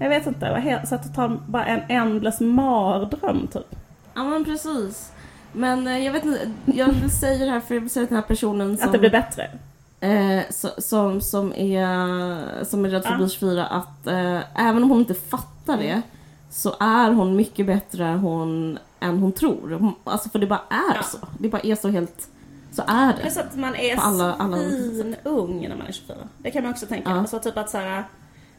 Jag 0.00 0.08
vet 0.08 0.26
inte, 0.26 0.46
det 0.46 0.52
var 0.52 0.58
helt, 0.58 0.88
så 0.88 0.98
totalt 0.98 1.46
bara 1.46 1.66
en 1.66 1.80
ändlös 1.88 2.40
mardröm 2.40 3.46
typ. 3.52 3.76
Ja 4.14 4.24
men 4.24 4.44
precis. 4.44 5.12
Men 5.52 5.86
eh, 5.86 6.04
jag 6.04 6.12
vet 6.12 6.24
inte, 6.24 6.52
jag 6.64 7.10
säga 7.10 7.44
det 7.44 7.50
här 7.50 7.60
för 7.60 7.74
jag 7.74 7.90
till 7.90 8.06
den 8.06 8.14
här 8.16 8.22
personen 8.22 8.76
som, 8.76 8.86
Att 8.86 8.92
det 8.92 8.98
blir 8.98 9.10
bättre. 9.10 9.50
Eh, 10.00 10.40
som, 10.78 11.20
som, 11.20 11.52
är, 11.52 12.64
som 12.64 12.84
är 12.84 12.88
rädd 12.88 13.02
för 13.04 13.10
Ja. 13.10 13.16
bli 13.16 13.28
24 13.28 13.66
att 13.66 14.06
eh, 14.06 14.66
även 14.68 14.82
om 14.82 14.90
hon 14.90 14.98
inte 14.98 15.14
fattar 15.14 15.76
det 15.76 16.02
så 16.50 16.74
är 16.80 17.10
hon 17.10 17.36
mycket 17.36 17.66
bättre 17.66 18.04
hon, 18.04 18.78
än 19.00 19.18
hon 19.18 19.32
tror. 19.32 19.70
Hon, 19.80 19.94
alltså 20.04 20.28
för 20.28 20.38
det 20.38 20.46
bara 20.46 20.62
är 20.70 20.94
Ja. 20.96 21.02
så. 21.02 21.18
Det 21.38 21.48
bara 21.48 21.60
är 21.62 21.74
så 21.74 21.88
helt, 21.88 22.28
så 22.72 22.82
är 22.86 23.06
det. 23.12 23.22
Plus 23.22 23.36
att 23.36 23.56
man 23.56 23.74
är 23.76 23.96
alla- 23.96 24.34
alla- 24.34 24.56
svinung 24.58 25.66
när 25.68 25.76
man 25.76 25.86
är 25.86 25.92
24. 25.92 26.16
Det 26.38 26.50
kan 26.50 26.62
man 26.62 26.72
också 26.72 26.86
tänka. 26.86 27.10
Ja. 27.10 27.18
Alltså 27.18 27.38
typ 27.38 27.56
att 27.56 27.70
så 27.70 27.78
här, 27.78 28.04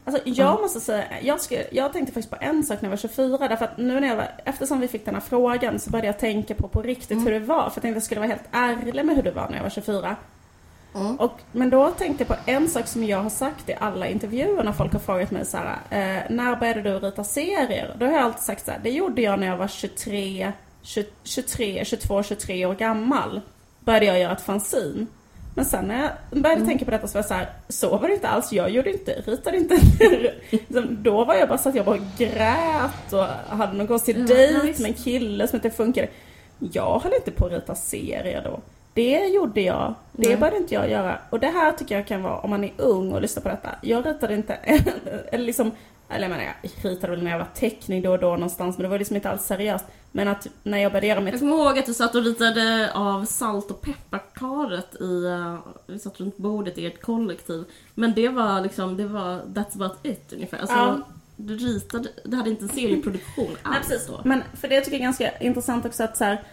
Alltså 0.05 0.21
jag 0.25 0.37
Ja. 0.47 0.59
måste 0.61 0.79
säga, 0.79 1.03
jag, 1.21 1.41
skulle, 1.41 1.63
jag 1.71 1.93
tänkte 1.93 2.13
faktiskt 2.13 2.29
på 2.29 2.37
en 2.45 2.63
sak 2.63 2.81
när 2.81 2.87
jag 2.87 2.91
var 2.91 2.97
24 2.97 3.47
därför 3.47 3.65
att 3.65 3.77
nu 3.77 3.99
när 3.99 4.07
jag 4.07 4.15
var, 4.15 4.31
eftersom 4.45 4.79
vi 4.79 4.87
fick 4.87 5.05
den 5.05 5.13
här 5.13 5.21
frågan 5.21 5.79
så 5.79 5.89
började 5.89 6.07
jag 6.07 6.19
tänka 6.19 6.55
på 6.55 6.67
på 6.67 6.81
riktigt 6.81 7.11
Mm. 7.11 7.23
hur 7.25 7.31
det 7.33 7.39
var. 7.39 7.55
För 7.57 7.63
jag 7.63 7.73
tänkte 7.73 7.89
att 7.89 7.95
jag 7.95 8.03
skulle 8.03 8.19
vara 8.21 8.29
helt 8.29 8.47
ärlig 8.51 9.05
med 9.05 9.15
hur 9.15 9.23
det 9.23 9.31
var 9.31 9.49
när 9.49 9.55
jag 9.55 9.63
var 9.63 9.69
24. 9.69 10.15
Mm. 10.95 11.15
Och, 11.15 11.39
men 11.51 11.69
då 11.69 11.91
tänkte 11.91 12.25
jag 12.27 12.27
på 12.27 12.51
en 12.51 12.67
sak 12.67 12.87
som 12.87 13.03
jag 13.03 13.17
har 13.17 13.29
sagt 13.29 13.69
i 13.69 13.75
alla 13.79 14.07
intervjuer 14.07 14.63
när 14.63 14.71
folk 14.71 14.93
har 14.93 14.99
frågat 14.99 15.31
mig 15.31 15.45
så 15.45 15.57
här, 15.57 15.77
eh, 15.89 16.23
när 16.29 16.55
började 16.55 16.81
du 16.81 16.99
rita 16.99 17.23
serier? 17.23 17.95
Då 17.99 18.05
har 18.05 18.13
jag 18.13 18.21
alltid 18.21 18.43
sagt 18.43 18.65
så 18.65 18.71
här, 18.71 18.79
det 18.83 18.89
gjorde 18.89 19.21
jag 19.21 19.39
när 19.39 19.47
jag 19.47 19.57
var 19.57 19.67
23, 19.67 20.51
23, 21.23 21.85
22, 21.85 22.23
23 22.23 22.65
år 22.65 22.75
gammal. 22.75 23.41
Började 23.79 24.05
jag 24.05 24.19
göra 24.19 24.31
ett 24.31 24.41
fanzine. 24.41 25.05
Men 25.55 25.65
sen 25.65 25.85
när 25.85 26.01
jag 26.01 26.41
började 26.41 26.61
mm. 26.61 26.67
tänka 26.67 26.85
på 26.85 26.91
detta 26.91 27.07
så 27.07 27.13
var 27.13 27.19
jag 27.19 27.25
så 27.25 27.33
här, 27.33 27.49
så 27.69 27.97
var 27.97 28.07
det 28.07 28.13
inte 28.13 28.27
alls. 28.27 28.51
Jag 28.51 28.69
gjorde 28.69 28.91
inte, 28.91 29.11
ritade 29.11 29.57
inte. 29.57 29.79
Liksom, 30.49 31.03
då 31.03 31.25
var 31.25 31.35
jag 31.35 31.49
bara 31.49 31.57
så 31.57 31.69
att 31.69 31.75
jag 31.75 31.85
bara 31.85 31.99
grät 32.17 33.13
och 33.13 33.55
hade 33.57 33.73
någon 33.73 33.87
konstig 33.87 34.15
mm, 34.15 34.27
dejt 34.27 34.81
med 34.81 34.91
en 34.91 34.93
kille 34.93 35.47
som 35.47 35.57
inte 35.57 35.69
funkade. 35.69 36.07
Jag 36.59 36.99
höll 36.99 37.13
inte 37.13 37.31
på 37.31 37.45
att 37.45 37.51
rita 37.51 37.75
serier 37.75 38.41
då. 38.43 38.59
Det 38.93 39.25
gjorde 39.27 39.61
jag. 39.61 39.93
Det 40.11 40.27
Nej. 40.27 40.37
började 40.37 40.57
inte 40.57 40.73
jag 40.73 40.89
göra. 40.89 41.19
Och 41.29 41.39
det 41.39 41.47
här 41.47 41.71
tycker 41.71 41.95
jag 41.95 42.07
kan 42.07 42.23
vara, 42.23 42.39
om 42.39 42.49
man 42.49 42.63
är 42.63 42.71
ung 42.77 43.11
och 43.11 43.21
lyssnar 43.21 43.43
på 43.43 43.49
detta. 43.49 43.69
Jag 43.81 44.05
ritade 44.05 44.35
inte, 44.35 44.53
eller 45.31 45.45
liksom, 45.45 45.71
eller 46.09 46.21
jag 46.21 46.29
menar 46.29 46.43
jag 46.43 46.91
ritade 46.91 47.11
väl 47.15 47.23
när 47.23 47.31
jag 47.31 47.37
var 47.37 47.47
teckning 47.55 48.01
då 48.01 48.11
och 48.11 48.19
då 48.19 48.31
någonstans 48.31 48.77
men 48.77 48.83
det 48.83 48.89
var 48.89 48.99
liksom 48.99 49.15
inte 49.15 49.29
alls 49.29 49.45
seriöst. 49.45 49.85
Men 50.11 50.27
att 50.27 50.47
när 50.63 50.77
jag 50.77 50.91
började 50.91 51.07
göra 51.07 51.21
mitt... 51.21 51.33
Jag 51.33 51.39
kommer 51.39 51.55
ihåg 51.55 51.79
att 51.79 51.85
du 51.85 51.93
satt 51.93 52.15
och 52.15 52.23
ritade 52.23 52.91
av 52.93 53.25
salt 53.25 53.71
och 53.71 53.81
pepparkaret 53.81 54.95
i, 55.01 55.03
uh, 55.03 55.59
vi 55.87 55.99
satt 55.99 56.19
runt 56.19 56.37
bordet 56.37 56.77
i 56.77 56.85
ert 56.85 57.01
kollektiv. 57.01 57.63
Men 57.93 58.13
det 58.13 58.29
var 58.29 58.61
liksom, 58.61 58.97
det 58.97 59.05
var 59.05 59.39
that's 59.39 59.75
about 59.75 59.97
it 60.03 60.33
ungefär. 60.33 60.57
Alltså, 60.57 60.75
ja. 60.75 61.01
Du 61.35 61.57
ritade, 61.57 62.09
du 62.25 62.37
hade 62.37 62.49
inte 62.49 62.65
en 62.65 62.69
serieproduktion 62.69 63.57
alls 63.61 63.75
Nej, 63.79 63.81
precis. 63.81 64.07
Då. 64.07 64.21
Men 64.23 64.43
för 64.53 64.67
det 64.67 64.81
tycker 64.81 64.91
jag 64.91 64.99
är 64.99 65.03
ganska 65.03 65.37
intressant 65.37 65.85
också 65.85 66.03
att 66.03 66.17
så 66.17 66.23
här, 66.23 66.43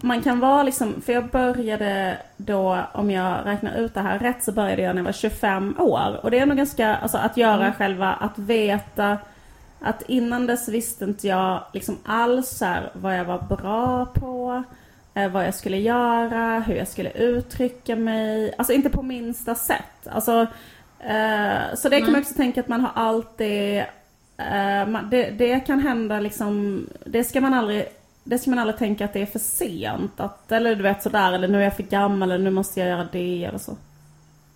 man 0.00 0.22
kan 0.22 0.40
vara 0.40 0.62
liksom, 0.62 1.02
för 1.02 1.12
jag 1.12 1.28
började 1.28 2.18
då, 2.36 2.78
om 2.92 3.10
jag 3.10 3.46
räknar 3.46 3.76
ut 3.76 3.94
det 3.94 4.00
här 4.00 4.18
rätt, 4.18 4.44
så 4.44 4.52
började 4.52 4.82
jag 4.82 4.94
när 4.94 5.00
jag 5.00 5.04
var 5.04 5.12
25 5.12 5.74
år. 5.78 6.20
Och 6.22 6.30
det 6.30 6.38
är 6.38 6.46
nog 6.46 6.56
ganska, 6.56 6.96
alltså 6.96 7.18
att 7.18 7.36
göra 7.36 7.64
mm. 7.64 7.72
själva, 7.72 8.12
att 8.12 8.38
veta 8.38 9.18
att 9.80 10.02
innan 10.02 10.46
dess 10.46 10.68
visste 10.68 11.04
inte 11.04 11.28
jag 11.28 11.62
liksom 11.72 11.98
alls 12.04 12.60
här, 12.60 12.90
vad 12.92 13.18
jag 13.18 13.24
var 13.24 13.38
bra 13.38 14.06
på, 14.06 14.62
eh, 15.14 15.28
vad 15.28 15.46
jag 15.46 15.54
skulle 15.54 15.76
göra, 15.76 16.60
hur 16.60 16.74
jag 16.74 16.88
skulle 16.88 17.10
uttrycka 17.10 17.96
mig. 17.96 18.54
Alltså 18.58 18.72
inte 18.72 18.90
på 18.90 19.02
minsta 19.02 19.54
sätt. 19.54 20.06
Alltså, 20.10 20.46
eh, 20.98 21.74
så 21.74 21.88
det 21.88 22.00
kan 22.00 22.12
man 22.12 22.20
också 22.20 22.34
tänka 22.34 22.60
att 22.60 22.68
man 22.68 22.80
har 22.80 22.90
alltid, 22.94 23.78
eh, 24.36 24.86
man, 24.86 25.08
det, 25.10 25.30
det 25.30 25.60
kan 25.60 25.80
hända 25.80 26.20
liksom, 26.20 26.86
det 27.04 27.24
ska 27.24 27.40
man 27.40 27.54
aldrig 27.54 27.86
det 28.24 28.38
ska 28.38 28.50
man 28.50 28.58
aldrig 28.58 28.78
tänka 28.78 29.04
att 29.04 29.12
det 29.12 29.22
är 29.22 29.26
för 29.26 29.38
sent. 29.38 30.20
Att, 30.20 30.52
eller 30.52 30.74
du 30.74 30.82
vet 30.82 31.02
sådär, 31.02 31.32
eller 31.32 31.48
nu 31.48 31.58
är 31.58 31.62
jag 31.62 31.76
för 31.76 31.82
gammal, 31.82 32.30
eller 32.30 32.44
nu 32.44 32.50
måste 32.50 32.80
jag 32.80 32.88
göra 32.88 33.08
det 33.12 33.44
eller 33.44 33.58
så. 33.58 33.76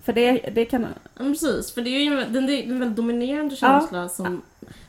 För 0.02 0.12
det, 0.12 0.32
det 0.32 0.64
kan... 0.64 0.82
Ja, 0.82 1.24
precis, 1.24 1.74
för 1.74 1.82
det 1.82 1.90
är 1.90 2.00
ju 2.00 2.20
en, 2.20 2.36
en 2.48 2.78
väldigt 2.78 2.96
dominerande 2.96 3.56
känsla 3.56 3.98
ja. 3.98 4.08
som, 4.08 4.42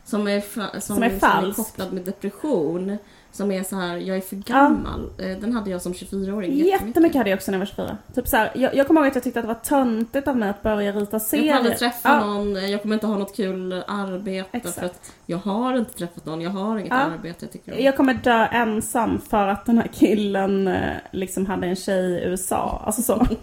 som, 0.05 0.27
är, 0.27 0.41
som, 0.41 0.81
som, 0.81 1.03
är, 1.03 1.19
som 1.19 1.45
är 1.45 1.53
kopplad 1.53 1.93
med 1.93 2.03
depression. 2.03 2.97
Som 3.37 3.51
är 3.51 3.63
så 3.63 3.75
här, 3.75 3.97
jag 3.97 4.17
är 4.17 4.21
för 4.21 4.35
gammal. 4.35 5.09
Ja. 5.17 5.23
Eh, 5.23 5.39
den 5.39 5.53
hade 5.53 5.69
jag 5.69 5.81
som 5.81 5.93
24-åring 5.93 6.51
jättemycket. 6.51 6.87
Jättemycket 6.87 7.17
hade 7.17 7.29
jag 7.29 7.37
också 7.37 7.51
när 7.51 7.57
jag 7.57 7.59
var 7.59 7.65
24. 7.65 7.97
Typ 8.15 8.27
så 8.27 8.37
här, 8.37 8.51
jag, 8.55 8.75
jag 8.75 8.87
kommer 8.87 9.01
ihåg 9.01 9.07
att 9.07 9.15
jag 9.15 9.23
tyckte 9.23 9.39
att 9.39 9.43
det 9.43 9.47
var 9.47 9.83
töntigt 9.83 10.27
av 10.27 10.37
mig 10.37 10.49
att 10.49 10.63
börja 10.63 10.91
rita 10.91 11.19
serier. 11.19 11.45
Jag 11.45 11.55
kommer 11.55 11.69
aldrig 11.71 11.79
träffa 11.79 12.09
ja. 12.09 12.25
någon, 12.25 12.71
jag 12.71 12.81
kommer 12.81 12.95
inte 12.95 13.07
ha 13.07 13.17
något 13.17 13.35
kul 13.35 13.83
arbete. 13.87 14.49
Exakt. 14.57 14.79
För 14.79 14.85
att 14.85 15.13
jag 15.25 15.37
har 15.37 15.77
inte 15.77 15.93
träffat 15.93 16.25
någon, 16.25 16.41
jag 16.41 16.51
har 16.51 16.77
inget 16.77 16.91
ja. 16.91 16.95
arbete. 16.95 17.47
Tycker 17.47 17.71
jag. 17.71 17.81
jag 17.81 17.97
kommer 17.97 18.13
dö 18.13 18.45
ensam 18.45 19.21
för 19.29 19.47
att 19.47 19.65
den 19.65 19.77
här 19.77 19.87
killen 19.93 20.67
eh, 20.67 20.93
liksom 21.11 21.45
hade 21.45 21.67
en 21.67 21.75
tjej 21.75 22.05
i 22.05 22.23
USA. 22.23 22.81
Alltså 22.85 23.01
så. 23.01 23.13
Mm. 23.13 23.35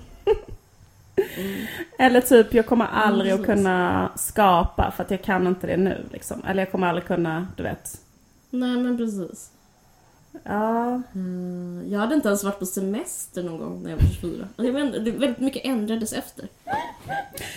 Eller 1.98 2.20
typ, 2.20 2.54
jag 2.54 2.66
kommer 2.66 2.86
aldrig 2.86 3.32
mm, 3.32 3.40
att 3.40 3.46
kunna 3.46 4.10
skapa 4.16 4.92
för 4.96 5.02
att 5.04 5.10
jag 5.10 5.22
kan 5.22 5.46
inte 5.46 5.66
det 5.66 5.76
nu. 5.76 6.04
Liksom. 6.12 6.42
Eller 6.46 6.62
jag 6.62 6.72
kommer 6.72 6.86
aldrig 6.86 7.06
kunna, 7.06 7.46
du 7.56 7.62
vet. 7.62 8.00
Nej 8.50 8.76
men 8.76 8.96
precis. 8.96 9.50
Ja. 10.42 11.02
Mm, 11.14 11.84
jag 11.88 12.00
hade 12.00 12.14
inte 12.14 12.28
ens 12.28 12.44
varit 12.44 12.58
på 12.58 12.66
semester 12.66 13.42
någon 13.42 13.58
gång 13.58 13.82
när 13.82 13.90
jag 13.90 13.96
var 13.96 14.08
24. 14.20 14.48
Jag 14.56 14.74
men, 14.74 14.92
väldigt 14.92 15.38
mycket 15.38 15.64
ändrades 15.64 16.12
efter. 16.12 16.48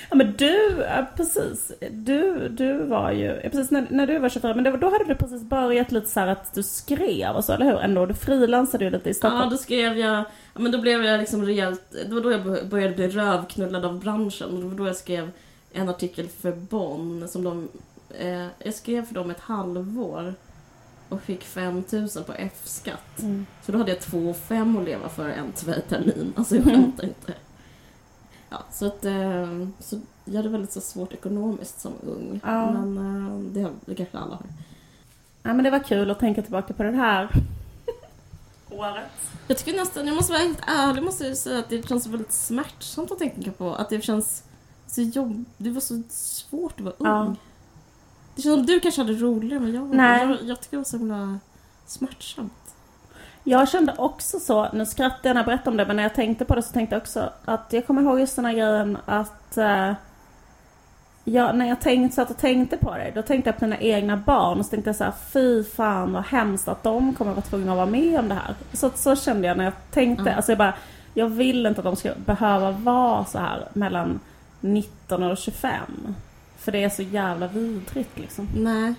Ja 0.10 0.16
men 0.16 0.34
du, 0.38 0.86
precis. 1.16 1.72
Du, 1.92 2.50
du 2.50 2.84
var 2.84 3.12
ju, 3.12 3.40
precis 3.42 3.72
när, 3.72 3.88
när 3.90 4.08
du 4.08 4.20
var 4.20 4.30
24, 4.30 4.56
men 4.56 4.64
det, 4.64 4.78
då 4.78 4.90
hade 4.90 5.06
du 5.06 5.16
precis 5.16 5.44
börjat 5.44 5.92
lite 5.92 6.08
så 6.08 6.20
att 6.20 6.54
du 6.54 6.64
skrev 6.64 7.36
och 7.36 7.46
så, 7.46 7.54
eller 7.54 7.66
hur? 7.66 7.80
Ändå, 7.80 8.06
du 8.06 8.14
frilansade 8.14 8.86
ju 8.86 8.92
lite 8.92 9.10
i 9.10 9.14
Stockholm. 9.14 9.44
Ja, 9.44 9.50
då 9.50 9.58
skrev 9.58 9.98
jag, 9.98 10.26
ja, 10.54 10.60
men 10.60 10.72
då 10.72 10.82
blev 10.82 11.04
jag 11.04 11.20
liksom 11.20 11.46
rejält, 11.46 11.82
det 12.08 12.14
var 12.14 12.22
då 12.22 12.32
jag 12.32 12.68
började 12.70 12.96
bli 12.96 13.08
rövknullad 13.08 13.86
av 13.86 14.00
branschen. 14.00 14.60
Det 14.60 14.68
var 14.68 14.76
då 14.76 14.88
jag 14.88 14.96
skrev 14.96 15.32
en 15.74 15.90
artikel 15.90 16.28
för 16.28 16.52
Bonn 16.52 17.28
som 17.28 17.44
de, 17.44 17.68
eh, 18.20 18.46
jag 18.60 18.74
skrev 18.74 19.06
för 19.06 19.14
dem 19.14 19.32
ett 19.32 19.40
halvår 19.40 20.34
och 21.10 21.22
fick 21.22 21.44
5000 21.44 22.24
på 22.24 22.34
F-skatt. 22.34 23.20
Mm. 23.20 23.46
Så 23.66 23.72
då 23.72 23.78
hade 23.78 23.92
jag 23.92 24.02
2 24.02 24.34
5 24.34 24.78
att 24.78 24.84
leva 24.84 25.10
för 25.10 25.30
en 25.30 25.52
termin. 25.90 26.34
Alltså 26.36 26.56
jag 26.56 26.64
skämtar 26.64 27.04
mm. 27.04 27.16
inte. 27.20 27.34
Ja, 28.50 28.64
så 28.72 28.86
att 28.86 29.06
eh, 29.06 29.68
så 29.80 30.00
jag 30.26 30.36
hade 30.36 30.50
väldigt 30.50 30.72
så 30.72 30.82
svårt 30.82 31.14
ekonomiskt 31.14 31.80
som 31.80 31.94
ung. 32.04 32.40
Ja. 32.44 32.72
Men 32.72 32.98
eh, 32.98 33.40
det, 33.40 33.72
det 33.86 33.96
kanske 33.96 34.18
alla 34.18 34.36
har. 34.36 34.48
Ja 35.44 35.54
men 35.54 35.64
det 35.64 35.70
var 35.70 35.80
kul 35.80 36.12
att 36.12 36.20
tänka 36.20 36.42
tillbaka 36.42 36.74
på 36.74 36.84
det 36.84 36.92
här 36.92 37.30
året. 38.70 39.12
Jag 39.48 39.58
tycker 39.58 39.78
nästan, 39.78 40.08
jag 40.08 40.16
måste 40.16 40.34
vara 40.34 40.44
helt 40.44 40.62
ärlig, 40.68 41.04
måste 41.04 41.28
jag 41.28 41.38
säga 41.38 41.60
att 41.60 41.70
det 41.70 41.88
känns 41.88 42.08
väldigt 42.08 42.32
smärtsamt 42.32 43.12
att 43.12 43.20
tänka 43.20 43.52
på. 43.52 43.76
Att 43.76 43.90
det 43.90 44.02
känns 44.02 44.44
så 44.88 45.02
jobb, 45.02 45.46
det 45.58 45.70
var 45.70 45.82
så 45.82 46.02
svårt 46.10 46.80
att 46.80 46.86
vara 46.86 46.96
ung. 46.98 47.08
Ja. 47.08 47.36
Det 48.38 48.44
känns 48.44 48.56
som 48.56 48.66
du 48.66 48.80
kanske 48.80 49.02
hade 49.02 49.14
roligare 49.14 49.60
men 49.60 49.74
jag, 49.74 49.96
Nej. 49.96 50.28
jag, 50.28 50.50
jag 50.50 50.62
tycker 50.62 50.72
det 50.72 50.78
var 50.78 50.84
så 50.84 50.98
himla 50.98 51.40
smärtsamt. 51.86 52.54
Jag 53.44 53.70
kände 53.70 53.94
också 53.98 54.40
så, 54.40 54.68
nu 54.74 54.86
skrattar 54.86 55.30
jag 55.30 55.34
när 55.34 55.42
jag 55.42 55.46
berättar 55.46 55.72
om 55.72 55.78
det 55.78 55.86
men 55.86 55.96
när 55.96 56.04
jag 56.04 56.16
tänkte 56.16 56.46
på 56.46 56.56
det 56.56 56.62
så 56.62 56.74
tänkte 56.74 56.96
jag 56.96 57.02
också 57.02 57.30
att 57.46 57.74
jag 57.74 57.88
kommer 57.88 58.02
ihåg 58.02 58.20
just 58.20 58.36
den 58.36 58.46
här 58.46 58.54
grejen 58.54 58.98
att 59.06 59.58
uh, 59.58 59.94
jag, 61.24 61.56
när 61.56 61.68
jag 61.68 61.82
tänkte, 61.82 62.16
satt 62.16 62.30
och 62.30 62.38
tänkte 62.38 62.78
på 62.78 62.92
det, 62.92 63.12
då 63.16 63.22
tänkte 63.22 63.50
jag 63.50 63.58
på 63.58 63.66
mina 63.66 63.80
egna 63.80 64.18
barn 64.18 64.60
och 64.60 64.66
så 64.66 64.70
tänkte 64.70 64.90
jag 64.90 64.96
så 64.96 65.04
här, 65.04 65.14
fy 65.34 65.64
fan 65.64 66.14
vad 66.14 66.24
hemskt 66.24 66.68
att 66.68 66.84
de 66.84 67.14
kommer 67.14 67.32
vara 67.32 67.42
tvungna 67.42 67.72
att 67.72 67.78
vara 67.78 67.86
med 67.86 68.20
om 68.20 68.30
det 68.30 68.36
här. 68.36 68.56
Så, 68.74 68.92
så 68.96 69.16
kände 69.16 69.48
jag 69.48 69.58
när 69.58 69.64
jag 69.64 69.74
tänkte, 69.92 70.22
mm. 70.22 70.36
alltså 70.36 70.52
jag 70.52 70.58
bara, 70.58 70.74
jag 71.14 71.30
vill 71.30 71.66
inte 71.66 71.82
att 71.82 71.86
de 71.86 71.96
ska 71.96 72.12
behöva 72.26 72.72
vara 72.72 73.26
så 73.26 73.40
här 73.40 73.68
mellan 73.74 74.20
19 74.62 75.24
och 75.24 75.38
25. 75.38 76.16
För 76.68 76.72
det 76.72 76.84
är 76.84 76.90
så 76.90 77.02
jävla 77.02 77.48
vidrigt 77.48 78.20
liksom. 78.20 78.48
Nej. 78.56 78.94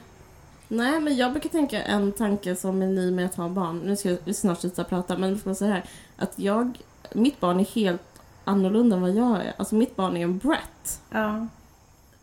Nej, 0.69 1.01
men 1.01 1.17
jag 1.17 1.33
brukar 1.33 1.51
tänka 1.51 1.83
en 1.83 2.13
tanke 2.13 2.57
som 2.57 2.83
är 2.83 2.87
ny 2.87 3.11
med 3.11 3.27
att 3.27 3.35
ha 3.35 3.49
barn. 3.49 3.79
Nu 3.79 3.97
ska 3.97 4.17
vi 4.25 4.35
snart 4.35 4.61
sluta 4.61 4.85
prata, 4.85 5.19
men 5.19 5.39
får 5.39 5.55
säga 5.55 5.73
här. 5.73 5.85
Att 6.17 6.39
jag, 6.39 6.79
mitt 7.13 7.41
barn 7.41 7.61
är 7.61 7.65
helt 7.65 8.21
annorlunda 8.45 8.97
än 8.97 9.03
vad 9.03 9.11
jag 9.11 9.37
är. 9.37 9.53
Alltså 9.57 9.75
mitt 9.75 9.97
barn 9.97 10.17
är 10.17 10.21
en 10.21 10.39
brat. 10.39 11.01
Ja. 11.11 11.47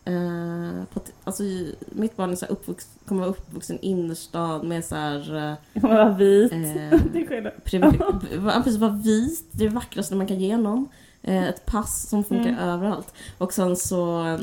Uh, 0.08 0.84
på, 0.84 1.00
alltså, 1.24 1.42
mitt 1.78 2.16
barn 2.16 2.30
är 2.30 2.36
så 2.36 2.46
uppvux, 2.46 2.88
kommer 3.06 3.20
vara 3.20 3.30
uppvuxen 3.30 3.78
i 3.82 3.86
innerstad 3.86 4.64
med 4.64 4.84
så 4.84 4.94
här... 4.94 5.34
Uh, 5.34 5.80
kommer 5.80 5.94
vara 5.94 6.12
vit. 6.12 6.52
Uh, 6.52 6.58
det 7.12 7.22
är 7.22 7.26
skillnad. 7.26 8.78
vara 8.78 8.92
vit, 8.92 9.44
det 9.52 9.64
är 9.64 9.68
det 9.68 9.74
vackraste 9.74 10.14
man 10.14 10.26
kan 10.26 10.40
ge 10.40 10.56
någon. 10.56 10.88
Eh, 11.26 11.48
ett 11.48 11.66
pass 11.66 12.08
som 12.08 12.24
funkar 12.24 12.48
mm. 12.48 12.60
överallt. 12.60 13.14
Och 13.38 13.52
sen 13.52 13.76
så, 13.76 14.38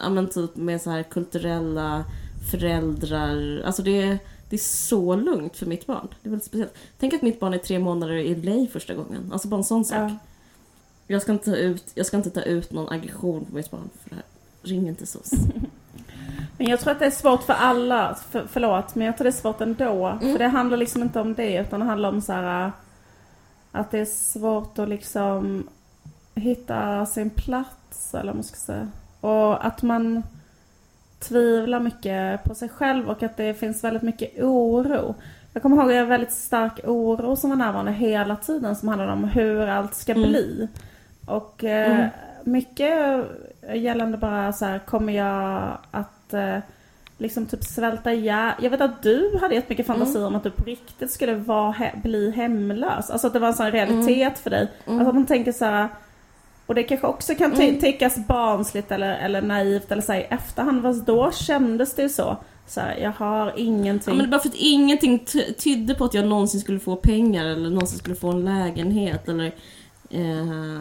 ja 0.00 0.08
men 0.08 0.28
typ 0.28 0.56
med 0.56 0.82
så 0.82 0.90
här 0.90 1.02
kulturella 1.02 2.04
föräldrar. 2.50 3.62
Alltså 3.66 3.82
det, 3.82 4.18
det 4.48 4.56
är 4.56 4.60
så 4.60 5.16
lugnt 5.16 5.56
för 5.56 5.66
mitt 5.66 5.86
barn. 5.86 6.08
Det 6.22 6.28
är 6.28 6.30
väldigt 6.30 6.46
speciellt. 6.46 6.74
Tänk 6.98 7.14
att 7.14 7.22
mitt 7.22 7.40
barn 7.40 7.54
är 7.54 7.58
tre 7.58 7.78
månader 7.78 8.14
i 8.14 8.34
LA 8.34 8.66
första 8.72 8.94
gången. 8.94 9.30
Alltså 9.32 9.48
bara 9.48 9.56
en 9.56 9.64
sån 9.64 9.84
sak. 9.84 10.10
Ja. 10.10 10.16
Jag, 11.06 11.22
ska 11.22 11.32
inte 11.32 11.50
ta 11.50 11.56
ut, 11.56 11.84
jag 11.94 12.06
ska 12.06 12.16
inte 12.16 12.30
ta 12.30 12.42
ut 12.42 12.72
någon 12.72 12.92
aggression 12.92 13.44
på 13.44 13.54
mitt 13.54 13.70
barn 13.70 13.90
för 14.02 14.10
det 14.10 14.16
här. 14.16 14.24
Ring 14.62 14.88
inte 14.88 15.06
SOS. 15.06 15.30
Men 16.58 16.66
jag 16.66 16.80
tror 16.80 16.92
att 16.92 16.98
det 16.98 17.06
är 17.06 17.10
svårt 17.10 17.42
för 17.42 17.52
alla, 17.52 18.14
för, 18.30 18.46
förlåt, 18.50 18.94
men 18.94 19.06
jag 19.06 19.16
tror 19.16 19.24
det 19.24 19.30
är 19.30 19.40
svårt 19.40 19.60
ändå. 19.60 20.06
Mm. 20.06 20.32
För 20.32 20.38
det 20.38 20.48
handlar 20.48 20.76
liksom 20.76 21.02
inte 21.02 21.20
om 21.20 21.34
det 21.34 21.56
utan 21.56 21.80
det 21.80 21.86
handlar 21.86 22.08
om 22.08 22.20
så 22.20 22.32
här 22.32 22.72
att 23.72 23.90
det 23.90 23.98
är 23.98 24.04
svårt 24.04 24.78
att 24.78 24.88
liksom 24.88 25.68
hitta 26.38 27.06
sin 27.06 27.30
plats 27.30 28.14
eller 28.14 28.26
vad 28.26 28.34
man 28.34 28.44
ska 28.44 28.56
säga. 28.56 28.88
Och 29.20 29.66
att 29.66 29.82
man 29.82 30.22
tvivlar 31.18 31.80
mycket 31.80 32.44
på 32.44 32.54
sig 32.54 32.68
själv 32.68 33.08
och 33.08 33.22
att 33.22 33.36
det 33.36 33.54
finns 33.54 33.84
väldigt 33.84 34.02
mycket 34.02 34.42
oro. 34.42 35.14
Jag 35.52 35.62
kommer 35.62 35.76
ihåg 35.76 35.92
en 35.92 36.08
väldigt 36.08 36.32
stark 36.32 36.80
oro 36.84 37.36
som 37.36 37.50
var 37.50 37.56
närvarande 37.56 37.92
hela 37.92 38.36
tiden 38.36 38.76
som 38.76 38.88
handlade 38.88 39.12
om 39.12 39.24
hur 39.24 39.66
allt 39.66 39.94
ska 39.94 40.12
mm. 40.12 40.28
bli. 40.28 40.68
Och 41.26 41.64
eh, 41.64 41.98
mm. 41.98 42.08
mycket 42.44 43.24
gällande 43.74 44.18
bara 44.18 44.52
så 44.52 44.64
här, 44.64 44.78
kommer 44.78 45.12
jag 45.12 45.78
att 45.90 46.34
eh, 46.34 46.58
liksom 47.18 47.46
typ 47.46 47.64
svälta 47.64 48.12
ihjäl? 48.12 48.52
Jag 48.60 48.70
vet 48.70 48.80
att 48.80 49.02
du 49.02 49.38
hade 49.40 49.54
jättemycket 49.54 49.86
fantasi 49.86 50.16
mm. 50.18 50.26
om 50.26 50.34
att 50.34 50.42
du 50.42 50.50
på 50.50 50.64
riktigt 50.64 51.10
skulle 51.10 51.34
vara, 51.34 51.70
he 51.70 51.92
bli 52.02 52.30
hemlös. 52.30 53.10
Alltså 53.10 53.26
att 53.26 53.32
det 53.32 53.38
var 53.38 53.48
en 53.48 53.54
sån 53.54 53.70
realitet 53.70 54.22
mm. 54.22 54.34
för 54.34 54.50
dig. 54.50 54.72
Mm. 54.86 54.98
Alltså 54.98 55.08
att 55.08 55.14
man 55.14 55.26
tänker 55.26 55.52
så 55.52 55.64
här, 55.64 55.88
Och 56.68 56.74
det 56.74 56.82
kanske 56.82 57.06
också 57.06 57.34
kan 57.34 57.52
Mm. 57.52 57.80
tyckas 57.80 58.26
barnsligt 58.26 58.92
eller, 58.92 59.16
eller 59.18 59.42
naivt 59.42 59.92
eller 59.92 60.02
så 60.02 60.12
här, 60.12 60.20
i 60.20 60.24
efterhand, 60.30 60.82
fast 60.82 61.06
då 61.06 61.32
kändes 61.32 61.94
det 61.94 62.02
ju 62.02 62.08
så. 62.08 62.36
Så 62.66 62.80
här, 62.80 62.96
jag 62.96 63.10
har 63.12 63.52
ingenting. 63.56 64.12
Ja, 64.12 64.16
men 64.16 64.24
det 64.26 64.30
bara 64.30 64.40
för 64.40 64.48
att 64.48 64.54
ingenting 64.54 65.18
ty- 65.18 65.52
tydde 65.52 65.94
på 65.94 66.04
att 66.04 66.14
jag 66.14 66.26
någonsin 66.26 66.60
skulle 66.60 66.78
få 66.80 66.96
pengar 66.96 67.46
eller 67.46 67.70
någonsin 67.70 67.98
skulle 67.98 68.14
få 68.16 68.30
en 68.30 68.44
lägenhet 68.44 69.28
eller 69.28 69.46
eh, 70.10 70.78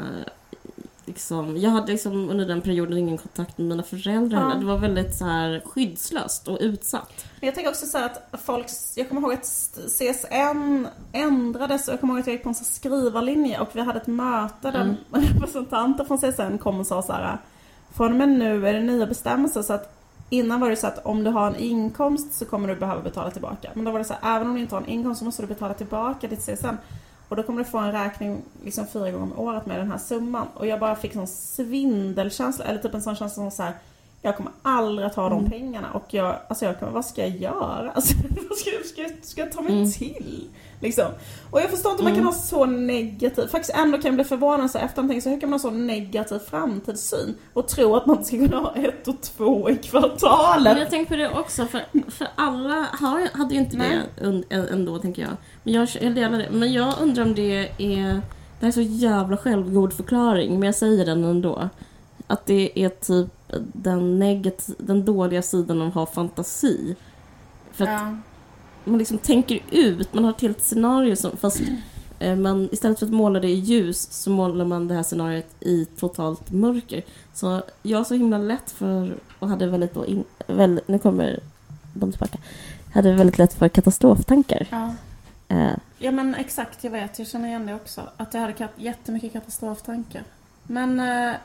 liksom, 1.08 1.58
jag 1.58 1.70
hade 1.70 1.92
liksom 1.92 2.30
under 2.30 2.46
den 2.46 2.62
perioden 2.62 2.98
ingen 2.98 3.18
kontakt 3.18 3.58
med 3.58 3.68
mina 3.68 3.84
föräldrar. 3.84 4.50
Ja. 4.50 4.56
Det 4.56 4.66
var 4.66 4.78
väldigt 4.78 5.16
så 5.16 5.26
här 5.26 5.62
skyddslöst 5.66 6.48
och 6.48 6.58
utsatt. 6.62 7.26
Men 7.40 7.48
jag 7.48 7.56
tänker 7.56 7.70
också 7.72 7.86
så 7.86 7.98
att 7.98 8.30
folk, 8.46 8.68
jag 8.96 9.10
kommer 9.10 9.22
ihåg 9.22 9.34
att 9.34 9.46
CSN 9.88 10.88
ändrades 11.12 11.88
och 11.88 11.94
jag 11.94 12.00
kommer 12.00 12.14
ihåg 12.14 12.22
att 12.22 12.28
jag 12.28 12.34
gick 12.34 12.44
på 12.44 12.50
en 12.50 12.56
skrivarlinje 12.56 13.60
och 13.60 13.70
vi 13.74 13.82
hade 13.82 14.00
ett 14.00 14.08
möte 14.08 14.72
där 14.72 14.82
Mm. 14.82 14.96
representanter 15.34 16.04
från 16.06 16.18
CSN 16.18 16.58
kom 16.58 16.80
och 16.80 16.88
sa 16.88 17.02
så 17.02 17.14
här 17.14 17.38
Från 17.94 18.12
och 18.12 18.18
med 18.18 18.30
nu 18.30 18.68
är 18.68 18.74
det 18.74 18.82
nya 18.82 19.06
bestämmelser 19.08 19.62
så 19.62 19.74
att 19.74 19.94
Innan 20.30 20.60
var 20.60 20.70
det 20.70 20.76
så 20.76 20.88
att 20.88 21.06
om 21.06 21.24
du 21.24 21.30
har 21.30 21.48
en 21.48 21.56
inkomst 21.56 22.34
så 22.34 22.46
kommer 22.46 22.68
du 22.68 22.76
behöva 22.76 23.02
betala 23.02 23.32
tillbaka. 23.32 23.72
Men 23.74 23.86
då 23.86 23.92
var 23.92 24.00
det 24.00 24.06
så 24.06 24.14
här, 24.22 24.36
även 24.36 24.48
om 24.48 24.56
du 24.56 24.62
inte 24.62 24.76
har 24.76 24.82
en 24.82 24.88
inkomst 24.88 25.20
så 25.20 25.26
måste 25.26 25.42
du 25.44 25.48
betala 25.48 25.74
tillbaka 25.74 26.28
ditt 26.28 26.40
CSN. 26.46 26.76
Och 27.30 27.36
då 27.36 27.44
kommer 27.44 27.60
du 27.60 27.66
få 27.66 27.78
en 27.78 27.92
räkning 27.92 28.42
liksom 28.64 28.88
fyra 28.88 29.12
gånger 29.12 29.24
om 29.24 29.40
året 29.40 29.66
med 29.66 29.80
den 29.80 29.92
här 29.92 29.98
summan. 29.98 30.48
Och 30.54 30.68
jag 30.68 30.80
bara 30.80 30.96
fick 30.96 31.16
sån 31.16 31.28
svindelkänsla, 31.28 32.66
eller 32.66 32.80
typ 32.80 32.94
en 32.94 33.02
sån 33.02 33.16
känsla 33.16 33.44
som 33.44 33.52
så 33.52 33.64
här 33.64 33.74
jag 34.28 34.38
kommer 34.38 34.52
aldrig 34.62 35.08
att 35.08 35.16
ha 35.16 35.30
de 35.30 35.50
pengarna 35.50 35.88
och 35.94 36.06
jag, 36.10 36.36
alltså 36.48 36.66
jag 36.66 36.80
kommer, 36.80 36.92
vad 36.92 37.06
ska 37.06 37.22
jag 37.22 37.38
göra? 37.38 37.92
Alltså, 37.96 38.14
vad 38.50 38.58
ska, 38.58 38.70
jag- 38.72 38.86
ska, 38.86 39.02
jag- 39.02 39.12
ska 39.22 39.42
jag 39.42 39.52
ta 39.52 39.62
mig 39.62 39.74
Mm. 39.74 39.92
till? 39.92 40.44
Liksom. 40.82 41.06
Och 41.52 41.60
jag 41.62 41.70
förstår 41.70 41.92
inte 41.92 42.04
hur 42.04 42.10
man 42.10 42.14
kan 42.18 42.22
Mm. 42.24 42.34
ha 42.34 42.40
så 42.42 42.66
negativ, 42.66 43.48
faktiskt 43.48 43.78
ändå 43.78 43.98
kan 43.98 44.06
jag 44.06 44.16
bli 44.16 44.24
förvånad 44.24 44.72
så 44.72 44.78
efterhand, 44.78 45.10
tänker 45.10 45.22
så 45.22 45.30
hur 45.30 45.40
kan 45.40 45.50
man 45.50 45.60
ha 45.60 45.70
så 45.70 45.72
negativ 45.76 46.40
framtidssyn? 46.40 47.36
Och 47.54 47.68
tro 47.68 47.96
att 47.96 48.06
man 48.06 48.26
ska 48.26 48.38
kunna 48.38 48.58
ha 48.58 48.76
ett 48.76 49.08
och 49.08 49.22
två 49.22 49.70
i 49.70 49.74
Men 49.74 49.82
kvartalet. 49.84 50.78
jag 50.80 50.90
tänker 50.90 51.10
på 51.12 51.16
det 51.16 51.30
också, 51.40 51.66
för, 51.66 51.82
för 52.12 52.28
alla 52.36 52.88
har, 53.00 53.38
hade 53.38 53.54
ju 53.54 53.60
inte 53.60 53.78
Nej. 53.78 54.00
det 54.50 54.56
ändå, 54.72 54.98
tänker 55.00 55.22
jag. 55.22 55.32
Men 55.64 55.74
jag, 55.74 55.88
jag 56.02 56.16
delar 56.16 56.38
det. 56.38 56.50
Men 56.52 56.74
jag 56.74 56.94
undrar 57.02 57.24
om 57.24 57.36
det 57.36 57.70
är... 57.78 58.22
Det 58.60 58.66
här 58.66 58.68
är 58.68 58.72
så 58.72 58.82
jävla 58.82 59.38
självgod 59.38 59.94
förklaring, 59.94 60.60
men 60.60 60.64
jag 60.66 60.76
säger 60.76 61.06
den 61.06 61.24
ändå. 61.24 61.70
Att 62.28 62.46
det 62.46 62.80
är 62.80 62.90
typ 62.90 63.28
den, 63.74 64.20
negativ, 64.20 64.76
den 64.80 65.06
dåliga 65.06 65.42
sidan 65.42 65.82
av 65.82 65.88
att 65.88 65.94
ha 65.94 66.06
fantasi. 66.06 66.96
För 67.72 67.84
att 67.84 67.90
Ja. 68.02 68.18
man 68.86 68.98
liksom 68.98 69.18
tänker 69.18 69.60
ut, 69.72 70.14
man 70.14 70.24
har 70.24 70.32
ett 70.32 70.42
helt 70.42 70.62
scenario 70.62 71.16
som, 71.16 71.38
fast 71.38 71.62
eh, 72.20 72.36
man, 72.36 72.70
istället 72.72 73.00
för 73.00 73.06
att 73.06 73.12
måla 73.12 73.40
det 73.40 73.48
i 73.50 73.54
ljus 73.56 74.08
så 74.12 74.30
målar 74.30 74.66
man 74.66 74.88
det 74.88 74.94
här 74.96 75.04
scenariot 75.04 75.56
i 75.60 75.86
totalt 75.86 76.52
mörker. 76.52 77.04
Så 77.34 77.62
jag 77.84 77.98
har 77.98 78.04
så 78.06 78.14
himla 78.14 78.38
lätt 78.38 78.72
för, 78.72 79.16
och 79.40 79.50
hade 79.50 79.68
väldigt 79.68 79.94
då, 79.94 80.06
in, 80.06 80.24
väl, 80.48 80.82
nu 80.86 81.00
kommer 81.00 81.40
de 81.94 82.12
tillbaka, 82.12 82.38
hade 82.94 83.14
väldigt 83.14 83.38
lätt 83.38 83.54
för 83.54 83.70
katastroftankar. 83.70 84.68
Ja. 84.72 84.94
Eh, 85.48 85.72
ja 85.98 86.12
men 86.12 86.36
exakt, 86.36 86.84
jag 86.84 86.92
vet, 86.92 87.20
jag 87.20 87.28
känner 87.28 87.48
igen 87.48 87.66
det 87.66 87.74
också. 87.76 88.02
Att 88.18 88.34
jag 88.34 88.42
hade 88.42 88.54
kat- 88.54 88.72
jättemycket 88.78 89.34
katastroftankar. 89.34 90.24
Men 90.64 91.00
eh, 91.00 91.36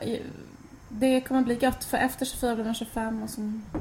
det 0.93 1.21
kommer 1.21 1.41
bli 1.41 1.57
gött 1.61 1.83
för 1.83 1.97
efter 1.97 2.25
24 2.25 2.55
blir 2.55 2.65
man 2.65 2.73
25 2.73 3.23
och 3.23 3.29
så, 3.29 3.41
ja. 3.73 3.79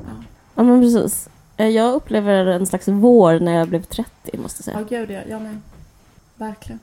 ja 0.54 0.62
men 0.62 0.80
precis. 0.80 1.28
Eh, 1.56 1.68
jag 1.68 1.94
upplever 1.94 2.46
en 2.46 2.66
slags 2.66 2.88
vår 2.88 3.40
när 3.40 3.52
jag 3.52 3.68
blev 3.68 3.82
30 3.82 4.38
måste 4.38 4.70
jag 4.70 4.80
Ja 4.80 4.88
säga. 4.88 5.00
gud 5.06 5.10
ja, 5.10 5.20
jag 5.28 5.42
med. 5.42 5.60
Verkligen. 6.36 6.78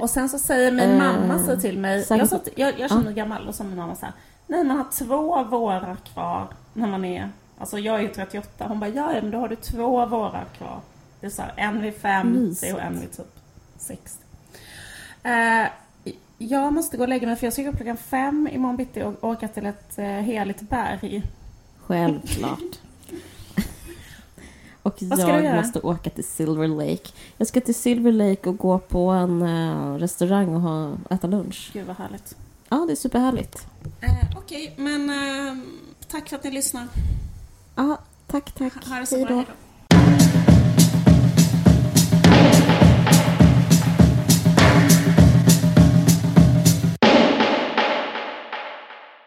Och 0.00 0.10
sen 0.10 0.28
så 0.28 0.38
säger 0.38 0.70
min 0.72 0.90
Eh, 0.90 0.98
mamma 0.98 1.38
så 1.38 1.56
till 1.60 1.78
mig, 1.78 2.02
sen- 2.04 2.18
jag, 2.18 2.28
satt, 2.28 2.48
jag, 2.56 2.80
jag 2.80 2.90
känner 2.90 3.04
mig 3.04 3.14
gammal 3.14 3.48
och 3.48 3.54
så 3.54 3.64
min 3.64 3.76
mamma 3.76 3.94
så 3.94 4.06
här, 4.06 4.14
nej 4.46 4.64
man 4.64 4.76
har 4.76 4.86
två 4.92 5.42
vårar 5.44 5.96
kvar 6.12 6.46
när 6.72 6.86
man 6.88 7.04
är, 7.04 7.30
alltså 7.58 7.78
jag 7.78 7.96
är 7.96 8.00
ju 8.00 8.08
38, 8.08 8.64
hon 8.68 8.80
bara 8.80 8.90
ja 8.90 9.14
ja, 9.14 9.22
men 9.22 9.30
då 9.30 9.38
har 9.38 9.48
du 9.48 9.56
två 9.56 10.06
vårar 10.06 10.44
kvar. 10.58 10.80
Det 11.20 11.26
är 11.26 11.30
så 11.30 11.42
här, 11.42 11.52
en 11.56 11.80
vid 11.82 11.94
50 11.94 12.38
Mysigt. 12.40 12.74
och 12.74 12.80
en 12.80 13.00
vid 13.00 13.12
typ 13.16 13.38
60. 13.78 14.18
Eh, 15.22 15.66
jag 16.38 16.72
måste 16.72 16.96
gå 16.96 17.02
och 17.02 17.08
lägga 17.08 17.26
mig 17.26 17.36
för 17.36 17.46
jag 17.46 17.52
ska 17.52 17.62
gå 17.62 17.68
upp 17.68 17.76
klockan 17.76 17.96
fem 17.96 18.48
imorgon 18.52 18.76
bitti 18.76 19.02
och 19.02 19.24
åka 19.24 19.48
till 19.48 19.66
ett 19.66 19.98
eh, 19.98 20.04
heligt 20.06 20.60
berg. 20.60 21.22
Självklart. 21.80 22.58
och 24.82 24.96
Vad 25.02 25.18
ska 25.18 25.26
du 25.26 25.32
jag 25.32 25.44
göra? 25.44 25.56
måste 25.56 25.80
åka 25.80 26.10
till 26.10 26.24
Silver 26.24 26.68
Lake. 26.68 27.08
Jag 27.36 27.46
ska 27.48 27.60
till 27.60 27.74
Silver 27.74 28.12
Lake 28.12 28.48
och 28.48 28.56
gå 28.58 28.78
på 28.78 29.10
en 29.10 29.42
eh, 29.42 29.94
restaurang 29.94 30.48
och 30.54 30.60
ha, 30.60 30.92
äta 31.10 31.26
lunch. 31.26 31.70
Gud 31.72 31.86
vad 31.86 31.96
härligt. 31.96 32.36
Ja, 32.68 32.84
det 32.86 32.92
är 32.92 32.96
superhärligt. 32.96 33.66
Eh, 34.00 34.38
Okej, 34.38 34.74
men 34.76 35.10
eh, 35.10 35.56
tack 36.08 36.28
för 36.28 36.36
att 36.36 36.44
ni 36.44 36.50
lyssnar. 36.50 36.88
Ja, 37.74 37.98
tack, 38.26 38.52
tack. 38.52 38.86
Ha 38.86 38.96
det 39.00 39.06
så 39.06 39.24
bra. 39.26 39.36
Hej 39.36 39.44
då. 39.48 39.52